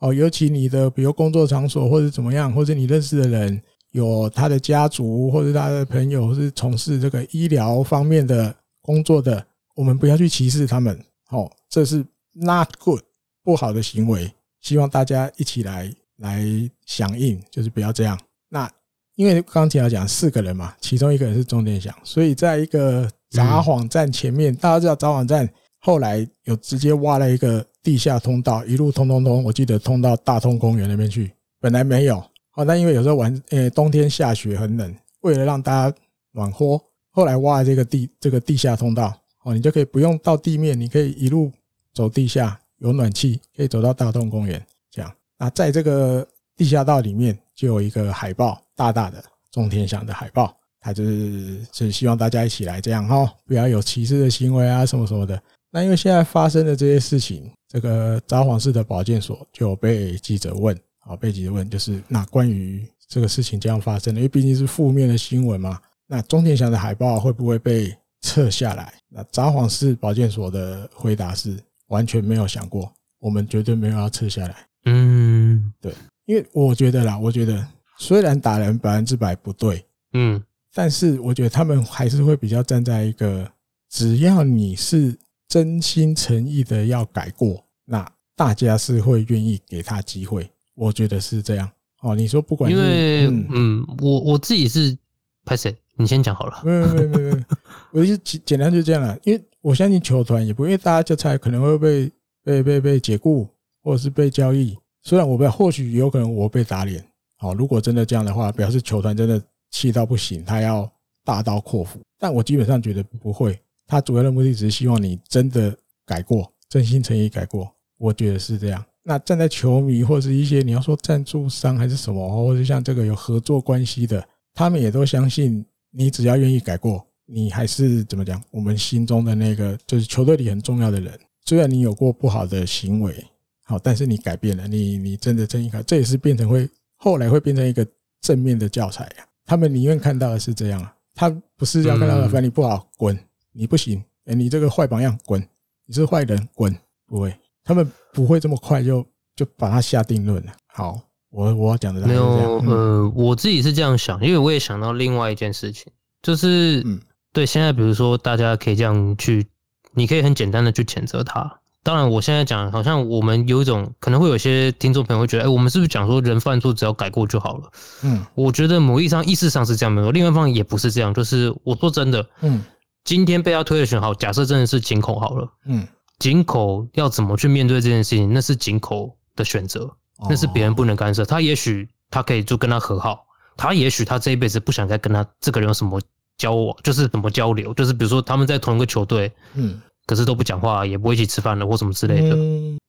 [0.00, 3.62] 哦，尤其你的比如工作场所或者怎么样，或者你认识的人
[3.92, 10.98] 有他的家族或者他的朋友是从事这个医疗方面的工作的，我们不要去歧视他们，
[11.30, 13.02] 哦，这是 not good
[13.44, 14.32] 不好的行为。
[14.62, 16.42] 希望大家一起来来
[16.86, 18.18] 响应，就是不要这样。
[18.48, 18.68] 那
[19.14, 25.48] 因为刚才要讲四个人嘛，其中一个人是中田翔，所以在一个札幌站前面，大家知道札幌站
[25.86, 31.30] 后来有直接挖了一个地下通道，一路通通通，我记得通到大通公园那边去。
[31.60, 32.18] 本来没有，
[32.56, 35.96] 哦，那因为有时候玩，呃，冬天下雪很冷，为了让大家
[36.32, 36.76] 暖和，
[37.12, 41.52] 后来挖了这个地这个地下通道，哦，你就可以不用到地面，你可以一路
[41.94, 42.58] 走地下。
[42.78, 44.60] 有暖气，可以走到大通公园。
[44.90, 46.26] 这样，那在这个
[46.56, 49.22] 地下道里面，就有一个海报，大大的
[49.52, 50.52] 中天祥的海报。
[50.78, 55.42] 他就是是希望大家一起来这样哈，不要有歧视的行为啊，什么什么的。
[55.70, 65.80] 那因为现在发生的这些事情，这个札幌市的保健所就被记者问，啊，被记者问就是那关于这个事情这样发生的，因为毕竟是负面的新闻嘛。
[66.06, 68.94] 那中田祥的海报会不会被撤下来？
[69.08, 71.56] 那札幌市保健所的回答是。
[71.88, 74.56] 完全没有想过，我们绝对没有要撤下来。
[74.86, 75.94] 嗯，对，
[76.24, 77.64] 因为我觉得啦，我觉得
[77.96, 80.42] 虽然打人百分之百不对，嗯，
[80.74, 83.48] 但是我觉得他们还是会比较站在一个，
[83.88, 85.16] 只要你是
[85.48, 90.48] 真心诚意的要改过，那大家是会愿意给他机会。
[90.74, 91.70] 我觉得是这样。
[92.00, 94.96] 哦，你说不管，因为嗯，嗯，我我自己是
[95.44, 95.74] 拍谁？
[95.96, 96.60] 你先讲好了。
[96.64, 97.44] 没有没有没有，
[97.92, 99.42] 我就简简单就这样了，因为。
[99.62, 102.12] 我相信球团也不会，因为大家就猜可能会被
[102.44, 103.48] 被被被解雇，
[103.82, 104.78] 或者是被交易。
[105.02, 107.04] 虽然我不或许有可能我被打脸。
[107.36, 109.42] 好，如果真的这样的话，表示球团真的
[109.72, 110.88] 气到不行，他要
[111.24, 111.98] 大刀阔斧。
[112.16, 113.58] 但我基本上觉得不会。
[113.86, 117.70] 他主要的目的只是希望你真的改过，真心诚意改过。
[117.98, 118.84] 我觉得是这样。
[119.02, 127.06] 那站在球迷或者是一些你要说赞助商还是什么，或者像这个有合作关系的，他们也都相信你只要愿意改过。
[127.28, 128.40] 你还是怎么讲？
[128.52, 131.12] 我们心中的那个就是球队里很重要的人。
[131.44, 133.24] 虽然你有过不好的行为，
[133.64, 137.86] 好，但是你改变了，你你真的正义感，这也是变成会后来会变成一个
[138.20, 139.26] 正面的教材呀。
[139.44, 143.18] 他们宁愿看到的是这样啊，他不是要看到的，反正你不好滚，
[143.56, 145.40] 你不行，哎，你这个坏榜样滚，
[145.86, 146.76] 你是坏人滚，
[147.06, 147.34] 不会，
[147.64, 150.52] 他们不会这么快就就把他下定论了。
[150.66, 151.00] 好，
[151.30, 152.24] 我我要讲的没有，
[152.66, 155.90] 呃，我自己是这样想，因为我也想到另外一件事情，
[156.22, 157.00] 就是嗯。
[157.32, 159.46] 对，现在比如说，大家可以这样去，
[159.92, 161.60] 你可以很简单的去谴责他。
[161.82, 167.70] 当然，我现在讲，好像我们有一种可能会有些听众朋友会觉得，哎，我们是不是讲说人犯错只要改过就好了？
[168.04, 171.12] 嗯，我觉得某意义上意识上是这样没有，另外一方也不是这样。
[171.12, 172.64] 就是我说真的，嗯，
[173.06, 175.88] 今天被他推的选好，假设真的是井口好了，嗯，
[176.18, 179.90] 井口要怎么去面对这件事情，那是井口的选择，
[180.28, 181.24] 那是别人不能干涉。
[181.24, 183.24] 他也许他可以就跟他和好，
[183.56, 185.98] 他也许他这一辈子不想再跟他这个人有什么。
[186.38, 192.36] 交往就是怎么交流，就是比如说他们在同一个球队，嗯，可是都不讲话，也不会一起吃饭了或什么之类的。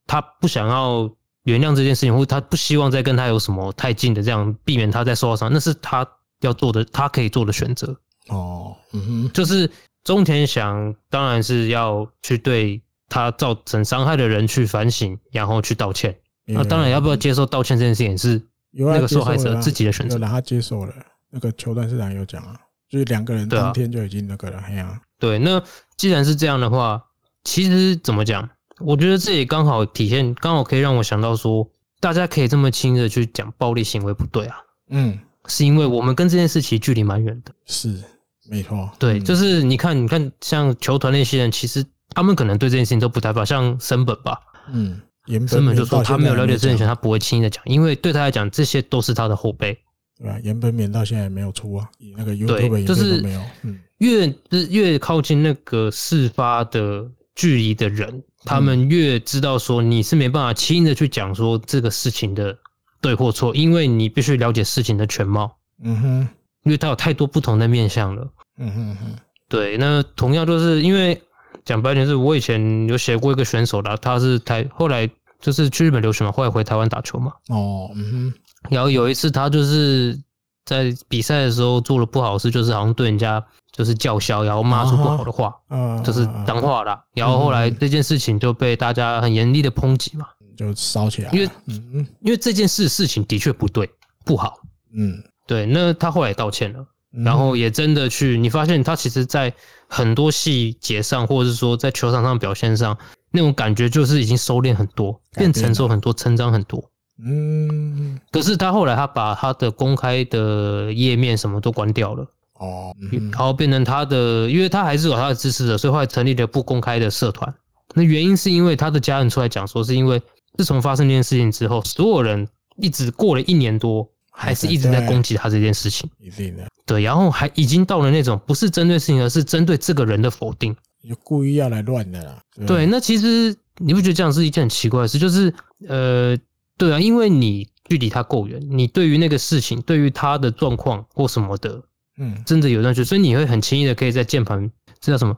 [0.05, 1.09] 他不想要
[1.43, 6.05] 原谅这件事情，或他不希望再跟他有什么太近的这样，避免他再受到伤，那是他
[6.41, 7.97] 要做的，他可以做的选择。
[8.27, 9.71] 哦，嗯哼，就是
[10.07, 16.17] 中田翔当然是要去对他造成伤害的人去反省，然后去道歉。
[16.45, 20.15] 那当然要不要接受道歉这件事情是那个受害者自己的选择。
[20.15, 20.93] 有让他接受了，
[21.29, 22.57] 那个球段市长有讲啊，
[22.89, 25.61] 就是两个人当天就已经那个了，哎呀，对，那
[25.97, 27.03] 既然是这样的话，
[27.43, 28.49] 其实怎么讲？
[28.79, 31.69] 我觉得这也刚好体现，刚好可以让我想到说，
[31.99, 34.55] 大家可以这么轻易的去讲暴力行为不对啊。
[34.87, 37.51] 嗯，是因为我们跟这件事其实距离蛮远的。
[37.65, 38.01] 是，
[38.49, 38.89] 没错。
[38.97, 44.39] 对，就是你看，你看，像球团那些人，其实他们可能对这件事情都不太怕，像森本吧。
[44.71, 45.01] 嗯，
[45.47, 49.77] 森本就说他没有了解这件事情，他不会轻易的讲，因为对他来讲，这些都是他的后辈。
[50.19, 51.87] 对啊，岩本勉到现在也没有出啊，
[52.17, 53.41] 那个 YouTube 就是没有。
[53.63, 57.05] 嗯，越是越靠近那个事发的
[57.35, 58.23] 距离的人。
[58.45, 62.57] 他们越知道说你是没办法轻易的去讲说这个事情的
[63.01, 65.55] 对或错，因为你必须了解事情的全貌。
[65.83, 66.27] 嗯哼，
[66.63, 68.27] 因为他有太多不同的面向了。
[68.57, 69.15] 嗯哼哼，
[69.47, 69.77] 对。
[69.77, 71.21] 那同样就是因为
[71.65, 75.09] 讲白点是，我以前有写过一个选手的，他是台后来
[75.39, 77.31] 就是去日本留学嘛，后来回台湾打球嘛。
[77.49, 78.33] 哦，嗯哼。
[78.69, 80.19] 然后有一次他就是
[80.65, 83.43] 在比赛的时候做了不好的事，就是好像对人家。
[83.73, 86.99] 就是叫嚣，然后骂出不好的话，嗯，就是脏话啦。
[87.13, 90.25] 然后后来这件事情就被大家很严厉的抨击嘛，
[90.57, 91.29] 就烧起来。
[91.31, 93.87] 因为，嗯，因为这件事事情的确不对，
[94.25, 94.57] 不好。
[94.95, 95.67] 嗯，对。
[95.67, 99.53] 那他后来也道歉了，然后也真的去，你发现他其实在
[99.87, 102.97] 很多细节上，或者是说在球场上表现上，
[103.31, 106.83] 那种感觉就是已经收敛很多，变成熟很多，成长很多。
[107.23, 108.19] 嗯。
[108.31, 112.25] 可是他后来他把他的公开的页面什么都关掉了。
[112.59, 112.91] 哦，
[113.31, 117.53] 然后变成他的，因为他还是有他的支持者，所以后来成立了不公开的社团。
[117.93, 120.19] 那原因是因为他的家人出来讲说，是因为
[120.57, 122.47] 自从发生这件事情之后，所有人
[122.77, 126.09] 一直过了一年多，还是一直在攻击他这件事情。
[126.19, 130.75] 一定的，对，然后还已经到了那种不是针对事情，而是针对这个人的否定，
[131.07, 132.39] 就故意要来乱的啦。
[132.55, 135.17] 对，对，那其实你不觉得这样是一件很奇怪的事？
[135.17, 135.53] 就是
[135.87, 136.37] 呃，
[136.77, 141.81] 对啊，因为你距离他够远，你对于那个事情，对于他的状况或什么的。
[142.19, 145.37] 嗯，真的有那句，所以你会很轻易的可以在键盘，这叫什么？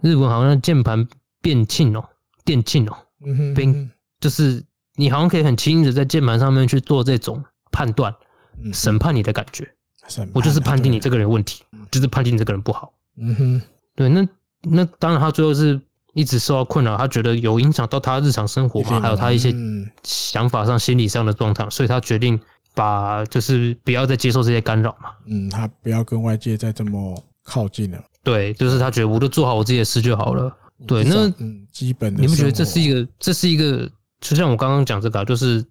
[0.00, 1.08] 日文好像键盘
[1.42, 2.04] 变庆哦，
[2.44, 2.96] 电竞哦，
[3.26, 3.90] 嗯哼，变
[4.20, 4.62] 就是
[4.94, 8.14] 你好像可以很轻易的在键盘上面去做这种判断，
[8.72, 9.68] 审判你的感觉。
[10.32, 12.92] 我就是判定你这个人问题，就是判定你这个人不好。
[13.16, 13.62] 嗯哼，
[13.94, 14.28] 对，那
[14.62, 15.80] 那当然他最后是
[16.14, 19.54] 一直受到困扰，他觉得有影响到他日常生活嘛，还有他一些
[20.02, 22.40] 想法上、心理上的状态，所以他决定。
[22.72, 27.98] 把就是不要再接受这些干扰嘛，嗯，他不要跟外界再这么靠近了。
[28.22, 30.56] 对，就是他觉得我都做好我自己的事就好了。
[30.86, 35.62] 对，那嗯，基本的，你不觉得这是一个，这是一个，就像我刚刚讲这个，就是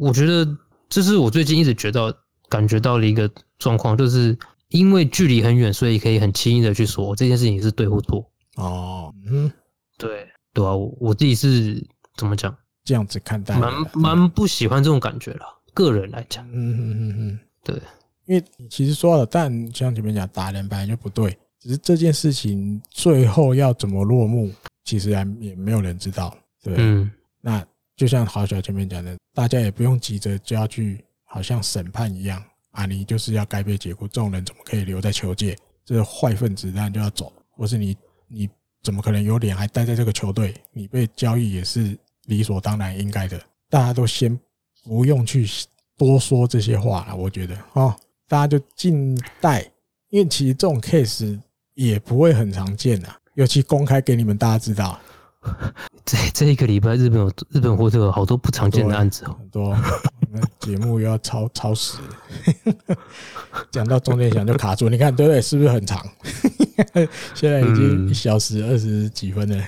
[0.00, 0.48] 我觉得
[0.88, 2.10] 这是我最近一直觉得
[2.48, 4.36] 感觉到了一个状况，就是
[4.68, 8.30] 因为距离很远，所以可以很轻易的去说这件事情是对或错。
[8.56, 9.50] 哦，嗯，
[9.98, 11.84] 对，对啊，我我自己是
[12.16, 12.56] 怎么讲？
[12.84, 15.44] 这样子看待，蛮蛮不喜欢这种感觉了。
[15.74, 17.74] 个人来讲，嗯嗯嗯嗯，对，
[18.26, 24.52] 因为其实说了，但像前面讲打人本来就不对，只是这件事情最后要怎么落幕，
[24.84, 26.32] 其实还也没有人知道，
[26.62, 27.10] 对，嗯，
[27.40, 27.66] 那
[27.96, 35.54] 就像郝小前面讲的，大家也不用急着就要去，好像审判一样啊，你就是要该被解雇，这种人怎么可以留在球界？
[35.84, 37.96] 这坏分子当然就要走，或是你
[38.28, 38.48] 你
[38.82, 40.54] 怎么可能有脸还待在这个球队？
[40.72, 43.38] 你被交易也是理所当然应该的，
[43.68, 44.38] 大家都先。
[44.88, 45.44] 不用去
[45.98, 47.92] 多说这些话了，我觉得哦，
[48.28, 49.68] 大家就静待，
[50.10, 51.40] 因为其实这种 case
[51.74, 54.96] 也不会很常见啊，尤其公开给你们大家知道。
[56.04, 59.76] 这这一个礼拜，日本有日本或者有好多不常见的案子哦，很多。
[60.38, 61.98] 那节目又要超超时，
[63.72, 65.40] 讲到中间讲就卡住，你看对不对？
[65.40, 66.06] 是不是很长？
[67.34, 69.64] 现在已经一小时二十几分了，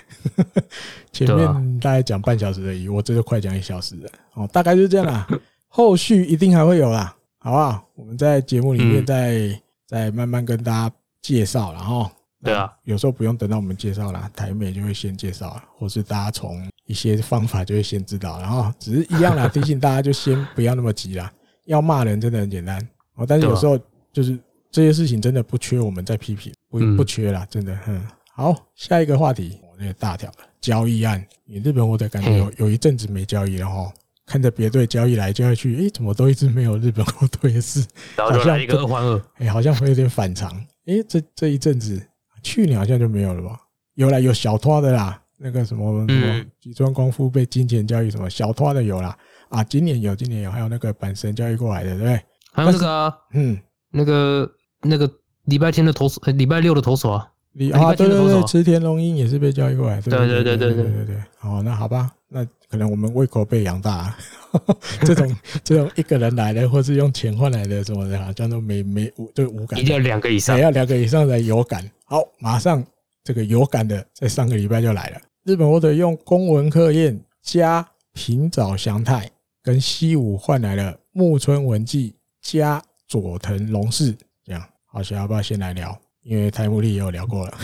[1.13, 4.11] 前面大概讲半小时而已，我这就快讲一小时了。
[4.35, 5.27] 哦，大概就是这样啦。
[5.69, 7.83] 后续一定还会有啦，好不好？
[7.95, 12.11] 我们在节目里面再再慢慢跟大家介绍，然后。
[12.43, 21.33] 对啊，有时候不用等到我们介绍啦，台美就会先介绍，或是大家从一些方法就会先知道，然后只是一样啦，提醒大家就先不要那么急啦。
[21.67, 22.81] 要骂人真的很简单
[23.17, 23.79] 哦，但是有时候
[24.11, 24.39] 就是
[24.71, 27.79] 这些事情真的不缺我们在批评，不不缺啦，真的。
[27.87, 28.03] 嗯，
[28.33, 33.93] 好，下一个话题，我那个大条的交易案，你日本我的感觉有有一阵子没交易了哈，
[34.25, 37.85] 看着别队交易来交易去，诶，怎么都一直没有日本国队的事，
[38.17, 40.51] 好像一个二换二，诶，好像会有点反常，
[40.87, 42.01] 诶，这这一阵子。
[42.43, 43.59] 去年好像就没有了吧？
[43.95, 49.17] 有啦，有小拖的啦，那个什么什么吉川光夫被金钱交易什么小拖的有啦
[49.49, 52.21] 啊，今年有，今年有，还有那个阪神交易过来的，对不对？
[52.53, 53.59] 还有那个啊，嗯，
[53.91, 54.51] 那个
[54.83, 55.11] 那个
[55.45, 61.17] 礼拜天的投手，礼拜六的投手啊，礼啊，对对对，池田龙英也是被交易过来，对对对对对对对对。
[61.43, 64.19] 哦，那好吧，那可能我们胃口被养大，啊，
[65.01, 71.91] 这种 这种一个人来的，或是用钱换来的什么的，好像都没没无就无感，一定要两个以上，要两个以上才有感。
[72.05, 72.85] 好，马上
[73.25, 75.21] 这个有感的，在上个礼拜就来了。
[75.45, 79.31] 日本或者用公文克彦加平沼祥太
[79.63, 84.15] 跟西武换来了木村文纪加佐藤龙士，
[84.45, 85.99] 这样好，想要不要先来聊？
[86.23, 87.59] 因为台木利也有聊过了。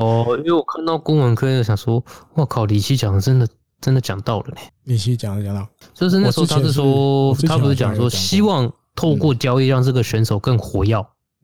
[0.00, 2.02] 哦，因为我看到公文科就，想说，
[2.34, 3.46] 我靠，李希讲的真的
[3.80, 4.56] 真的讲到了呢。
[4.84, 10.96] 里奇讲的讲到，就是那时候他是说，他不是讲说希望透过交易让这个选手更活跃。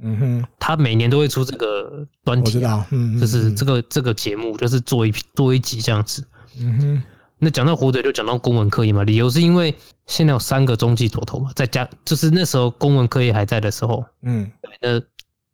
[0.02, 6.22] 嗯哼，他每年都会出这个专题，我知道，嗯，就是这个这个节目，就是做一做一集这样子。
[6.58, 7.02] 嗯哼，
[7.38, 9.74] 那讲到火腿就讲到公文科业嘛，理由是因为
[10.06, 14.50] 现在有三个中继左投嘛，再加就是那时候公文科业还在的时候，嗯，
[14.82, 15.00] 呃，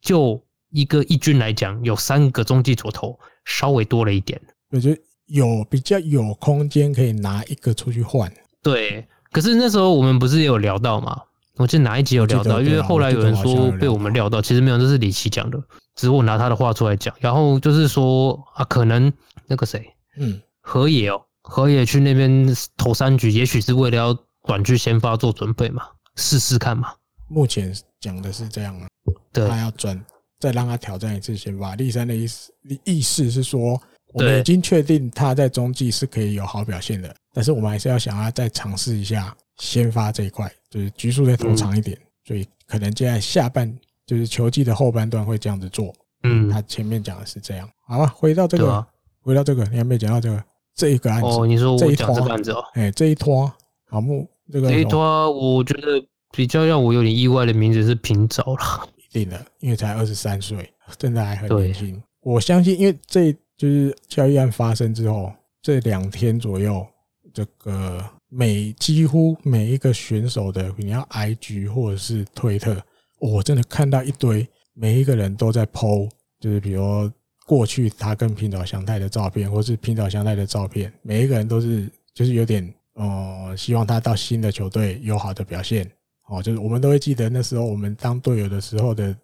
[0.01, 0.43] 就
[0.73, 4.41] 一个一军来讲，有三个中继左投稍微多了一点，
[4.71, 8.33] 我觉得有比较有空间可以拿一个出去换。
[8.63, 11.21] 对，可是那时候我们不是也有聊到嘛？
[11.57, 15.59] 我记得哪一集有聊到，因为后来有人说被我们料到，其实没有，这是李奇讲的，
[15.95, 17.15] 只是我拿他的话出来讲。
[17.21, 19.13] 然后就是说啊，可能
[19.47, 19.87] 那个谁，
[20.17, 25.83] 嗯，河野哦，河野去那边投三局，也许是为了要短剧先发做准备嘛，
[26.17, 26.95] 试试看嘛。
[27.29, 28.87] 目前讲的是这样啊，
[29.33, 30.03] 对，他要转，
[30.43, 31.77] 再让他挑战一次先发。
[31.77, 32.53] 立山的意思
[32.83, 33.81] 意思是说，
[34.13, 39.33] 我们已经确定他在中继是可以有好表现的，但是我们还是要想要再尝试一下。
[39.59, 43.73] 先发这一块就是局数再投长一点，所以可能接下来下半
[44.07, 45.95] 就是球季的后半段会这样子做。
[46.25, 47.69] 嗯，他前面讲的是这样。
[47.87, 48.85] 好了，回到这个，
[49.21, 50.43] 回到这个，你还没讲到这个
[50.75, 51.29] 这一个案子。
[51.29, 52.65] 哦，你说我讲这个案子哦？
[52.73, 53.53] 哎，这一拖
[53.89, 54.69] 好木这个。
[54.71, 56.03] 这一拖，我觉得
[56.33, 58.89] 比较让我有点意外的名字是平沼了。
[59.13, 60.69] 一定了，因为才二十三岁，
[60.99, 62.03] 真的还很年轻。
[62.23, 66.87] 我相信，因为这就是交易案发生之后这两天左右，
[67.33, 68.05] 这个。
[68.35, 72.83] 每几乎每一个选手的，你要 IG 或者是推特，
[73.19, 76.09] 我真的看到一堆，每一个人都在 PO，
[76.41, 77.13] 就是比如
[77.45, 85.87] 过去他跟平岛祥太的照片，或是平岛祥太的照片，每一个人都是就是有点，呃，希望他到新的球队有好的表现，
[86.33, 89.15] 哦，就是我们都会记得那时候我们当队友的时候的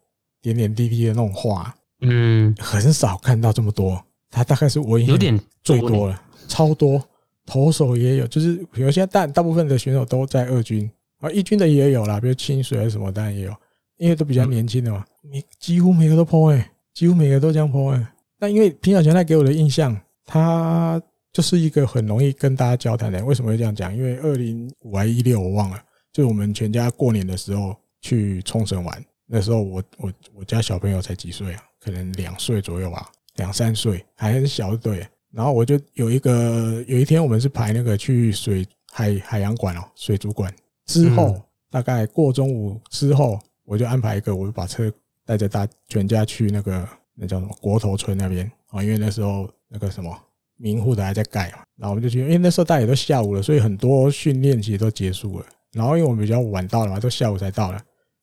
[0.42, 7.02] 点点滴滴的那种话，嗯，很少看到这么多，他大概是我有点最多了，超多。
[7.46, 10.90] 投手也有，就是比如现在大大部分的选手都在二军
[11.20, 13.56] 啊，一军的也有啦，比如清水还是什么，当然也有，
[13.96, 15.02] 因为都比较年轻的嘛。
[15.22, 18.06] 你几乎每个都 po 哎，几乎每个都这样 po 哎。
[18.38, 21.00] 但因为平沼翔太给我的印象，他
[21.32, 23.26] 就是一个很容易跟大家交谈的人。
[23.26, 23.96] 为什么会这样讲？
[23.96, 25.82] 因为二零五还一六我忘了，
[26.12, 35.06] 就我们全家过年的时候去冲绳玩，那时候我我我家小朋友才几岁啊，可能两岁左右吧，两三岁还很小，对。
[35.30, 40.52] 然后我就有一个有一天，我们是排那个去水海海洋馆哦，水族馆。
[40.86, 41.38] 之后，
[41.70, 44.90] 大概过中午之后，我就安排一个，我就把车
[45.26, 48.50] 带着大全家去那个那叫什么国头村那边。
[48.68, 50.18] 啊，因为那时候那个什么
[50.56, 55.46] 民户的还在盖嘛，然后我们就去，因为那时候大家也都下午了，所以很多训练其实都结束了。
[55.72, 57.78] 然后因为我们比较晚到了嘛，都下午才到了，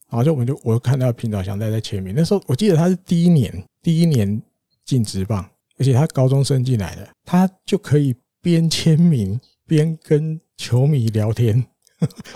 [0.10, 4.42] 然后就我们就我就看到平岛翔太在签名，那时候我记得他是第一年第一年
[4.84, 5.46] 进职棒。
[5.78, 11.62] 而且他高中生进来的，他就可以边签名边跟球迷聊天。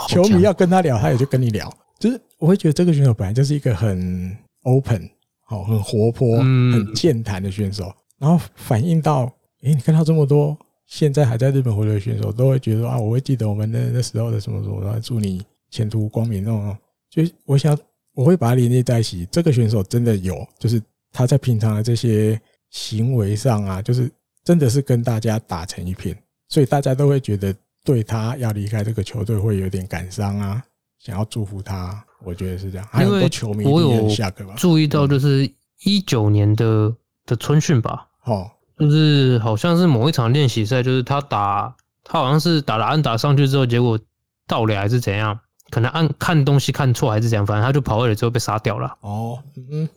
[0.10, 1.74] 球迷要跟他聊，他也就跟你聊。
[1.98, 5.10] 就是我会觉得这个选手本来就是一个很 open、
[5.46, 7.90] 好、很活泼、很健谈的选手。
[8.18, 9.22] 然后反映到，
[9.62, 10.58] 诶，你看到这么多
[10.90, 15.42] 现在还在日本回流的选手，都会觉得啊，我会记得我们那那时候的什么什么，然后祝你
[15.72, 16.76] 前途光明那种。
[17.10, 17.78] 就我想，
[18.14, 19.26] 我会把它连接在一起。
[19.32, 20.82] 这个选手真的有，就是
[21.14, 22.38] 他在平常的这些。
[22.72, 24.12] 行为上啊，就是
[24.44, 26.16] 真的是跟大家打成一片，
[26.50, 27.52] 所以大家都会觉得
[27.84, 30.64] 对他要离开这个球队会有点感伤啊，
[31.00, 32.06] 想要祝福他。
[32.24, 32.88] 我觉得是这样。
[32.92, 34.08] 还有很多球迷我有
[34.56, 35.52] 注意到，就是
[35.84, 36.96] 一九年的
[37.26, 38.48] 的春训吧，哦，
[38.80, 44.00] 就是好像是某一场练习赛，就是他打他好像是打了安打上去之后，结果
[44.48, 45.38] 倒垒还是怎样，
[45.70, 48.98] 可能按看东西看错还是怎样，反正他就跑位了之后被杀掉了。
[49.02, 49.38] 哦，
[49.72, 49.88] 嗯。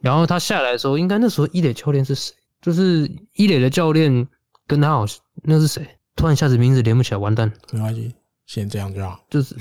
[0.00, 2.34] 然后他下来的时候，应该那时候一垒教练是谁？
[2.62, 4.26] 就是一垒的教练
[4.66, 5.86] 跟他好像那是谁？
[6.16, 7.52] 突然一下子名字连不起来，完蛋。
[7.72, 8.14] 没关系，
[8.46, 9.20] 先这样就好。
[9.28, 9.54] 就是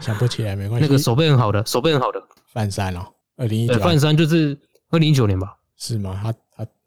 [0.00, 0.86] 想不起来没关系。
[0.86, 2.22] 那个手背很好的，手背很好的
[2.52, 3.04] 范山哦，
[3.36, 3.78] 二零一九。
[3.80, 4.56] 范山就是
[4.90, 5.56] 二零一九年吧？
[5.76, 6.20] 是吗？
[6.22, 6.32] 他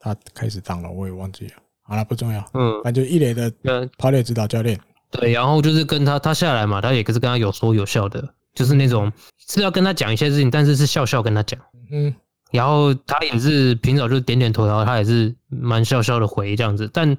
[0.05, 1.53] 他他开始当了，我也忘记了。
[1.81, 2.39] 好了，不重要。
[2.53, 3.51] 嗯，反正就一垒的
[3.97, 4.79] 跑垒指导教练。
[5.09, 9.11] 对，然后就是跟他他下来嘛，他也是跟他有说有笑的，就是那种
[9.47, 11.59] 是要跟他讲一些事情，但是是笑笑跟他讲。
[11.91, 12.13] 嗯，
[12.51, 17.17] 然后他也是平早就点点头，然后他也是蛮笑笑的回这样子，但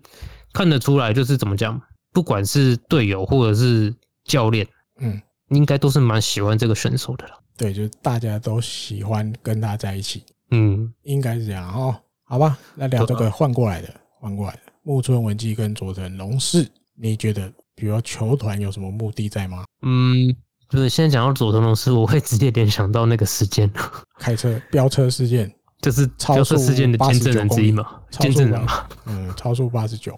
[0.52, 1.80] 看得出来就是怎么讲，
[2.12, 3.94] 不管是队友或者是
[4.24, 4.66] 教练，
[5.00, 7.32] 嗯，应该都是蛮喜欢这个选手的了。
[7.56, 10.24] 对，就是大家都喜欢跟他在一起。
[10.50, 11.96] 嗯，应该是这样哦。
[12.26, 13.88] 好吧，那聊这个换过来的，
[14.20, 17.50] 换过来的木村文纪跟佐藤龙士，你觉得？
[17.78, 19.62] 比如说球团有什么目的在吗？
[19.82, 20.34] 嗯，
[20.70, 23.70] 就是现在讲到佐藤龙士，我会直接联想到那个事件，
[24.18, 28.88] 开车飙车事件，就是超速事件的见证人之一嘛，见证人嘛。
[29.04, 30.16] 嗯，超速八十九，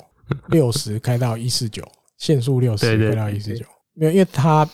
[0.51, 1.82] 六十开到一四九，
[2.16, 4.64] 限速六十开到一四九，没有，因为他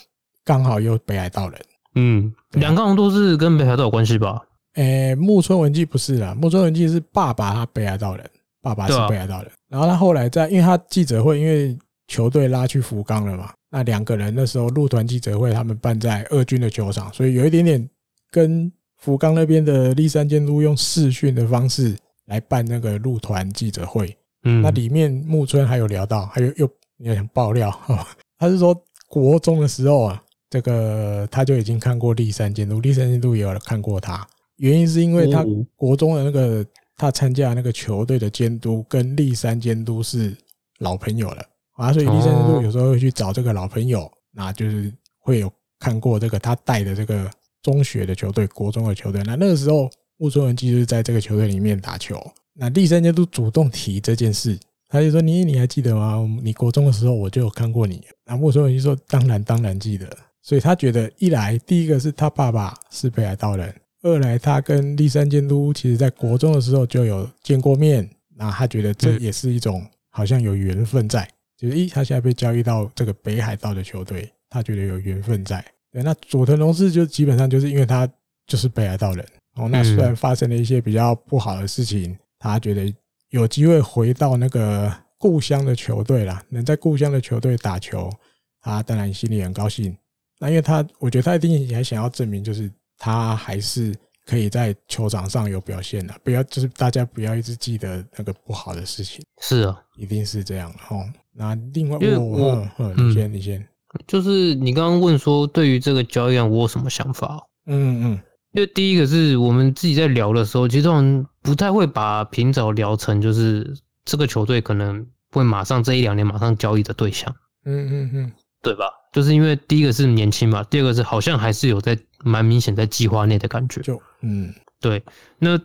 [0.45, 1.59] 刚好又北海道人。
[1.95, 4.43] 嗯，两个人都是跟北海道有关系吧？
[4.75, 8.31] 诶、欸，木村文纪不是啦，木村文纪是爸爸，他北海道人，
[8.61, 11.77] 爸爸是北海道人，然后他后来在，因为他记者会，因为。
[12.07, 13.51] 球队拉去福冈了嘛？
[13.71, 17.89] 那两个人那时候入团记者会，他们办在二军的球场，所以有一点点
[18.31, 21.97] 跟福冈那边的立山监督用视讯的方式
[22.27, 24.15] 来办那个入团记者会。
[24.43, 27.75] 嗯，那里面木村还有聊到，还有又有点爆料，
[28.39, 28.79] 他是说
[29.09, 34.25] 国中的时候啊，这个他就已经看过立山监督，立山监督也有看过他，
[34.65, 35.45] 原因是因为他
[35.77, 36.65] 国中的那个
[36.97, 40.35] 他参加那个球队的监督跟立山监督是
[40.79, 41.45] 老朋友了。
[41.73, 47.31] 啊，所以立山监督有时候会去找这个老朋友，那就是会有看过这个他带的这个
[47.63, 49.23] 中学的球队、国中的球队。
[49.25, 52.19] 那那个时候木村文纪就是在这个球队里面打球。
[52.55, 54.59] 那立山监督主动提这件事，
[54.89, 56.27] 他就说：“你你还记得吗？
[56.43, 60.09] 你国中的时候我就有看过你。”那木村文纪说：“当然当然记得。”
[60.41, 63.75] 所以他觉得一来第一个是他爸爸是北海道人，
[64.05, 71.27] 二来他跟立山监督其实在国中的时候就有见过面，那他觉得这也是一种好像有缘分在。
[71.57, 75.65] 就是一，他现在被交易到这个北海道的球队，他觉得有缘分在。
[75.91, 78.07] 对，那佐藤龙士就基本上就是因为他
[78.47, 79.69] 就是北海道人哦。
[79.71, 82.93] 那虽然发生了一些比较不好的事情，他觉得
[83.31, 88.13] 有机会回到那个故乡的球队啦，能在故乡的球队打球，
[88.61, 89.97] 他当然心里很高兴。
[90.39, 93.95] 那因为他，我觉得他一定也想要证明，就是他还是
[94.27, 99.25] 可以在球场上有表现的，不要就是大家不要一直记得那个不好的事情。
[99.41, 101.05] 是啊，一定是这样哦。
[101.33, 102.67] 那另外，因为我，
[102.97, 103.67] 你先，你先，
[104.07, 107.43] 就是你刚刚问说，对于这个交易案，我有什么想法？
[107.67, 108.21] 嗯嗯，
[108.53, 117.35] 因为第一个是我们自己在聊的时候，其实我们不太会把平早聊成就是这个球队可能会马上这一两年马上交易的对象。
[117.65, 118.85] 嗯嗯嗯，对吧？
[119.13, 123.81] 就是因为第一个是年轻嘛，第二个是好像还是有在蛮明显在计划内的感觉。
[123.83, 125.03] 就嗯，对。
[125.39, 125.59] 那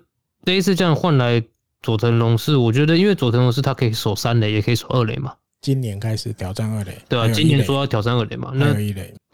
[0.44, 1.44] 这一次这样换来
[1.81, 5.34] 佐藤龙是，我觉得因为佐藤龙是他可以守三垒，也可以守二垒嘛。
[5.61, 8.73] 今年开始挑战二垒，对啊，今年说要挑战二垒嘛，那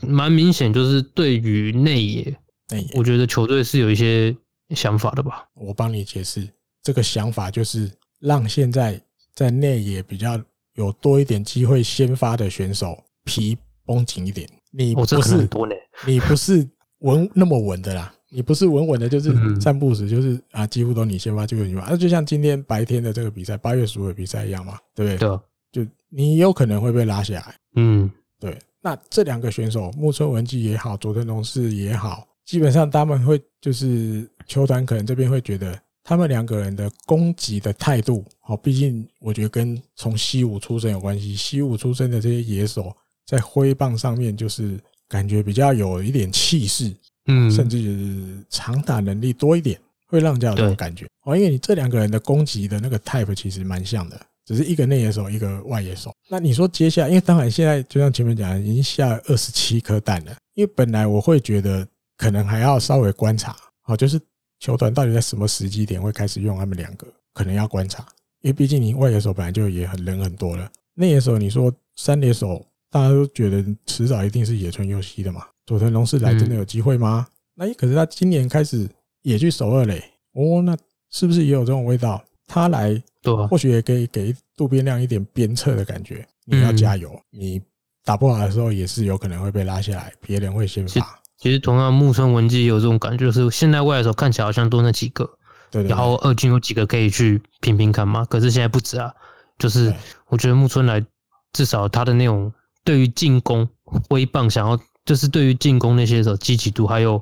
[0.07, 2.35] 蛮明显就是对于内野，
[2.69, 4.35] 内野，我觉得球队是有一些
[4.71, 5.47] 想法的吧。
[5.53, 6.49] 我帮你解释，
[6.81, 8.99] 这个想法就是让现在
[9.35, 10.41] 在内野比较
[10.73, 14.49] 有多一点机会先发的选手皮绷紧一点。
[14.71, 15.75] 你不是多呢，
[16.07, 16.67] 你不是
[17.05, 25.17] 稳那么稳的啦，你不是稳稳的，就是三不死，就是啊，几乎都你先发，几乎你发，那就像今天白天的这个比赛，八月十五的比赛一样嘛，对不对？
[25.17, 25.39] 对。
[25.71, 28.09] 就你有可能会被拉下来，嗯，
[28.39, 28.57] 对。
[28.81, 41.35] 那这两个选手木村文纪也好，佐藤龙士也好，基本上他们会就是球团可能这边会觉得他们两个人的攻击的态度，哦，毕竟我觉得跟从西武出身有关系。
[41.35, 42.95] 西武出身的这些野手
[43.25, 46.93] 在挥棒上面就是感觉比较有一点气势，
[47.27, 51.05] 嗯，甚至是长打能力多一点，会让人家有这种感觉。
[51.23, 54.19] 哦，因为你这两个人的攻击的那个 type 其实蛮像的。
[54.45, 56.13] 只是一个内野手，一个外野手。
[56.29, 60.35] 那你说接下来，因为当然现在就像前面讲的，已经下二十七颗蛋了。
[60.53, 64.21] 因为本来我会觉得可能还要稍微观察，好，就是
[64.59, 68.05] 球团到底在什么时机点会开始用他们两个，可能要观察。
[68.41, 72.63] 因为毕竟你外野手本来就也很人很多了，内野手你说三垒手，
[72.95, 75.45] 大家都觉得迟早一定是野村佑希的嘛。
[75.65, 77.27] 佐藤龙是来真的有机会吗？
[77.53, 78.89] 那可是他今年开始
[79.21, 80.01] 也去首二嘞，
[80.31, 80.77] 哦，那
[81.11, 82.23] 是不是也有这种味道？
[82.47, 83.03] 他来。
[83.21, 86.25] 对，或许也可以给渡边亮一点鞭策的感觉。
[86.45, 87.61] 你要加油，你
[88.05, 91.19] 打不好的时候也是有可能会被拉下来，别人会先发。
[91.37, 95.29] 其实同样木村文纪也有这种感觉，就是现在外来手看起来好像多那几个，
[95.69, 98.23] 对，然后二军有几个可以去拼拼看嘛。
[98.23, 99.11] 可是现在不止啊，
[99.59, 99.93] 就是
[100.27, 101.05] 我觉得木村来
[101.51, 102.53] 至少他的那种
[102.85, 107.21] 对于进攻挥棒想要，就是对于进攻那些的积极度，还有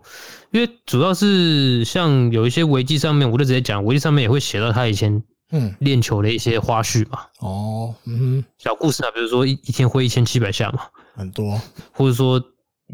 [0.52, 5.24] 因为主要是像有一些维基上面，我就直接讲维基上面也会写到他以前。
[5.56, 7.20] 嗯，练球的一些花絮嘛。
[7.38, 10.80] 哦，嗯，小故事啊，比如说一一天挥一千七百下嘛，
[11.14, 11.62] 很多，
[11.92, 12.44] 或者说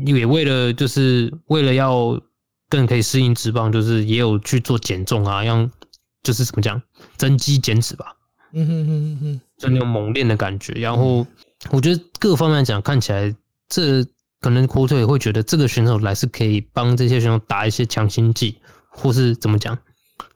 [0.06, 2.22] 也为了就是为了要
[2.68, 5.72] 更可以适应职棒，就是也有去做减重啊，让
[6.22, 6.82] 就是怎么讲
[7.16, 8.08] 增肌减脂吧。
[8.52, 10.74] 嗯哼哼哼哼，就那种猛练的感觉。
[10.74, 11.26] 然后
[11.72, 13.36] 我觉得各方面讲，看起来
[13.68, 14.04] 这
[14.40, 18.58] 可能火腿会觉得这个选手来是可以帮这些选手打一些强心剂，
[18.90, 19.78] 或是怎么讲？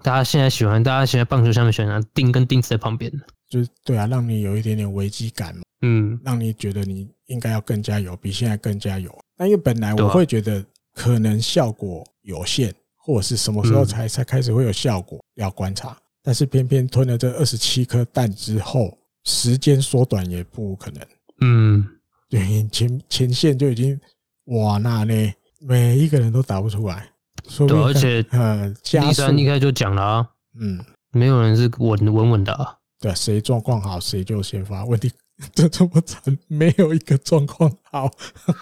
[0.01, 3.11] 大家现在喜欢，大家现在棒球上面喜欢钉跟钉子在旁边，
[3.49, 5.61] 就是对啊，让你有一点点危机感嘛。
[5.81, 9.13] 嗯，让你觉得你应该要更加有，比现在更加有。
[9.37, 10.63] 但因为本来我会觉得
[10.93, 15.97] 可能效果有限，或者是什么时候才才开始会有效果，要观察。
[16.21, 21.05] 但是偏偏吞了这二十七颗蛋之后，时间缩短也不可能。
[21.39, 21.85] 嗯，
[22.29, 23.99] 对，前前线就已经
[24.45, 27.09] 哇那呢，每一个人都打不出来。
[27.67, 30.29] 对，而且呃，第三一开始就讲了啊，
[30.59, 30.79] 嗯，
[31.11, 32.75] 没有人是稳稳稳的啊。
[32.99, 34.85] 对，谁状况好谁就先发。
[34.85, 35.11] 问题
[35.53, 38.09] 这这么惨，没有一个状况好，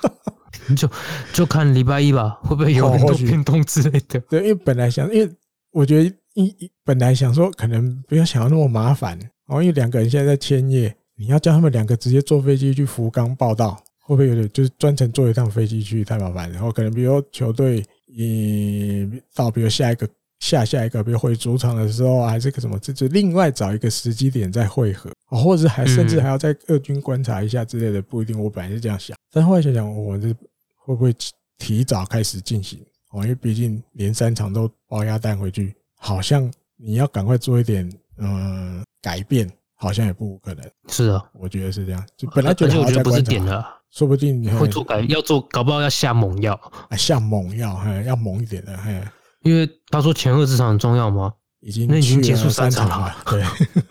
[0.76, 0.90] 就
[1.34, 4.20] 就看礼拜一吧，会不会有很多变动之类的？
[4.22, 5.32] 对，因为本来想，因为
[5.72, 6.16] 我觉得。
[6.34, 9.20] 一本来想说可能不要想要那么麻烦，
[9.52, 16.50] 哦，因为两个人现在在千叶，你要叫他们两个直接坐飞机去福冈报道，会不会有点就是专程坐一趟飞机去太麻烦？
[16.54, 20.08] 然后可能比如球队，你到比如下一个
[20.40, 28.42] 下下一个，比如回主场的时候，还是个什么，这就另外找一个时机点再汇合，或者是还甚至还要在二军观察一下之类的，不一定。
[28.42, 30.34] 我本来是这样想，但后来想想，我这
[30.78, 31.14] 会不会
[31.58, 32.80] 提早开始进行？
[33.12, 35.76] 哦，因为毕竟连三场都包鸭蛋回去。
[36.04, 40.64] 好像你要赶快做一点嗯改变，好像也不可能。
[40.88, 42.06] 是啊，我觉得是这样。
[42.18, 46.60] 就本来就我觉得不是点了，说不定你会做改，要做搞不好要下猛药，
[46.98, 48.78] 下猛药，嘿要猛一点的。
[48.78, 49.02] 嘿
[49.44, 51.34] 因为他说前二十场很重要吗？
[51.62, 53.16] 已经那已经结束三场了。
[53.26, 53.42] 对，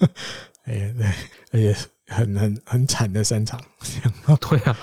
[0.66, 1.06] 哎对，
[1.52, 1.76] 而且
[2.08, 3.60] 很很很惨的三场。
[4.40, 4.76] 对啊，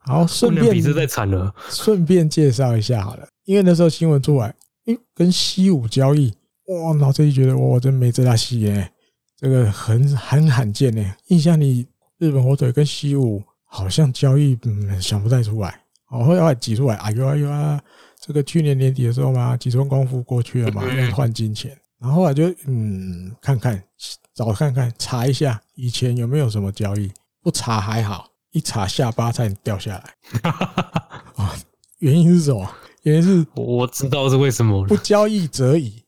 [0.00, 1.52] 好，顺便比这再惨了。
[1.68, 4.54] 顺便介绍一下好了，因为那时候新闻出来。
[4.86, 6.34] 诶，跟西武交易
[6.66, 8.90] 哇，脑子里觉得哇，真没这大戏耶，
[9.36, 11.14] 这个很很罕见呢。
[11.28, 11.86] 印象里
[12.18, 15.80] 日本火腿跟西武好像交易，嗯，想不太出来。
[16.10, 17.80] 哦，后来挤出来，哎呦哎呦啊，
[18.20, 21.76] 这个去年年底的时候嘛，吉川光夫过去了嘛，要换金钱。
[21.98, 23.82] 然后后来就嗯，看看
[24.34, 27.10] 找看看查一下以前有没有什么交易，
[27.42, 30.40] 不查还好，一查下巴差点掉下来。
[31.36, 31.54] 啊，
[32.00, 32.68] 原因是什么？
[33.04, 36.01] 原因是我知道是为什么，不交易则已哦，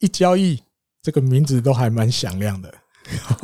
[0.00, 0.60] 一交易
[1.02, 2.72] 这个名字都还蛮响亮的。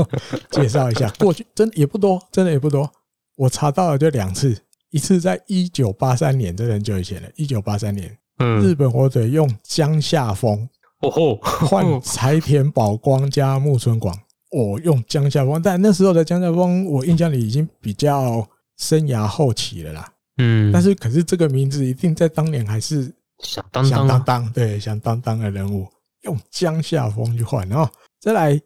[0.51, 2.91] 介绍一下，过去真的也不多，真的也不多。
[3.37, 4.55] 我查到了就两次，
[4.91, 7.29] 一次在一九八三年，这很久以前了。
[7.37, 10.69] 一九八三年，嗯，日本火腿用江夏丰
[11.01, 14.15] 哦吼换柴田宝光加木村广
[14.51, 20.13] 哦，用江夏丰，但那时候的江夏丰，我印象里已经比较生涯后期了啦。
[20.37, 25.89] 嗯，但是可是这个名字一定在当年还是响当当，当当，对，响当当的人物
[26.25, 27.91] 用江夏丰去换，然后
[28.21, 28.61] 再来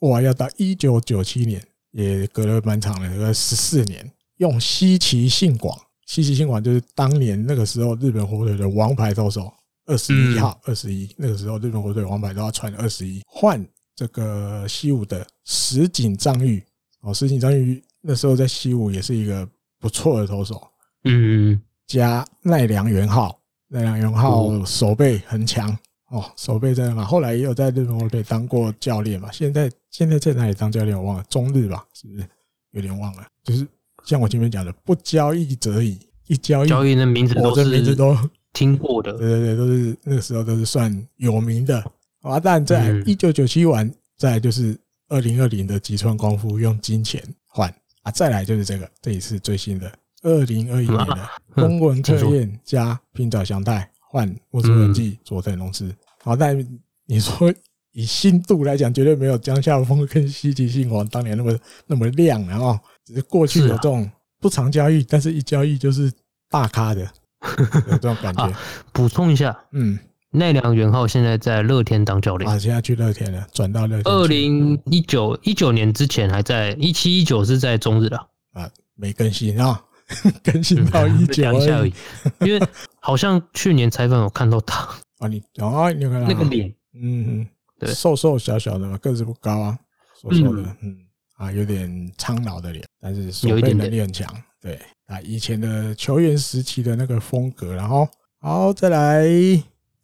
[0.00, 1.62] 哇，要到一九九七年，
[1.92, 9.52] 也隔了蛮长的，隔十四年，用西崎信广，西崎信广就是当年那个时候日本火腿的王牌投手，
[9.86, 13.64] 二十一号，二十一，那个时候日本火腿王牌都要穿二十一，换
[13.94, 16.64] 这个西武的石井章裕，
[17.02, 19.46] 哦，石井章裕那时候在西武也是一个
[19.78, 20.62] 不错的投手。
[21.04, 23.38] 嗯，加奈良元浩，
[23.68, 25.76] 奈良元浩手背很强
[26.10, 27.04] 哦，守备真的好。
[27.04, 32.24] 后来也有在日本国队当过教练嘛，现在现在在哪里当教练我忘了，中日吧，是不是？
[32.72, 33.26] 有点忘了。
[33.42, 33.66] 就是
[34.04, 38.16] 像我前面讲的，不交易则已，一交易交易的名字都是名字都
[38.52, 41.82] 听过的，对对对，都是那个时候都是算有名的。
[42.22, 44.76] 啊，但在一九九七完，再来就是
[45.08, 47.72] 二零二零的吉川光夫用金钱换
[48.02, 49.90] 啊，再来就是这个，这一次最新的。
[50.22, 56.58] 二零二一年的宫文特彦加平沼祥太换木村仁纪佐藤龙司，好，但
[57.06, 57.52] 你说
[57.92, 61.56] 以新度来讲，绝对没有江夏丰跟西崎信王当年那么
[61.86, 64.10] 那么亮，然后只是过去有这种
[64.40, 66.12] 不常交易，但是一交易就是
[66.50, 67.02] 大咖的，
[67.86, 68.52] 有这种感觉。
[68.92, 69.96] 补充一下，嗯，
[70.32, 74.12] 奈良元浩现在在乐天当教练啊，现在去乐天了，转到乐天。
[74.12, 78.16] 二零一九一九年之前还在一七一九是在中日的
[78.54, 79.80] 啊，没更新啊。
[80.42, 81.92] 更新到一九而已，
[82.40, 82.68] 因为
[83.00, 84.88] 好像去年采访有看到他
[85.18, 86.26] 啊， 你啊，你有看到？
[86.26, 87.46] 那个脸，嗯，
[87.78, 89.78] 对，瘦瘦小小的嘛，个子不高啊，
[90.20, 90.96] 瘦瘦的，嗯。
[91.36, 94.30] 啊，有点苍老的脸，但是守备能力很强，
[94.60, 94.78] 对。
[95.06, 98.06] 啊，以前的球员时期的那个风格，然后
[98.40, 99.26] 好再来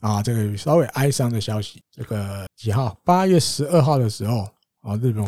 [0.00, 2.98] 啊，这个稍微哀伤的消息，这个几号？
[3.04, 4.48] 八月十二号的时候，
[4.80, 5.26] 啊，日本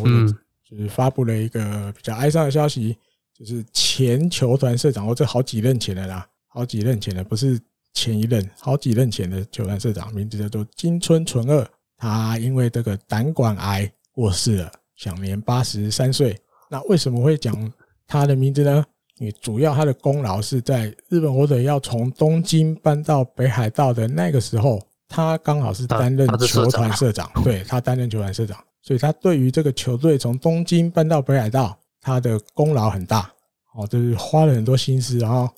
[0.65, 2.97] 就是发布了一个比较哀伤的消息，
[3.39, 7.59] 就是前球团社长，或者好几任前的啦，好几任前的，不是
[7.95, 11.65] 前一任，好几任前的球团社长，名字叫做金村纯二，
[11.97, 16.37] 他因为这个胆管癌过世了，享年八十三岁。
[16.69, 17.73] 那为什么会讲
[18.07, 18.85] 他的名字呢？
[19.19, 33.31] 因为主要他的功劳是在日本火腿要从东京搬到北海道的那个时候，他刚好是担任球团社长，对，他担任球团社长，所以他对于这个球队从东京搬到北海道，他的功劳很大，
[33.75, 35.19] 哦，就是花了很多心思。
[35.19, 35.49] 然后，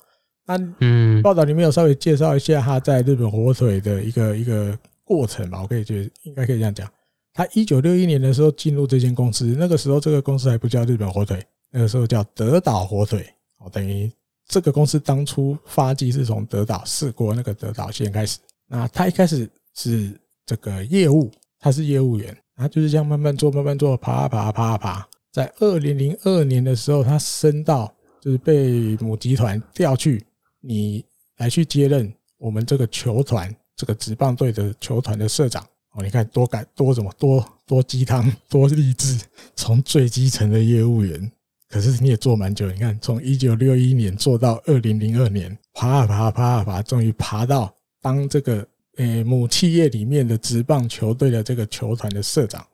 [0.45, 6.89] 那嗯，报道里面有稍微介绍一下他在日本火腿的一个一个过程吧，我可以觉得应该可以这样讲。
[7.33, 13.25] 他一九六一年的时候进入这间公司，那个时候这个公司还不叫日本火腿，那个时候叫德岛火腿。
[13.59, 14.11] 哦，等于
[14.47, 18.37] 这个公司当初发迹是从德岛四国那个德岛县开始。
[18.67, 20.11] 那他一开始是
[20.45, 25.07] 这个业务，他是业务员，他就是这样慢慢做，慢慢做，爬啊爬啊爬啊爬。
[25.31, 30.23] 在二零零二年的时候，他升到就是被母集团调去，
[30.59, 31.03] 你
[31.37, 35.65] 来去接任我们这个球团这个职棒队的球团的社长。
[35.93, 39.19] 哦，你看多感多什么多多鸡汤 多励志，
[39.55, 41.31] 从最基层的业务员。
[41.67, 48.65] 可是你也做蛮久，你看从一九六一年做到二零零二年，爬啊爬啊爬啊爬，终于爬到当这个
[48.97, 52.65] 诶母企业里面的职棒球队的这个球团的社长。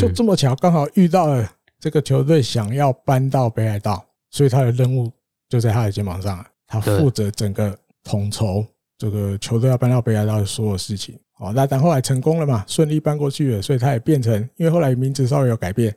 [0.00, 1.50] 就这么巧，刚好遇到了
[1.80, 5.10] 这个球队想要搬到北海道，所以他的任务
[5.48, 8.66] 就在他的肩膀上，他负责整个统筹
[8.98, 11.18] 这个球队要搬到北海道的所有事情。
[11.32, 15.94] 好，那但后来成功了嘛，顺利搬过去了，所以他也变成，因为后来名字稍微有改变。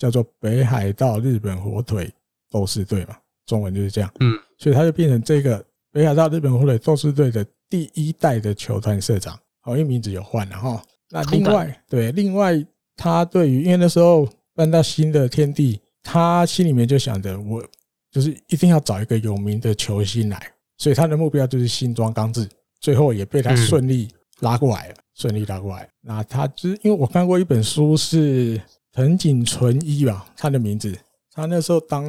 [0.00, 2.10] 叫做北海道日本火腿
[2.50, 4.10] 斗士队嘛，中文就是这样。
[4.20, 5.62] 嗯，所以他就变成这个
[5.92, 9.38] 北海道日本火腿斗士队的第一代的球团社长。
[9.60, 10.82] 好，因为名字有换了哈。
[11.10, 12.54] 那另外，对，另外
[12.96, 14.26] 他对于因为那时候
[14.60, 17.64] 搬到新的天地，他心里面就想着，我
[18.10, 20.38] 就是一定要找一个有名的球星来，
[20.76, 22.46] 所以他的目标就是新庄刚志。
[22.78, 24.10] 最后也被他顺利
[24.40, 25.88] 拉过来了，顺利拉过来。
[26.02, 28.60] 那他就是因为我看过一本书是。
[28.92, 30.92] 藤井纯一吧，他的名字，
[31.32, 32.04] 他那时候当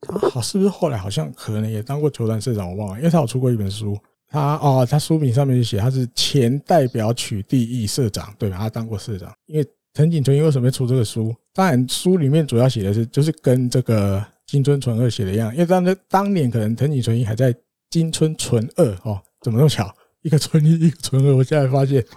[0.00, 8.56] 他好是不是后来好像可能也当过球团社长，我忘了，因为他有出过一本书，他哦，他书名上面就写他是前代表取缔役社长，对吧？
[8.58, 9.34] 他当过社长。
[9.46, 11.34] 因为藤井纯一为什么会出这个书？
[11.52, 17.54] 当然书里面主要写的是就是跟这个金村纯二写的一样，因为当那当年可能藤井纯一还在
[17.90, 19.92] 金村纯二哦，怎么那么巧，
[20.22, 22.04] 一个纯一，一个纯二，我现在发现。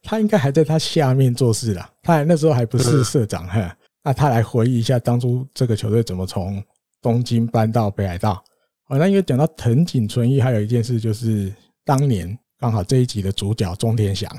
[0.00, 3.76] 他应该还在他下面做事啦，他那时候还不是社长哈。
[4.02, 6.62] 那他来回忆一下当初这个球队怎么从
[7.02, 8.42] 东京搬到北海道。
[8.84, 11.52] 好，那因为讲到藤井纯一，还有一件事就是
[11.84, 14.30] 当年刚好这一集的主角中田翔，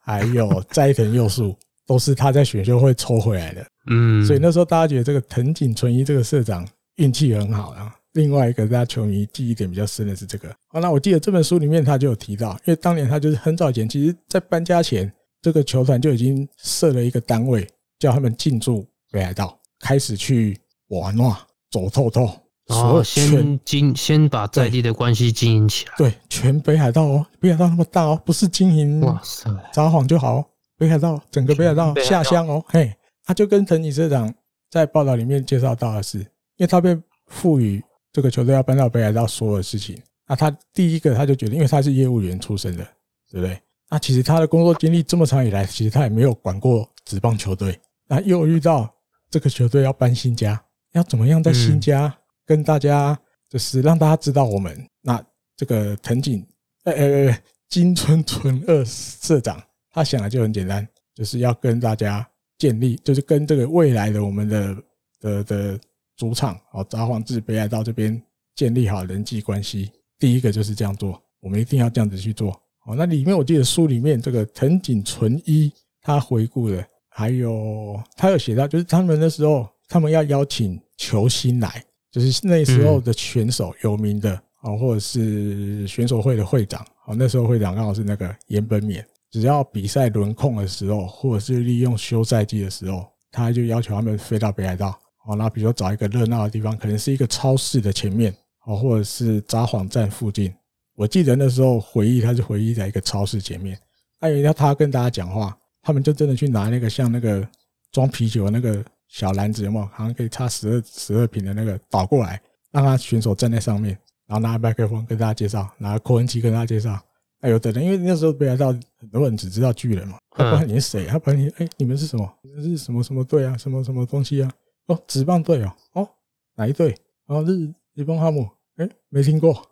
[0.00, 1.56] 还有斋藤佑树，
[1.86, 3.66] 都是他在选秀会抽回来的。
[3.90, 6.66] 嗯，所以那时候大家觉得这个藤井纯一这个社长
[6.96, 7.94] 运气很好啊。
[8.14, 10.48] 另外一个大家球迷记忆点比较深的是这个。
[10.68, 15.10] 好，那我记得这本书里面他就有提到，因为当年他就是很早以前，其实在搬家前，
[15.40, 17.66] 这个球团就已经设了一个单位，
[18.00, 20.58] 叫他们进驻北海道，开始去
[20.88, 21.36] 玩玩、
[21.70, 22.28] 走透透。
[22.70, 25.92] 哦，先经先把在地的关系经营起来。
[25.96, 30.44] 对，全北海道哦，北海道那么大哦，不是经营哇塞札幌就好，
[30.76, 32.94] 北海道整个北海道下乡哦，嘿，
[33.24, 34.32] 他就跟藤井社长
[34.70, 36.26] 在报道里面介绍到的是，因
[36.58, 37.82] 为他被赋予。
[38.12, 42.82] 这个球队要搬到北海道，所有的事情，那他第一个他就觉得，因为他是业务员出身的，
[43.30, 43.56] 对不对？
[43.88, 47.78] 那其实他的工作经历这么长以来，其实他也没有管过职棒球队。
[48.08, 48.92] 那又遇到
[49.30, 50.60] 这个球队要搬新家，
[50.90, 52.12] 要怎么样在新家
[52.50, 53.16] 跟大家，
[53.48, 54.76] 就是让大家知道我们。
[55.00, 55.24] 那
[55.56, 56.44] 这个藤井，
[56.82, 59.62] 呃呃，金村纯二社长，
[59.92, 62.28] 他想的就很简单，就是要跟大家
[62.58, 64.76] 建立，就是跟这个未来的我们的
[65.20, 65.80] 的的。
[66.16, 68.22] 主场哦，札幌至北海道这边
[68.54, 72.50] 建立好人际关系，第一个就是这样做，我们一定要这样子去做。
[72.84, 75.72] 哦，那里面我记得书里面这个藤井纯一
[76.02, 94.98] 他回顾的，还有他有写到，就是他们那时候他们要邀请球星来，就是那时候的选手有名的啊，或者是选手会的会长啊，那时候会长刚好是那个岩本勉，只要比赛轮空的时候，或者是利用休赛季的时候，他就要求他们飞到北海道。
[95.26, 98.34] 哦，那比如说找一个热闹的地方，可能是一个超市的前面，
[98.64, 100.52] 哦，或者是札幌站附近。
[100.96, 103.78] 我记得那时候回忆，他是回忆在一个超市前面。
[104.18, 107.46] 还有一他跟大家讲话，他们就真的去拿那个像那个
[107.92, 109.86] 装啤酒的那个小篮子，有没有？
[109.86, 116.98] 好像可以插十二十二瓶的那个倒过来，让他选手站在上面，然后拿麦克风跟大家介绍，拿扩音器跟大家介绍。
[117.40, 118.68] 哎，有的人因为那时候北海道
[118.98, 122.32] 很多人只知道巨人嘛，他不知道你是谁，他不知道你哎，你们是什么？
[122.42, 123.56] 你们是什么什么队啊？
[123.56, 124.52] 什么什么东西啊？
[124.86, 126.08] 哦，职棒队哦，哦，
[126.54, 126.94] 哪一队？
[127.26, 129.66] 哦，日日本哈姆，哎，没听过，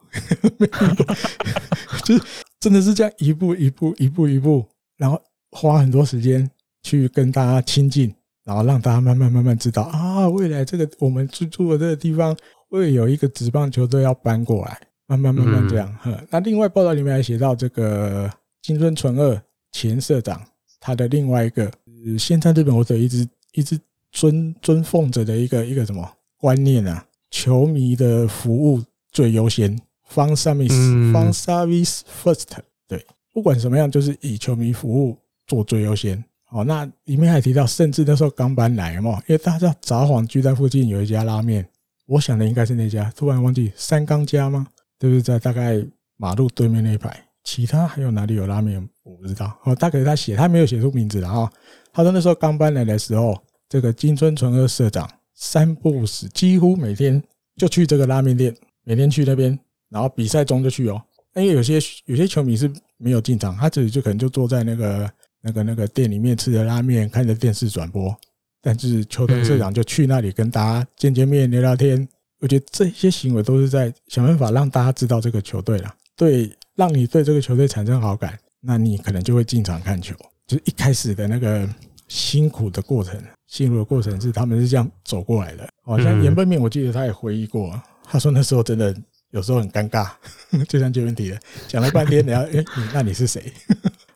[0.58, 1.06] 没听过，
[2.04, 2.24] 就是
[2.58, 4.66] 真的是这样一步一步一步一步，
[4.96, 6.50] 然后花很多时间
[6.82, 8.12] 去跟大家亲近，
[8.48, 12.34] 然后让大家慢慢慢慢知道啊，未来这个我们居住的这个地方
[12.70, 14.80] 会有一个职棒球队要搬过来。
[15.06, 18.30] 慢慢慢慢这样，嗯、那另外报道里面还写到这个
[18.60, 19.42] 金村纯二
[19.72, 20.38] 前社长，
[20.78, 21.70] 他的另外一个，
[22.18, 23.80] 现在日本火腿一直一直
[24.12, 26.06] 尊尊奉着的一个一个什么
[26.36, 27.02] 观念啊？
[27.30, 29.78] 球迷的服务最优先
[30.12, 32.44] ，fan service，fan service first。
[32.86, 33.02] 对，
[33.32, 35.16] 不管什么样，就是以球迷服务
[35.46, 36.22] 做最优先。
[36.50, 41.68] 哦，那里面还提到，甚至那时候刚搬来嘛，因为大家知道札幌巨蛋附近有一家拉面，
[42.06, 44.66] 我想的应该是那家，突然忘记三冈家吗？
[44.98, 45.84] 就是在大概
[46.16, 47.14] 马路对面那一排，
[47.44, 49.56] 其他还有哪里有拉面我不知道。
[49.64, 51.50] 哦，大概他写，他没有写出名字的哈。
[51.92, 53.36] 他说那时候刚搬来的时候，
[53.68, 57.22] 这个金村纯二社长三不五时，几乎每天
[57.56, 59.56] 就去这个拉面店，每天去那边，
[59.90, 61.00] 然后比赛中就去哦。
[61.34, 61.74] 因为有些
[62.06, 65.08] 有些球迷是没有进场，他自己就可能就坐在那个
[65.42, 68.14] 那个那个店里面吃着拉面，看着电视转播，
[68.60, 72.08] 但是球队社长就去那里跟大家见见面、聊聊天。
[72.40, 80.14] 我觉得这些行为都是在想办法让大家知道这个球队了，对，让你对这个球队产生好感，那你可能就会进场看球。
[80.46, 81.68] 就是一开始的那个
[82.06, 85.68] 辛苦的过程，辛苦的过程是他们是这样走过来的。
[85.84, 88.96] 好像岩本勉，我记得他也回忆过，他说那时候真的
[89.30, 90.08] 有时候很尴尬，
[90.68, 93.52] 就像这问题了，讲了半天，然后哎，那你是谁？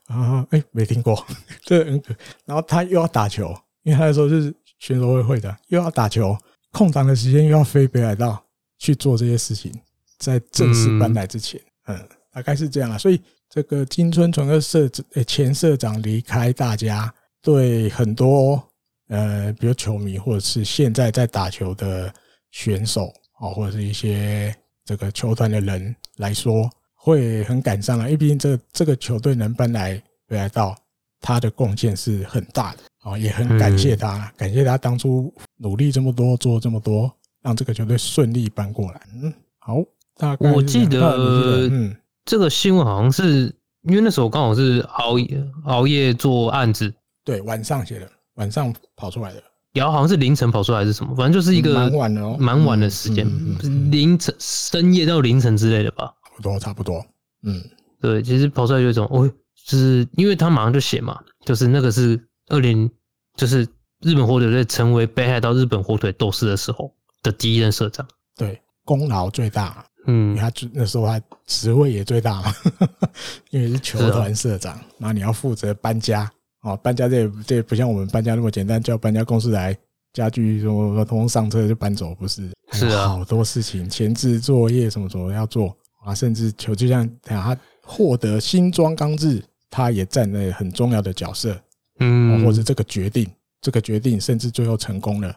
[0.06, 1.26] 啊，哎，没听过，
[1.64, 2.14] 这很可。
[2.44, 6.36] 然后他又要打球，因为他那时候是选手会会的，又要打球。
[6.70, 8.42] 空档的时间又要飞北海道
[8.78, 9.70] 去做这些事情，
[10.18, 12.96] 在正式搬来之前，嗯，大概是这样啊。
[12.96, 13.20] 所以
[13.50, 14.88] 这个金村纯二社
[15.26, 17.12] 前社长离开，大家
[17.42, 18.62] 对很多
[19.08, 22.10] 呃，比如球迷或者是现在在打球的
[22.50, 24.56] 选手啊，或者是一些
[24.86, 26.70] 这个球团的人来说，
[27.02, 28.04] 会很感伤啊。
[28.04, 30.76] 因为毕竟这这个球队能搬来北海道，
[31.20, 32.78] 他的贡献是很大的。
[33.02, 37.12] 啊，也很感谢他，嗯、感谢他当初努力这么多，做这么多，
[37.42, 39.00] 让这个球队顺利搬过来。
[39.20, 39.82] 嗯，好，
[40.16, 43.52] 大概我记得，嗯，这个新闻好像是
[43.88, 49.42] 因为那时候刚好是熬夜熬夜做案子，对，晚上写的，晚上跑出来的，
[49.72, 53.26] 然后好像是凌晨跑出来还是什么，反正就是一个蛮晚的哦，蛮晚的时间，
[53.90, 57.02] 凌晨深夜到凌晨之类的吧，多，差不多，
[57.44, 57.62] 嗯，
[58.00, 59.26] 对，其实跑出来有一种，哦，
[59.66, 62.20] 就是因为他马上就写嘛，就是那个是。
[62.48, 62.90] 二零
[63.36, 63.62] 就是
[64.00, 66.92] 日本火腿队成为北海道日本火腿斗士的时候
[67.22, 68.06] 的第一任社长，
[68.36, 72.52] 对，功劳最大，嗯，他那时候他职位也最大嘛，
[73.50, 76.30] 因为是球团社长，然后你要负责搬家，
[76.62, 79.74] 哦，搬家这也这也不像我们搬家那么简单，叫搬家公司来
[80.12, 82.50] 家具什么通通上车就搬走，不是？
[82.72, 85.74] 是啊，好多事情前置作业什么什么要做
[86.04, 91.56] 啊，甚至球就像他获得新装刚志，他也站在很重要的角色。
[92.00, 93.30] 嗯，或者这个决定，
[93.60, 95.32] 这个决定甚至最后成功了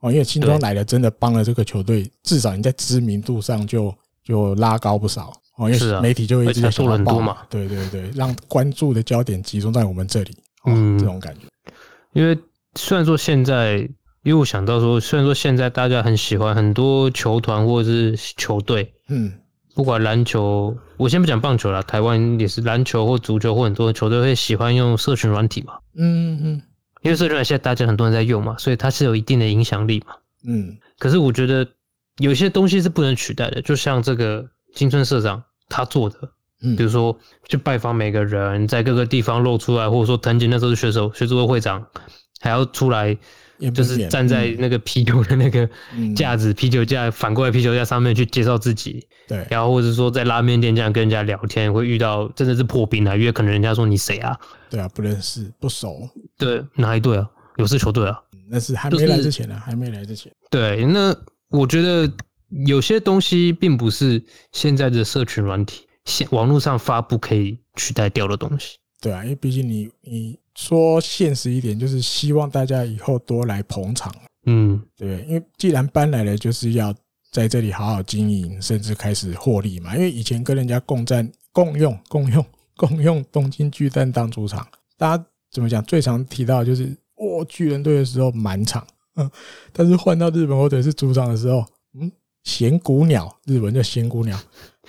[0.00, 11.42] 哦，因为新装来了，真的帮了这个球队，至少你在知名度上就就拉高不少哦，因为媒体就会一直在说很多嘛，对对对，让关注的焦点集中在我们这里，嗯，这种感觉。
[12.14, 12.36] 因为
[12.74, 13.76] 虽然说现在，
[14.22, 19.32] 因为我想到说，虽然说现在大家很喜欢很多球团或者是球队，嗯。
[19.78, 21.80] 不管篮球，我先不讲棒球了。
[21.84, 25.74] 台湾也是篮球或足球或很多球队会喜欢用社群软体嘛。
[25.94, 26.62] 嗯嗯，
[27.02, 30.16] 因为社群软体现在大家很多人在用嘛，所以它是有一定的影响力嘛。
[30.44, 30.76] 嗯。
[30.98, 31.64] 可是我觉得
[32.16, 34.44] 有些东西是不能取代的，就像这个
[34.74, 36.16] 金村社长他做的，
[36.60, 41.86] 嗯，比如说去拜访每个人，在各个地方露出来，或者说藤井那时候是选手、学组会会长，
[42.40, 43.16] 还要出来。
[43.74, 45.68] 就是站在那个啤酒的那个
[46.14, 54.36] 架子，啤酒架反过来啤酒架上面去介绍自己，对，然后或者说在拉面店这样跟人家聊天，会遇到真的是破冰啊，因为可能人家说你谁啊？
[54.70, 56.08] 对啊，不认识不熟。
[56.36, 57.30] 对，哪一队啊？
[57.58, 58.20] 有事球队啊？
[58.48, 60.32] 那是还没来之前呢，还没来之前。
[60.50, 61.14] 对，那
[61.50, 62.10] 我觉得
[62.66, 64.20] 有些东西并不是
[64.52, 68.78] 现在的社群软体、现网络上发布可以取代掉的东西。
[69.00, 70.38] 对啊，因为毕竟你你。
[70.58, 74.12] 说现实一点，就是希望大家以后多来捧场，
[74.46, 76.92] 嗯，对，因为既然搬来了，就是要
[77.30, 79.94] 在这里好好经营，甚至开始获利嘛。
[79.94, 82.44] 因为以前跟人家共战、共用、共用、
[82.76, 85.82] 共用东京巨蛋当主场，大家怎么讲？
[85.84, 86.84] 最常提到的就是，
[87.16, 88.86] 哦，巨人队的时候满场，
[89.16, 89.30] 嗯，
[89.72, 91.64] 但是换到日本或者是主场的时候，
[91.98, 92.10] 嗯，
[92.44, 94.38] 闲谷鸟，日文叫闲谷鸟，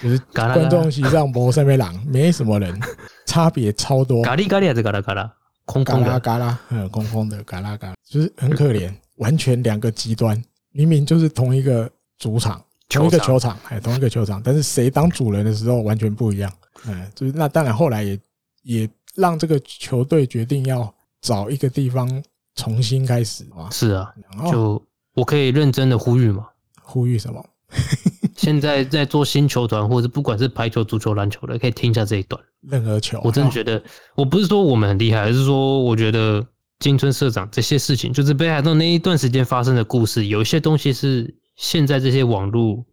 [0.02, 2.80] 就是观众席上没什么人，没什么人，
[3.26, 4.24] 差别超多。
[4.24, 5.34] 咖喱咖喱还是嘎啦嘎啦，
[5.66, 6.20] 空空的。
[6.20, 10.42] 嘎啦，嗯，空空的嘎啦嘎啦，就是很可怜，完全两个极端，
[10.72, 16.52] 明明就是同一个主场，同一个球场，哎，同一个球场，但是谁当主人的时候完全不一样。
[16.86, 18.20] 哎，就是那当然后来也
[18.64, 22.24] 也让这个球队决定要找一个地方
[22.56, 23.70] 重新开始啊。
[23.72, 24.14] 是啊，
[24.52, 24.80] 就
[25.16, 26.46] 我可以认真的呼吁嘛。
[26.84, 27.44] 呼吁什么？
[28.36, 32.42] 现在在做新球团，或者不管是排球、足球、篮球的，可以听一下这一段。
[32.62, 33.82] 任何球，我真的觉得，
[34.16, 36.46] 我不是说我们很厉害，而是说我觉得
[36.80, 42.85] 金村社长这些事情，就是北海道那一段时间发生的故事，有一些东西是现在这些网络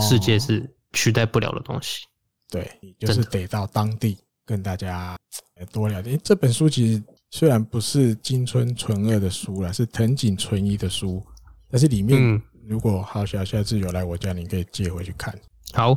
[0.00, 2.04] 世界是取代不了的东西。
[2.48, 5.16] 对，就是得到当地跟大家
[5.72, 6.18] 多聊点。
[6.22, 11.22] 这本书其实虽然不是金村纯二的书了，是藤井纯一的书，
[11.70, 12.42] 但是里面、嗯。
[12.66, 15.36] 如果好小下次有来我家，你可以借回去看。
[15.72, 15.90] 好，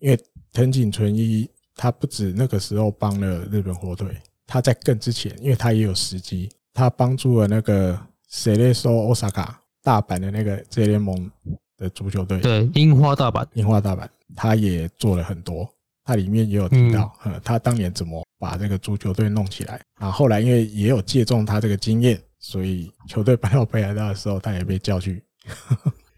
[0.00, 0.18] 因为
[0.52, 4.08] 藤井纯一他不止那个时候帮了日本火腿，
[4.44, 7.96] 他在更之前，因为他也有时机，他帮助了那个
[8.28, 11.29] セレッソ大阪 大阪的那个职业联盟
[11.77, 15.67] 的足球队，对，樱花大阪，樱花大阪，他也做了很多。
[16.03, 19.79] 他里面也有提到，嗯，他当年怎么把这个足球队弄起来。
[19.95, 25.23] 啊后后来因为也有借重他这个经验，所以球队搬到北海道的时候，他也被叫去。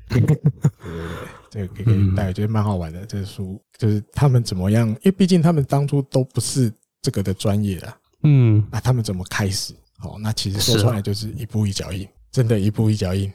[0.07, 0.41] 对对对，
[1.49, 3.05] 这个可以带，我觉得蛮好玩的。
[3.05, 6.71] 这个书就是他们怎么样，因为毕竟他们当初都不是
[7.01, 7.97] 这个的专业啊。
[8.23, 9.73] 嗯，那他们怎么开始？
[10.01, 13.31] 哦，那其实说出来就是一步一脚印，真的，一步一脚印。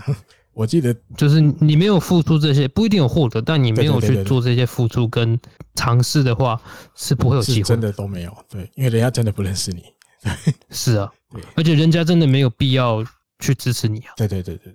[0.54, 5.38] 我记得就是你没有付出这些，不一定有获得，但你没有去做这些付出跟
[5.74, 6.60] 尝试的话，
[6.94, 7.62] 是不会有机会。
[7.62, 9.82] 真的都没有，对，因为人家真的不认识你。
[10.22, 13.04] 对 是啊，对，而且人家真的没有必要
[13.38, 14.12] 去支持你啊。
[14.16, 14.74] 对对对对。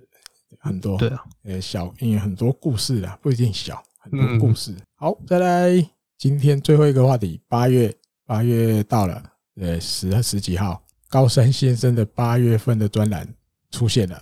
[0.60, 4.74] 很多对啊，呃，小因为很多故事啊，不一定小，很多故事。
[4.96, 7.94] 好，再来今天最后一个话题，八月
[8.26, 9.22] 八月到了，
[9.60, 13.32] 呃，十十几号，高山先生的八月份的专栏
[13.70, 14.20] 出现了，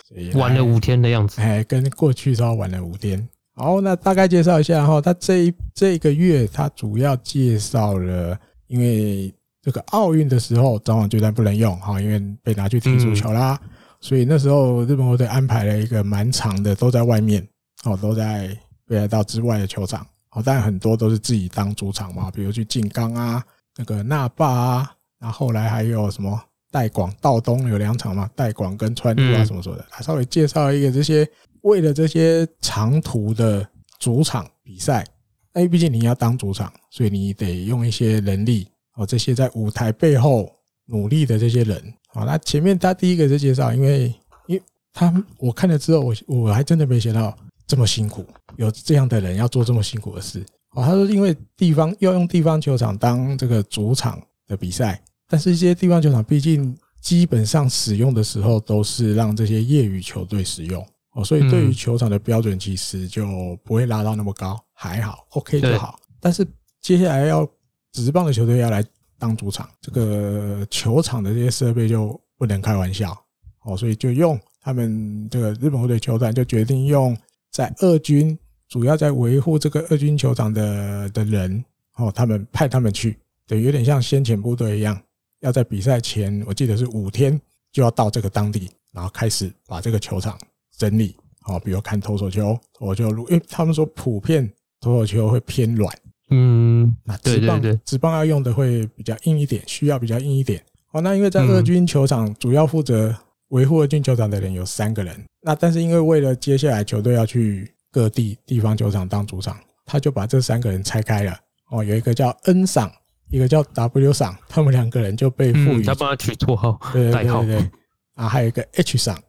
[0.34, 3.28] 晚了五天的样子，哎，跟过去稍晚了五天。
[3.56, 8.36] 好，那大概介绍一下哈，他这一这一个月他主要介绍了，
[8.66, 9.32] 因为
[9.62, 13.60] 这个奥运的时候早晚巨蛋不能用哈，因为被拿去踢足球啦。
[14.00, 17.46] 所以那时候日本国队安排了一个蛮长的，都在外面
[17.84, 18.54] 哦，都在
[18.86, 23.42] 北海道之外的球场哦，但很多都是自己当主场嘛，比如去静冈啊，
[23.76, 26.38] 那个那霸啊，然后后来还有什么
[26.74, 31.24] 代广、道东有两场嘛，代广跟川路啊什么什么的，他稍微介绍一个这些
[31.60, 33.64] 为了这些长途的
[34.00, 35.06] 主场比赛，
[35.54, 40.52] 因为毕竟你要当主场，所以你得用一些人力哦，这些在舞台背后
[40.86, 41.80] 努力的这些人。
[42.08, 44.12] 啊，那前面他第一个是介绍，因为
[44.48, 47.38] 因为他我看了之后，我我还真的没想到
[47.68, 48.26] 这么辛苦，
[48.56, 50.44] 有这样的人要做这么辛苦的事。
[50.72, 63.26] 哦，他说因为地方要用地方球场当这个主场的比赛，但是这些地方球场毕竟基本上使用的时候都是让这些业余球队使用哦，所以对于球场的标准其实就
[63.64, 65.98] 不会拉到那么高，还好，OK 就好。
[66.20, 66.46] 但是
[66.80, 67.48] 接下来要
[67.92, 68.84] 职棒的球队要来。
[69.16, 73.16] 当主场，这个球场的这些设备就不能开玩笑
[73.62, 77.16] 哦，所以就用他们这个日本火腿球团就决定用
[77.50, 78.36] 在二军
[78.68, 81.64] 主要在维护这个二军球场的的人
[81.96, 85.00] 哦，他们派他们去，对，有点像先遣部队一样，
[85.44, 87.38] 要在比赛前，我记得是五天
[87.70, 90.38] 就要到这个当地，然后开始把这个球场
[90.76, 91.14] 整理
[91.46, 94.50] 哦，比如看投手球，投手球，因为他们说普遍
[94.80, 95.94] 投手球会偏软。
[96.30, 100.64] 嗯，那职棒职棒要用的会比较硬一点，需要比较硬一点。
[100.92, 103.14] 哦，那因为在二军球场主要负责
[103.48, 111.38] 维护二军球场的人有三个人，那但是因为为了接下来球队要去各地地方球场当主场，他就把这三个人拆开了。
[111.70, 112.90] 哦，有一个叫恩赏，
[113.34, 117.70] 一个叫 W 赏，他们两个人就被赋予他帮他取绰号，对对对对。
[118.14, 119.20] 啊，还有一个 H 赏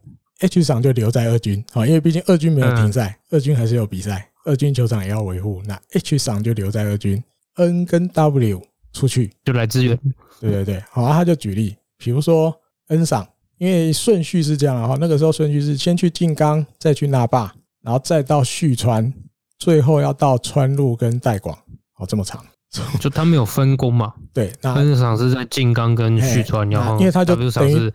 [0.41, 4.29] ，H 赏就留在二军啊，因为毕竟二军没有停赛，二军还是有比赛。
[4.45, 7.23] 二军球场也要维护，那 H 赏就留在二军
[7.55, 8.61] ，N 跟 W
[8.93, 9.99] 出去就来支援。
[10.39, 12.55] 对对对，好，他就举例，比如说
[12.89, 13.27] N 赏，
[13.57, 17.51] 因为顺序是这样的话，那个时候顺序是先去静冈，再去那霸，
[17.81, 19.11] 然后再到旭川，
[19.57, 21.57] 最后要到川路跟代广，
[21.97, 22.45] 哦，这么长，
[22.99, 24.13] 就他们有分工嘛？
[24.33, 27.93] 对，那 N 赏是在静冈跟旭川，然后因为他就等于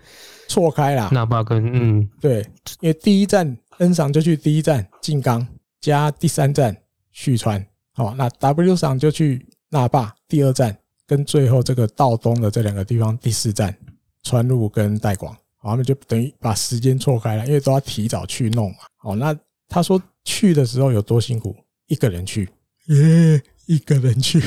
[0.48, 2.40] 错开了，那霸跟嗯，对，
[2.81, 5.47] 因为第一站 N 赏就去第一站静冈。
[5.81, 6.77] 加第三站
[7.11, 10.77] 旭川，好，那 W 赏就去那霸第二站，
[11.07, 13.74] 跟最后这个道东的这两个地方第四站
[14.23, 18.77] 川路跟代广，好，他们就等于把时间错开了，因为都要提早去弄嘛。
[18.98, 19.35] 好，那
[19.70, 22.47] 他说去的时候有多辛苦，一个人去，
[22.89, 24.41] 耶， 一个人去，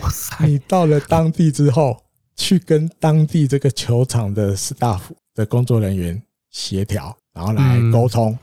[0.00, 0.46] 哇塞！
[0.46, 1.96] 你到了当地之后，
[2.36, 5.00] 去跟当地这个球场的 staff
[5.34, 6.20] 的工作人员
[6.50, 8.36] 协调，然后来沟通。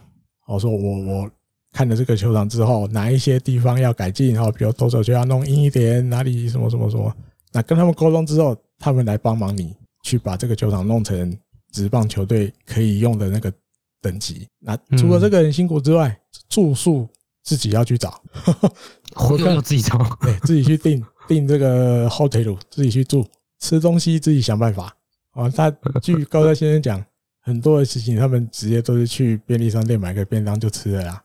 [0.48, 1.32] 我说我我
[1.72, 7.16] 看了这个球场之后，哪一些地方要改进，然后比如投手就要弄硬一点，哪里什么什么什么。
[7.54, 11.38] 那跟他们沟通之后，他们来帮忙你去把这个球场弄成
[11.72, 13.54] 职棒球队可以用的那个
[14.02, 14.48] 等级。
[14.60, 16.18] 那除了这个很辛苦之外，
[16.50, 17.08] 住宿
[17.44, 18.22] 自己要去找，
[19.16, 23.26] 活动要自己找， 对，自己去订 订这个 hotel，自己去住，
[23.60, 24.96] 吃东西自己想办法。
[25.32, 25.70] 啊，他
[26.02, 27.04] 据高山先生讲，
[27.42, 31.24] 很多的事情他们直接都是去便利商店买个便当就吃了啦。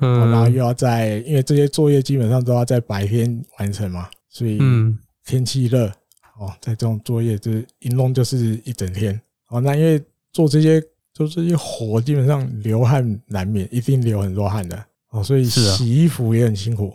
[0.00, 4.98] 嗯，然后又要在，因为这些作业基本上都要在白天完成嘛，所以嗯。
[5.24, 5.86] 天气热
[6.36, 9.18] 哦，在这种作业就是一弄就是一整天
[9.50, 9.60] 哦。
[9.60, 10.02] 那因为
[10.32, 10.82] 做这些
[11.14, 15.22] 做这些活，基本上流汗难免，一定流很多汗的哦。
[15.22, 16.92] 所以洗衣服也很辛苦。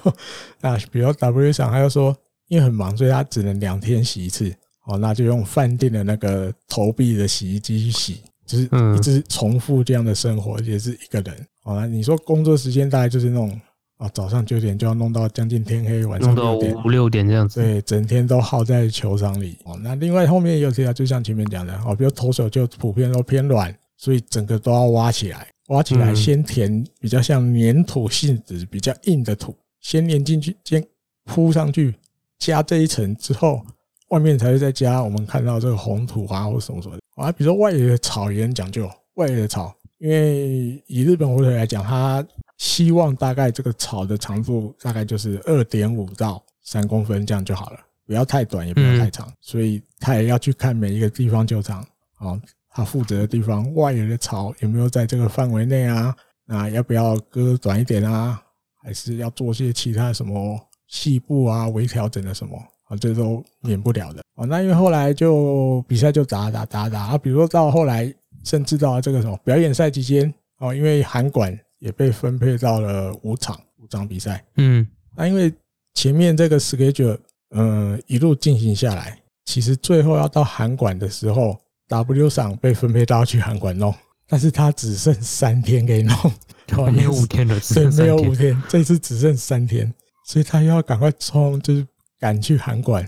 [0.60, 2.14] 那比如 W 厂，他又说
[2.48, 4.98] 因为很忙，所以他只能两天洗一次哦。
[4.98, 8.64] 那就用饭店的那个投币的洗衣机去洗，就是
[8.94, 11.34] 一直重复这样的生活，也是一个人
[11.64, 11.80] 哦。
[11.80, 13.60] 那你说工作时间大概就是那种。
[13.98, 19.56] 啊，早上九点就要弄到将近天黑，晚上六点五六点这样子，对，整天都耗在球场里。
[19.62, 23.72] 哦，那另外后面也有其他，就像前面讲的，哦，比如投手就普遍都偏软，
[24.02, 30.84] 所以整个都要挖起来，挖起来先填比较像粘土性质比较硬的土，先粘进去，先
[31.24, 31.94] 铺上去，
[32.36, 33.64] 加这一层之后，
[34.08, 37.02] 外面才会再加我们看到这个红土啊或什么什么的。
[37.14, 42.26] 啊，比如说外野的草也很讲究，外野的草，因为以日本火腿来讲，它。
[42.58, 49.28] 希望大概这个草的长度大概就是二点五到三公分这样就好了，不要太短也不要太长。
[49.40, 51.84] 所以它也要去看每一个地方球场
[52.18, 52.40] 啊，
[52.72, 56.14] 他负责的地方外野的草有没有在这个范围内啊？
[56.46, 58.42] 那要不要割短一点啊？
[58.82, 60.58] 还是要做些其他什么
[60.88, 62.56] 细部啊、微调整的什么
[62.88, 62.96] 啊？
[62.96, 64.44] 这都免不了的啊。
[64.44, 68.12] 那因为后来就比赛就打打打打啊，比如说到后来
[68.44, 71.58] 甚至到这个什么表演赛期间哦，因为韩馆。
[71.82, 74.44] 也被分配到了五场五场比赛。
[74.56, 74.86] 嗯，
[75.16, 75.52] 那因为
[75.94, 77.18] 前面这个 schedule，
[77.50, 81.58] 嗯，一路进行下来，其实最后要到韩馆的时候
[81.92, 83.94] ，W 赏被分配到去函馆弄，
[84.26, 86.16] 但是他只剩三天给弄，
[86.90, 89.92] 没有五天了，对，没有五天，这次只剩三天，
[90.26, 91.86] 所以他又要赶快冲，就是
[92.18, 93.06] 赶去函馆，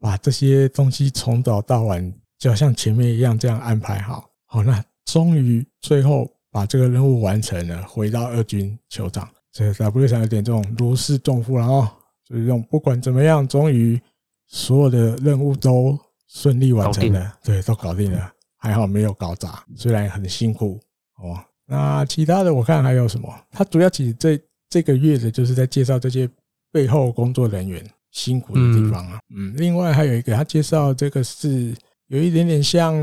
[0.00, 4.28] 把这些东西从早到晚，就好像前面一样这样安排好。
[4.46, 6.28] 好，那终于最后。
[6.54, 11.90] 把这个任务完成了，回到二军酋长，这个 W 赏有点这种如释重负了哦。
[12.24, 14.00] 就是这种不管怎么样，终于
[14.46, 15.98] 所有的任务都
[16.34, 20.80] 顺利完成了，对，都搞定了，还好没有搞砸，虽然很辛苦
[21.18, 21.38] 哦。
[21.66, 23.32] 那其他的我看还有什么？
[23.50, 24.38] 他主要其实这
[24.68, 26.28] 这个月的就是在介绍这些
[26.70, 29.20] 背后工作人员辛苦的地方啊。
[29.34, 31.74] 嗯，另外还有一个他介绍这个是
[32.08, 32.94] 有一点点像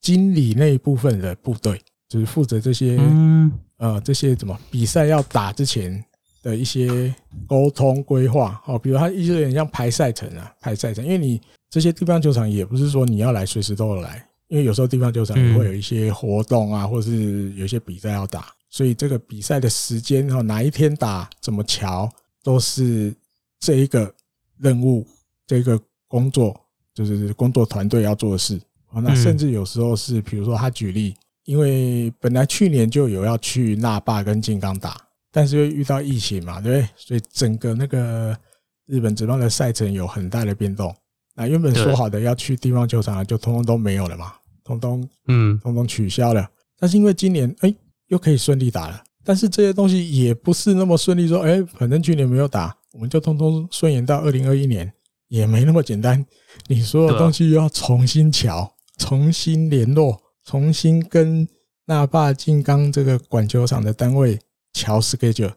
[0.00, 1.80] 经理那一部分的部队。
[2.08, 6.02] 就是负责这些，嗯呃，这些怎么比赛要打之前
[6.42, 7.14] 的一些
[7.46, 11.38] 沟通规划，哦，比如他一直有点像排赛程啊，排赛程，因为你
[11.70, 22.10] 这些地方球场也不是说你要来随时都有来，因为有时候地方球场也会有一些活动啊，或是有一些比赛要打，所以这个比赛的时间，然后哪一天打，怎么瞧，
[22.42, 23.14] 都是
[23.60, 24.14] 这一个
[24.58, 25.06] 任务，
[25.46, 26.58] 这个工作
[26.94, 28.60] 就是工作团队要做的事。
[28.90, 31.14] 哦，那甚至有时候是，比如说他举例。
[31.44, 35.00] 因为本来去年就有要去那霸跟金刚打，
[35.32, 36.88] 但是又遇到疫情嘛，对不对？
[36.94, 38.38] 所以整个那个
[38.84, 40.94] 日本职棒的赛程有很大的变动。
[41.38, 44.34] 那原本说好的要去地方球场，就通通都没有了嘛，
[44.64, 46.44] 通通嗯，通通取消了。
[46.76, 47.72] 但是因为今年哎，
[48.08, 51.28] 又可以顺利打了，但是这些东西也不是那么顺利。
[51.28, 54.92] 说哎，反正去年没有打，我们就通通顺延到二零二一年，
[55.28, 56.26] 也没那么简单。
[56.66, 60.20] 你所有东西又要重新瞧，重新联络。
[60.44, 61.46] 重新跟
[61.84, 64.38] 那霸金刚这个管球场的单位
[64.72, 65.52] 乔 schedule，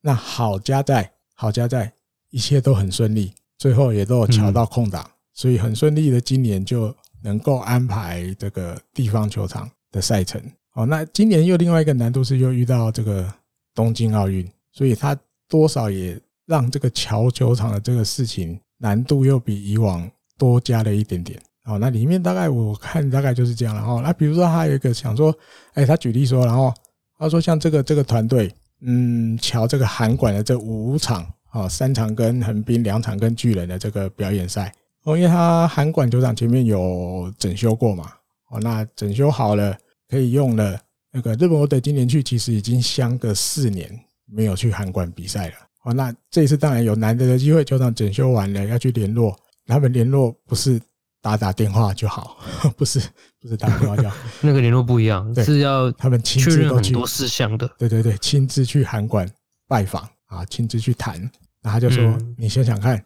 [0.00, 1.92] 那好加在好加在
[2.30, 3.32] 一切都很顺利，
[3.62, 10.42] 最后也都有瞧到空档，所以很顺利的今年就能够安排这个地方球场的赛程。
[10.74, 13.32] 哦，那今年又另外一个难度是又遇到这个
[13.72, 15.16] 东京奥运，所以它
[15.48, 21.40] 多少也让这个桥球场的这个事情难度又比以往多加了一点点。
[21.66, 24.00] 哦，那里面大概我看大概就是这样了哦。
[24.02, 25.32] 那比如说他有一个想说，
[25.74, 26.74] 哎，他举例说，然后
[27.16, 34.74] 他说像这个这个团队，嗯，桥这个韩馆的这五场，啊，三场跟横滨，两场跟巨人的这个表演赛，
[35.04, 38.10] 哦，因为他韩馆球场前面有整修过嘛，
[38.50, 39.76] 哦，那整修好了
[40.08, 40.80] 可以用了，
[41.12, 43.88] 那个日本我得今年去，其实已经相隔四年
[44.26, 45.54] 没有去韩馆比赛了。
[45.84, 50.80] 哦，那这一次当然有难得的机会，球场整修完了要去联络，他们联络不是
[51.20, 52.38] 打打电话就好，
[52.78, 52.98] 不是
[53.40, 59.28] 不是打电话就好， 那个联络不一样，是要他们亲自都去很多事项的，对对对，亲自去韩馆
[59.66, 61.30] 拜访啊，亲自去谈，
[61.62, 63.02] 那他就说，嗯、你想想看，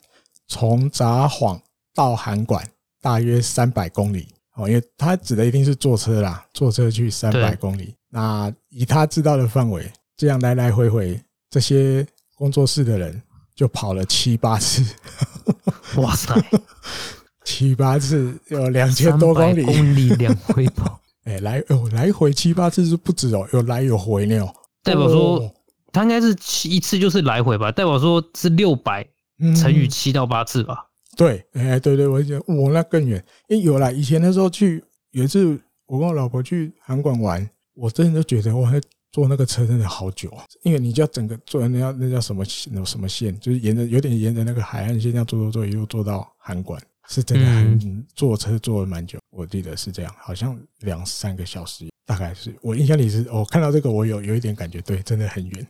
[0.48, 1.60] 从札幌
[1.94, 2.66] 到函馆
[3.00, 4.26] 大约三百公里。
[4.54, 11.20] 哦，因为他指的一定是坐车啦，坐车去三百公里，那以他知道的范围，这样来来回回
[11.50, 12.06] 这些。
[12.38, 13.22] 工作室的人
[13.54, 14.84] 就跑了七八次，
[15.96, 16.34] 哇塞，
[17.46, 24.54] 七八次有两千多公里，公里 两回跑，哎，来哦，来回七八次是不止哦，有来有回呢哦。
[24.82, 25.50] 代表说
[25.96, 27.72] 他应该是七一次就是来回吧？
[27.72, 29.02] 代表说是六百
[29.56, 30.86] 乘以七到八次吧？
[31.16, 38.80] 对，哎，对对，我觉得我那更远，因为有啦以前的时候去有一次，我跟我老婆去韩馆玩，我真的觉得我还。
[39.12, 46.78] 坐那个车真的好久啊，因为你就要整个坐那叫那叫什么那什么线，就是沿着有点沿着那个海岸线这样坐坐坐，一路坐到韩馆，
[47.08, 49.18] 是真的很坐车坐了蛮久。
[49.30, 55.66] 我记得是这样，好像两三个小时，大概是我印象里是，我看到这个我有有一点感觉，对，真的很远。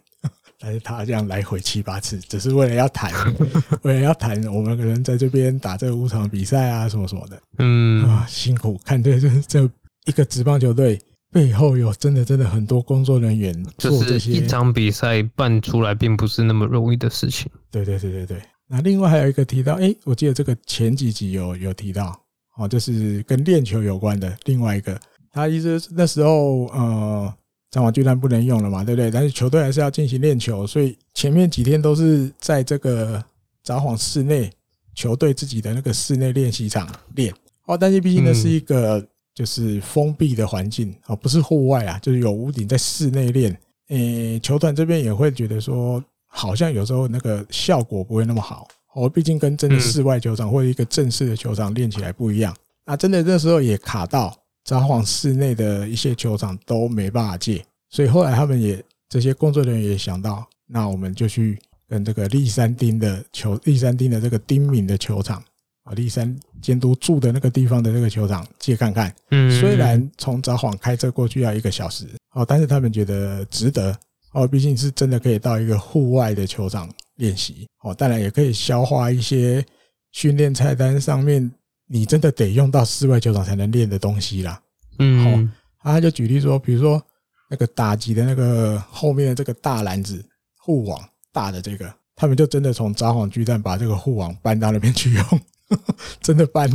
[0.58, 3.12] 但是他这样来回七八次，只是为了要谈，
[3.82, 9.70] 为了要谈我们可能在这边打这五场比赛啊什么什么的，嗯啊辛苦，看这这这
[10.06, 10.98] 一个职棒球队。
[11.32, 17.50] 背后有真的真的很多工作人员做这些，就是一场比赛办出来并不是那么容易的事情。
[17.70, 18.40] 对对对对对。
[18.68, 22.18] 那另外还有一个提到，哎，我记得这个前几集有有提到，
[22.56, 24.98] 哦，就是跟练球有关的另外一个，
[25.30, 27.34] 他意思是那时候呃，
[27.70, 29.10] 札幌巨蛋不能用了嘛，对不对？
[29.10, 33.22] 但是球队还是要进行练球，所以前面几天都是在这个
[33.62, 34.50] 札幌室内
[34.94, 37.34] 球队自己的那个室内练习场练。
[37.66, 38.98] 哦，但是毕竟那是一个。
[38.98, 43.54] 嗯就是封闭的环境啊，不是户外啊，就是有屋顶在室内练。
[43.88, 52.56] 诶，球团这边也会觉得说，好像有时候那个效果不会那么好哦，毕竟跟真的室外球场或者一个正式的球场练起来不一样。
[52.86, 54.34] 那真的那时候也卡到
[54.66, 65.42] 札幌市内的一些球场都没办法借，所以后来他们也这些工作人员也想到，那我们就去跟这个立山町的球立山町的这个町民的球场。
[65.84, 69.14] 啊，立山监督住的那个地方的那个球场借看看。
[69.30, 73.96] 嗯，虽然从札幌开车过去要一个小时，哦，但是他们觉得值得。
[74.32, 77.68] 哦，毕竟是真的可以到一个户外的球场练习。
[77.84, 79.64] 哦，当然也可以消化一些
[80.10, 81.48] 训练菜单上面
[81.88, 84.60] 你真的得用到室外球场才能练的东西啦。
[84.98, 87.02] 嗯，好，他就举例说，比如说
[87.50, 90.24] 那个打击的那个后面的这个大篮子
[90.58, 91.00] 护网
[91.32, 95.24] 大的这个，他们就真的从札幌巨蛋把这个护网搬到那边去用。
[96.22, 96.70] 真的搬，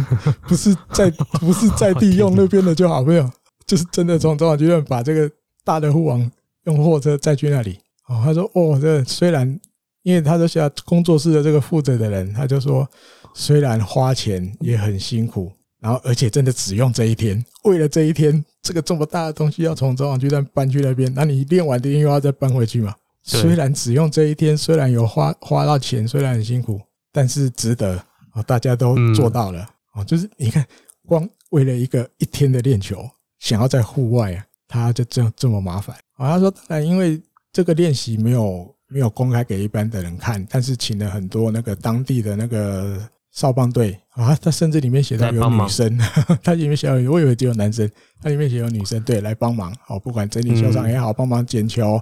[0.49, 1.09] 不是在
[1.39, 3.31] 不是在地用那边的就好，没有，
[3.65, 5.31] 就是真的从中央剧院把这个
[5.63, 6.29] 大的护网
[6.65, 7.79] 用货车载去那里。
[8.07, 9.59] 哦，他说哦，这虽然
[10.03, 12.85] 因为他说现在工作室的这个负责的人，他就说
[13.33, 22.95] 虽然花钱也很辛苦，然后而且真的只用这一天，为了这一天，这个这么大的东西要从中央剧院搬去那边，那你练完的又要再搬回去嘛？
[23.23, 26.79] 虽然只用这一天，虽然有花花到钱，虽然很辛苦，
[27.11, 28.03] 但是值得。
[28.33, 29.59] 啊，大家都做到了
[29.91, 30.01] 啊！
[30.05, 30.65] 就是你看，
[31.05, 33.05] 光为了一个一天的练球，
[33.39, 36.29] 想要在户外啊，他就这样这么麻烦啊。
[36.29, 37.21] 他说，当然因为
[37.51, 45.97] 这个练习没有没有公开给一般的人看，但是请了很多那个当地的那个少棒队啊，他甚至里面写到有女生，
[46.43, 47.89] 他里面写有，我以为只有男生，
[48.21, 51.99] 他里面写有女生对来帮忙哦，不管整理球场也好，帮忙捡球，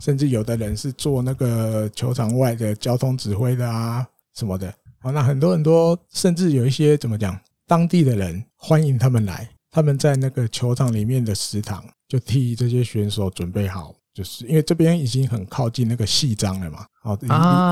[0.00, 4.04] 甚至有的人是做那个球场外的交通指挥的啊
[4.34, 4.74] 什么的。
[4.98, 16.84] 好，那很多很多，甚至有一些怎么讲，当地的人欢迎他们来，他们在那个球场里面的食堂就替这些选手准备好，就是因为这边已经很靠近那个细章了嘛。
[17.02, 17.16] 好，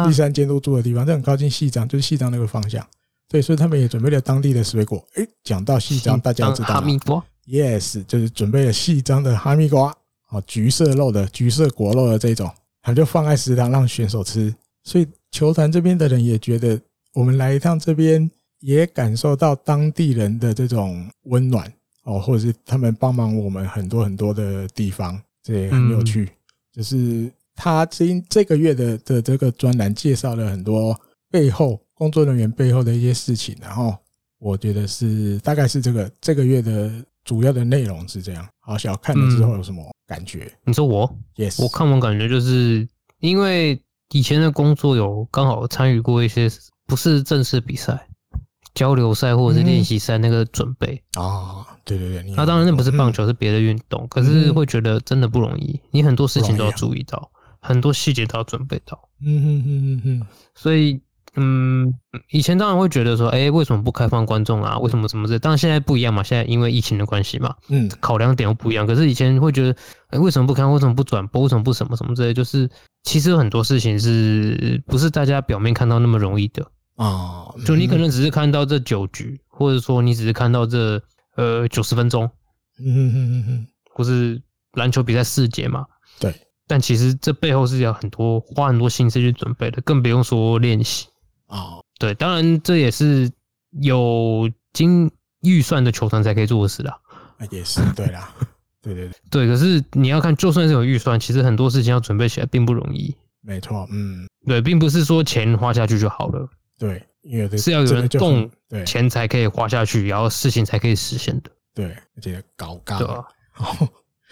[0.07, 2.87] 栗山监督住的地方，这很靠近细章，就是细章那个方向。
[3.31, 5.03] 对，所以他们也准备了当地的水果。
[5.15, 9.97] 诶，讲到细张，大家都知道哈密瓜，yes，就是准备了细张的哈密瓜，
[10.31, 12.51] 哦，橘色肉的，橘色果肉的这种，
[12.83, 14.55] 他就放在食堂让选手吃。
[14.83, 16.79] 所以球团这边的人也觉得。
[17.13, 18.31] 我们来一趟这边，
[18.61, 21.67] 也感受到当地人的这种温暖
[22.05, 26.31] 哦，或者是他们帮忙我们很多很多的地方，这也很有趣。
[26.73, 30.97] 就是他今这个月的的这个专栏介绍了很多
[31.29, 33.95] 背后工作人员背后的一些事情，然后
[34.39, 36.91] 我觉得是大概是这个这个月的
[37.25, 38.49] 主要的内容是这样。
[38.61, 40.51] 好，小看了之后有什么感觉？
[40.65, 43.79] 你说我？Yes，我看完感觉就是因为
[44.13, 46.51] 以前的工作有刚好参与过一些。
[46.87, 48.09] 不是正式比赛，
[48.75, 59.09] 交流赛或者是练习赛那个准备啊、嗯哦，对对对，那当然那不是棒球，嗯、是别的运动，可是会觉得真的不容易，嗯、你很多事情都要注意到，啊、很多细节都要准备到。
[59.25, 61.01] 嗯哼哼哼哼，所以。
[61.37, 61.95] 嗯，
[62.31, 64.79] 以前当然会觉得说，哎、欸，为什么不开放观众啊？
[64.79, 65.39] 为什么什么这？
[65.39, 68.87] 当然现在不一样嘛，现在因为疫情的关系嘛，嗯，考量点又不一样。
[68.87, 69.71] 可是以前会觉得，
[70.09, 70.71] 哎、欸，为什么不看？
[70.73, 71.43] 为什么不转播？
[71.43, 72.35] 为什么不什么什么之类？
[72.35, 72.69] 就是
[73.05, 76.65] 其实有很多事情是不是大家表面看到那么容易的
[76.97, 77.47] 啊？
[77.57, 81.01] 嗯、就你可能只是看到这九局，或者说你只是看到这
[81.37, 82.25] 呃九十分钟，
[82.81, 84.43] 嗯嗯嗯嗯，或是
[84.73, 85.87] 篮球比赛四节嘛，
[86.19, 86.35] 对。
[86.67, 91.09] 但其实这背后是要很多花很多心思去准备的，更不用说练习。
[91.51, 93.31] 哦，对，当然这也是
[93.83, 95.11] 有经
[95.43, 96.99] 预算的球团才可以做的事啦。
[97.51, 98.35] 也是对啦，
[98.83, 99.47] 对对对对。
[99.47, 103.15] 可是你要看，就算是有预算，其实很多事情要准备起来并不容易。
[103.41, 106.49] 没错，嗯，对，并不是说钱花下去就好了。
[106.79, 108.51] 对，因为是要有人动
[108.87, 111.51] 钱才可以花下去，然后事情才可以实现的。
[111.75, 111.87] 对，
[112.17, 113.25] 而且搞搞，对吧？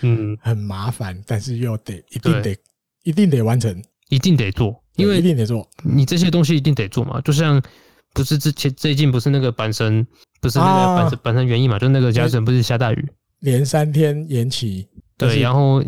[0.02, 2.56] 嗯，很麻烦，但是又得一定得
[3.02, 4.80] 一定得完成，一定得做。
[4.98, 7.20] 因为一定得做，你这些东西一定得做嘛。
[7.22, 7.62] 就像
[8.12, 10.06] 不是之前最近不是那个阪神，
[10.40, 13.08] 不是那个阪神阪神园艺嘛，就那个甲子园不是下大雨，
[13.40, 14.88] 连三天延期。
[15.16, 15.82] 对，然后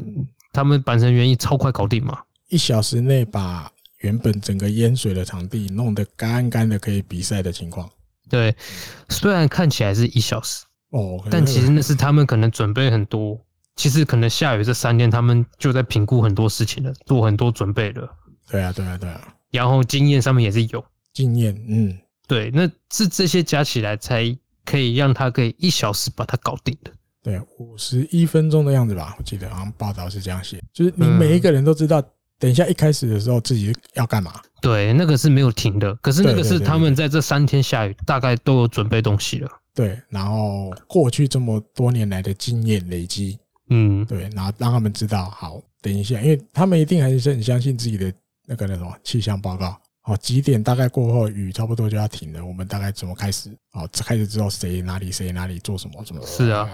[0.52, 2.18] 他们阪神园艺超快搞定嘛，
[2.48, 7.88] 一小时内把原本整个淹水的场地弄得干干的，可以比赛的情况。
[8.28, 8.54] 对，
[9.08, 13.38] 虽然看起来是一小时哦，但其实那是他们可能准备很多。
[13.76, 18.08] 其实可能下雨这三天，他们就在评估很多事情了，做很多准备了。
[18.50, 21.96] 对啊，对啊，对啊，然后经验上面也是有经验，嗯，
[22.26, 26.90] 对，那是这些加起来才可以让他可以一小时把它搞定的。
[27.22, 32.02] 对，五十一分钟的样子吧，我记得好像报道是这样写，就是你每一个人都知道，
[32.38, 34.40] 等一下一开始的时候自己要干嘛。
[34.62, 39.50] 对，那个是没有停的，可是那个是他们在这三天下雨，大概都有准备东西了。
[39.74, 48.12] 对，然后过去这么多年来的经验累积，嗯，对，然后让他们知道，好，等一下，因为他们一定还是很相信自己的。
[48.50, 53.48] 那个那什么气象报告，哦，几点大概过后雨差不多就要停了，我们大概怎么开始？
[53.74, 56.20] 哦，开始知道谁哪里谁哪里做什么什么。
[56.26, 56.68] 是啊，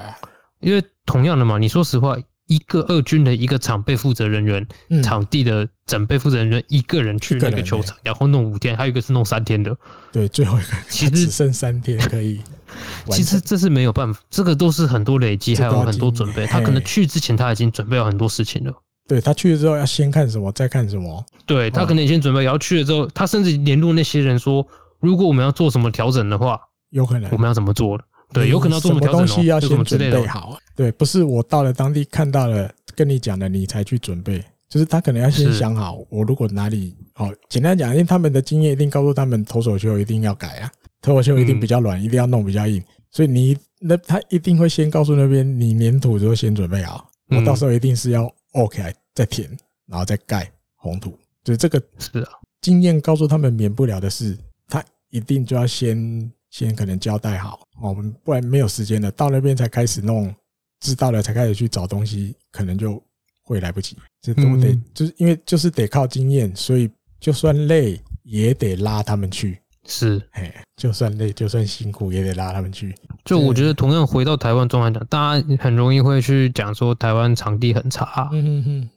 [0.60, 2.16] 因为同样的嘛，你说实话，
[2.46, 4.66] 一个二军的一个场备负责人员，
[5.04, 9.76] 场地的整备负责人员一个人去那个球场，然后弄五天，还有一个是弄三天的。
[10.10, 12.40] 对，最后一个其实 只剩三天可以。
[13.12, 16.46] 其实这是没有办法，这个都是很多累积，还有很多准备。
[16.46, 18.72] 他可能去之前他已经准备了很多事情了。
[19.08, 21.24] 对，他去了之后要先看什么，再看什么。
[21.46, 24.66] 对，他可能先准备，然后去了之后，他甚至联络那些人说，
[24.98, 26.60] 如果我们要做什么调整的话，
[26.90, 27.96] 有可能我们要怎么做？
[28.32, 30.58] 对，有可能要做什么东西要先准备好。
[30.74, 48.28] 对，不是我到了当地看到了跟你讲的，你才去准备，就是他可能要先想好，我如果哪里哦，简单讲，因为他们的经验一定告诉他们，投手球一定要改啊，投手球一定比较软，一定要弄比较硬，所以你那他一定会先告诉那边，你粘土就先准备好，我到时候一定是要。
[48.56, 49.50] OK，再填，
[49.86, 52.32] 然后再盖红土，就是这个是啊。
[52.62, 60.34] 经验告诉他们免不了的是，他一定就要先先可能交代好，我们不然没有时间了，到那边才开始弄，
[60.80, 63.00] 知道了才开始去找东西，可能就
[63.42, 63.96] 会来不及。
[64.22, 69.60] 这都得就是因为就是得靠经验，所以就算累也得拉他们去。
[69.88, 72.94] 是，哎，就算累，就算辛苦，也得拉他们去。
[73.24, 78.28] 就我觉得，同样回到台湾中来讲，大家很容易会去讲说台湾场地很差。
[78.32, 78.90] 嗯嗯嗯。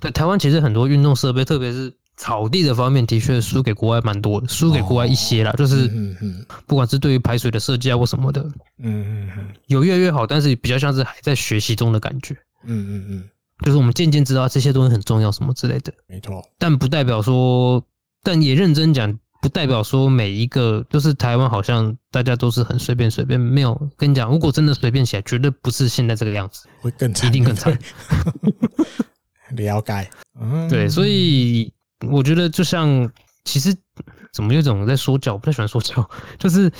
[0.00, 5.52] 对，台湾其实很多运动设备，特别是草地的方面，的确输给国外蛮多的，输给国外一些啦。
[5.52, 8.42] 就是，嗯嗯，不管是对于排水的设计啊或什么的，
[8.78, 12.34] 嗯嗯嗯，有越来越好，但是比较像是还在学习中的感觉。
[12.64, 13.24] 嗯嗯嗯，
[13.64, 15.92] 就是我们渐渐知道这些东西很重要，什么之类的。
[16.06, 16.42] 没错。
[16.58, 17.82] 但不代表说，
[18.22, 19.18] 但也认真讲。
[19.40, 27.76] 不代表说每一个就是台湾，好像大家都是很随便随便，没有跟你讲，如果真的随便起来，绝对不是现在这个样子，会更惨，一定更惨。
[29.56, 31.72] 了解，嗯，对，所以
[32.06, 33.10] 我觉得就像
[33.44, 33.74] 其实
[34.32, 36.08] 怎么有种在说教，我不太喜欢说教，
[36.38, 36.70] 就是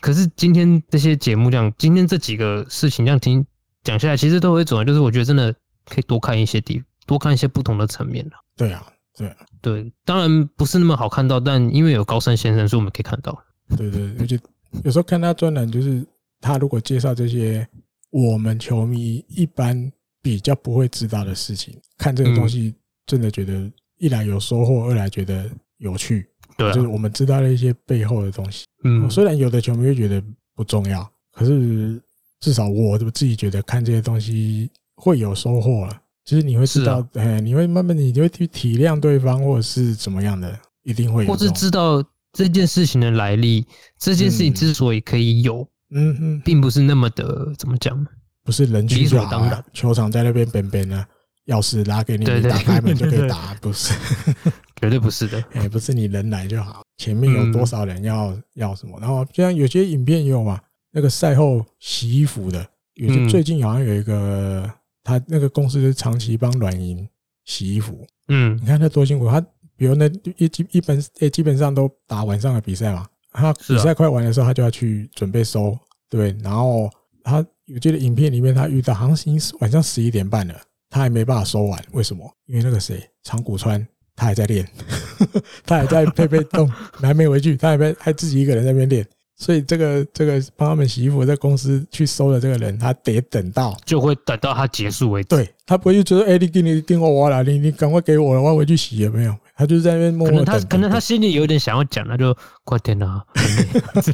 [0.00, 3.44] 可是今天这些节目这样，今天这几个事情这样听
[3.84, 8.32] 讲下来，其实都有一种，就是我觉得真的可以多看一些地，多看一些不同的层面了。
[8.56, 8.82] 对啊。
[9.16, 13.36] 对对，当然不是那么好看到，但因为有高山先生，所以我们可以看到。
[13.76, 14.38] 对对，而且
[14.84, 16.06] 有时候看他专栏，就是
[16.40, 17.66] 他如果介绍这些
[18.10, 19.90] 我们球迷一般
[20.20, 22.74] 比较不会知道的事情，看这个东西
[23.06, 26.28] 真的觉得一来有收获，二来觉得有趣。
[26.56, 28.66] 对，就是我们知道了一些背后的东西。
[28.84, 30.22] 嗯，虽然有的球迷会觉得
[30.54, 32.00] 不重要，可是
[32.40, 36.02] 至少我自己觉得看这些东西会有收获了。
[36.26, 41.32] 其实你会知道，哎、啊，你会慢慢，你就会去体谅对方，或者是怎么样的，一定会有。
[41.32, 43.64] 或是知道这件事情的来历，
[43.96, 48.04] 这件事情之所以可以有，嗯嗯，并不是那么的怎么讲，
[48.44, 49.64] 不是人去就好了。
[49.72, 51.06] 球场在那边边边呢，
[51.46, 53.94] 钥匙拉给你，你打开门就可以打， 不是，
[54.80, 55.42] 绝对不是的。
[55.54, 64.68] 哎，不是你人来就好，前面有多少人要要什么，然后就像有些影片也有嘛，那个赛后洗衣服的，有些最近好像有一个，
[65.06, 67.08] 他那个公司是长期帮软银
[67.44, 69.40] 洗衣服，嗯，你看他多辛苦，他
[69.76, 73.06] 比如那一基一本诶基本上都打晚上的比赛嘛。
[73.30, 75.78] 他比赛快完的时候，他就要去准备收，
[76.10, 76.36] 对。
[76.42, 76.90] 然后
[77.22, 77.36] 他
[77.72, 80.60] 我记得影片里面，他遇到好像已经晚上十一点半了，
[80.90, 81.80] 他还没办法收完。
[81.92, 82.28] 为什么？
[82.46, 84.66] 因为那个谁，长谷川，他还在练，
[85.64, 89.06] 他还在配配动，还没回去，他还没还自己一个人在那边练。
[89.38, 95.28] 所以这个这个帮他们洗衣服在公司去收的这个人，他得等到就会等到他结束为止。
[95.28, 100.46] 对，他不会觉得：“哎，你给你订货我了，你你赶快给我了，我要回去洗有没有？”他就是在那边默默等。
[100.46, 102.34] 可能他可能他心里有点想要讲，那就
[102.64, 103.22] 快点啊！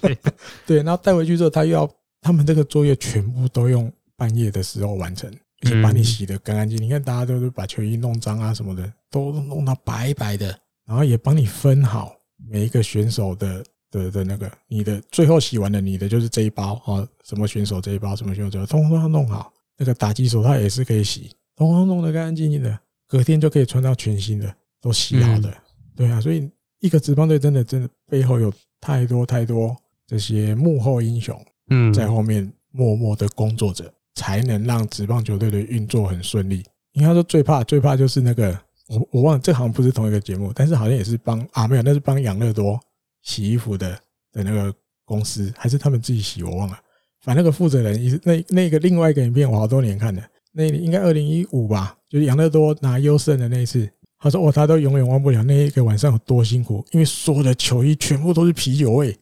[0.00, 0.18] 对
[0.66, 1.88] 对，然后带回去之后，他又要
[2.20, 5.30] 他们这个作业全部都用半夜的时候完成，
[5.64, 6.76] 而且把你洗的干干净。
[6.82, 10.46] 你看大家都是把球衣弄脏啊什么的，都弄到白白的，
[10.84, 12.12] 然后也帮你分好
[12.50, 13.64] 每一个选手的。
[13.92, 19.52] 的的那个，你的最后洗完的，你的就是这一包啊，什么选手这一包，什么选手这一包，通通要弄好。
[19.78, 25.52] 那个打击手套也是可以洗，通通弄得干干净净的，隔天就可以穿到全新的，都洗好的。
[25.94, 26.48] 对啊，所以
[26.80, 31.38] 一个职棒队真的真的背后有太多太多这些幕后英雄，
[31.70, 36.62] 嗯，在后面默默的工作着，才能让职棒球队的运作很顺利。
[36.92, 38.56] 应该说最怕最怕就是那个，
[38.88, 42.78] 我我忘了，这好像不是同一个节目，但是好像也是帮啊，没有，那是帮养乐多。
[43.22, 43.98] 洗衣服的
[44.32, 44.74] 的那个
[45.04, 46.78] 公司，还是他们自己洗，我忘了。
[47.20, 50.22] 反正那个负责人，那那个另外一个影片，我好多年看的，
[50.52, 53.88] 那应该二零一五吧，就是养乐多拿优胜的那一次。
[54.18, 59.18] 他说：“哦，他都永远忘不了那一个晚上有多辛苦，因为所有的球衣全部都是啤酒味。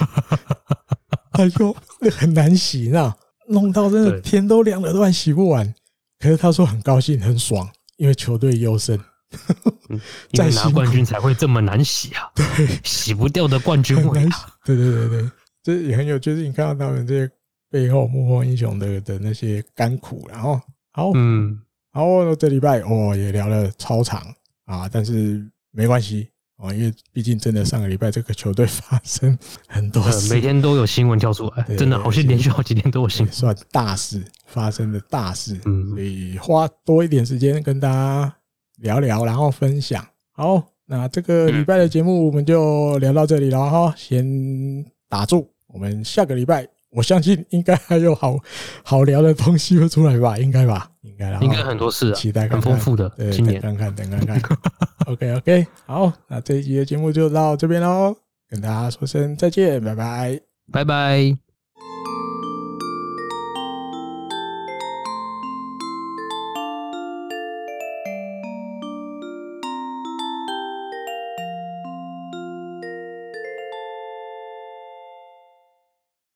[1.32, 3.18] 他说：“那很难洗，你知道，
[3.48, 5.74] 弄到真的天都亮了都还洗不完。”
[6.20, 8.96] 可是他说很高兴很爽，因为球队优胜。
[10.32, 12.30] 再拿冠军才会这么难洗啊！
[12.34, 12.44] 对，
[12.82, 14.26] 洗不掉的冠军味。
[14.64, 15.30] 对对对对，
[15.62, 17.30] 这也很有，就是你看到他们这些
[17.70, 20.60] 背后幕后英雄的的那些甘苦，然后
[20.92, 21.60] 好，嗯，
[21.92, 24.22] 然后这礼拜哦也聊了超长
[24.64, 29.38] 啊，但是没关系啊，因为毕竟真的上个礼拜这个球队发生
[29.68, 38.34] 很多事，每天都有新闻跳出来，真的好像连续好几天都有新闻，算大事发生的大事，嗯，所以花多一点时间跟大家。
[38.78, 40.04] 聊聊，然后分享。
[40.32, 45.48] 好，那这个礼拜的节目我们就聊到这里了哈，先打住。
[45.66, 48.38] 我们下个礼拜，我相信应该还有好
[48.84, 50.38] 好聊的东西会出来吧？
[50.38, 50.90] 应该吧？
[51.02, 51.32] 应该。
[51.40, 53.08] 应该很多事，期待很丰富的。
[53.16, 54.58] 对，今年看看，等看看。
[55.06, 58.14] OK OK，好，那这一集的节目就到这边喽，
[58.48, 60.40] 跟大家说声再见，拜拜，
[60.72, 61.43] 拜拜。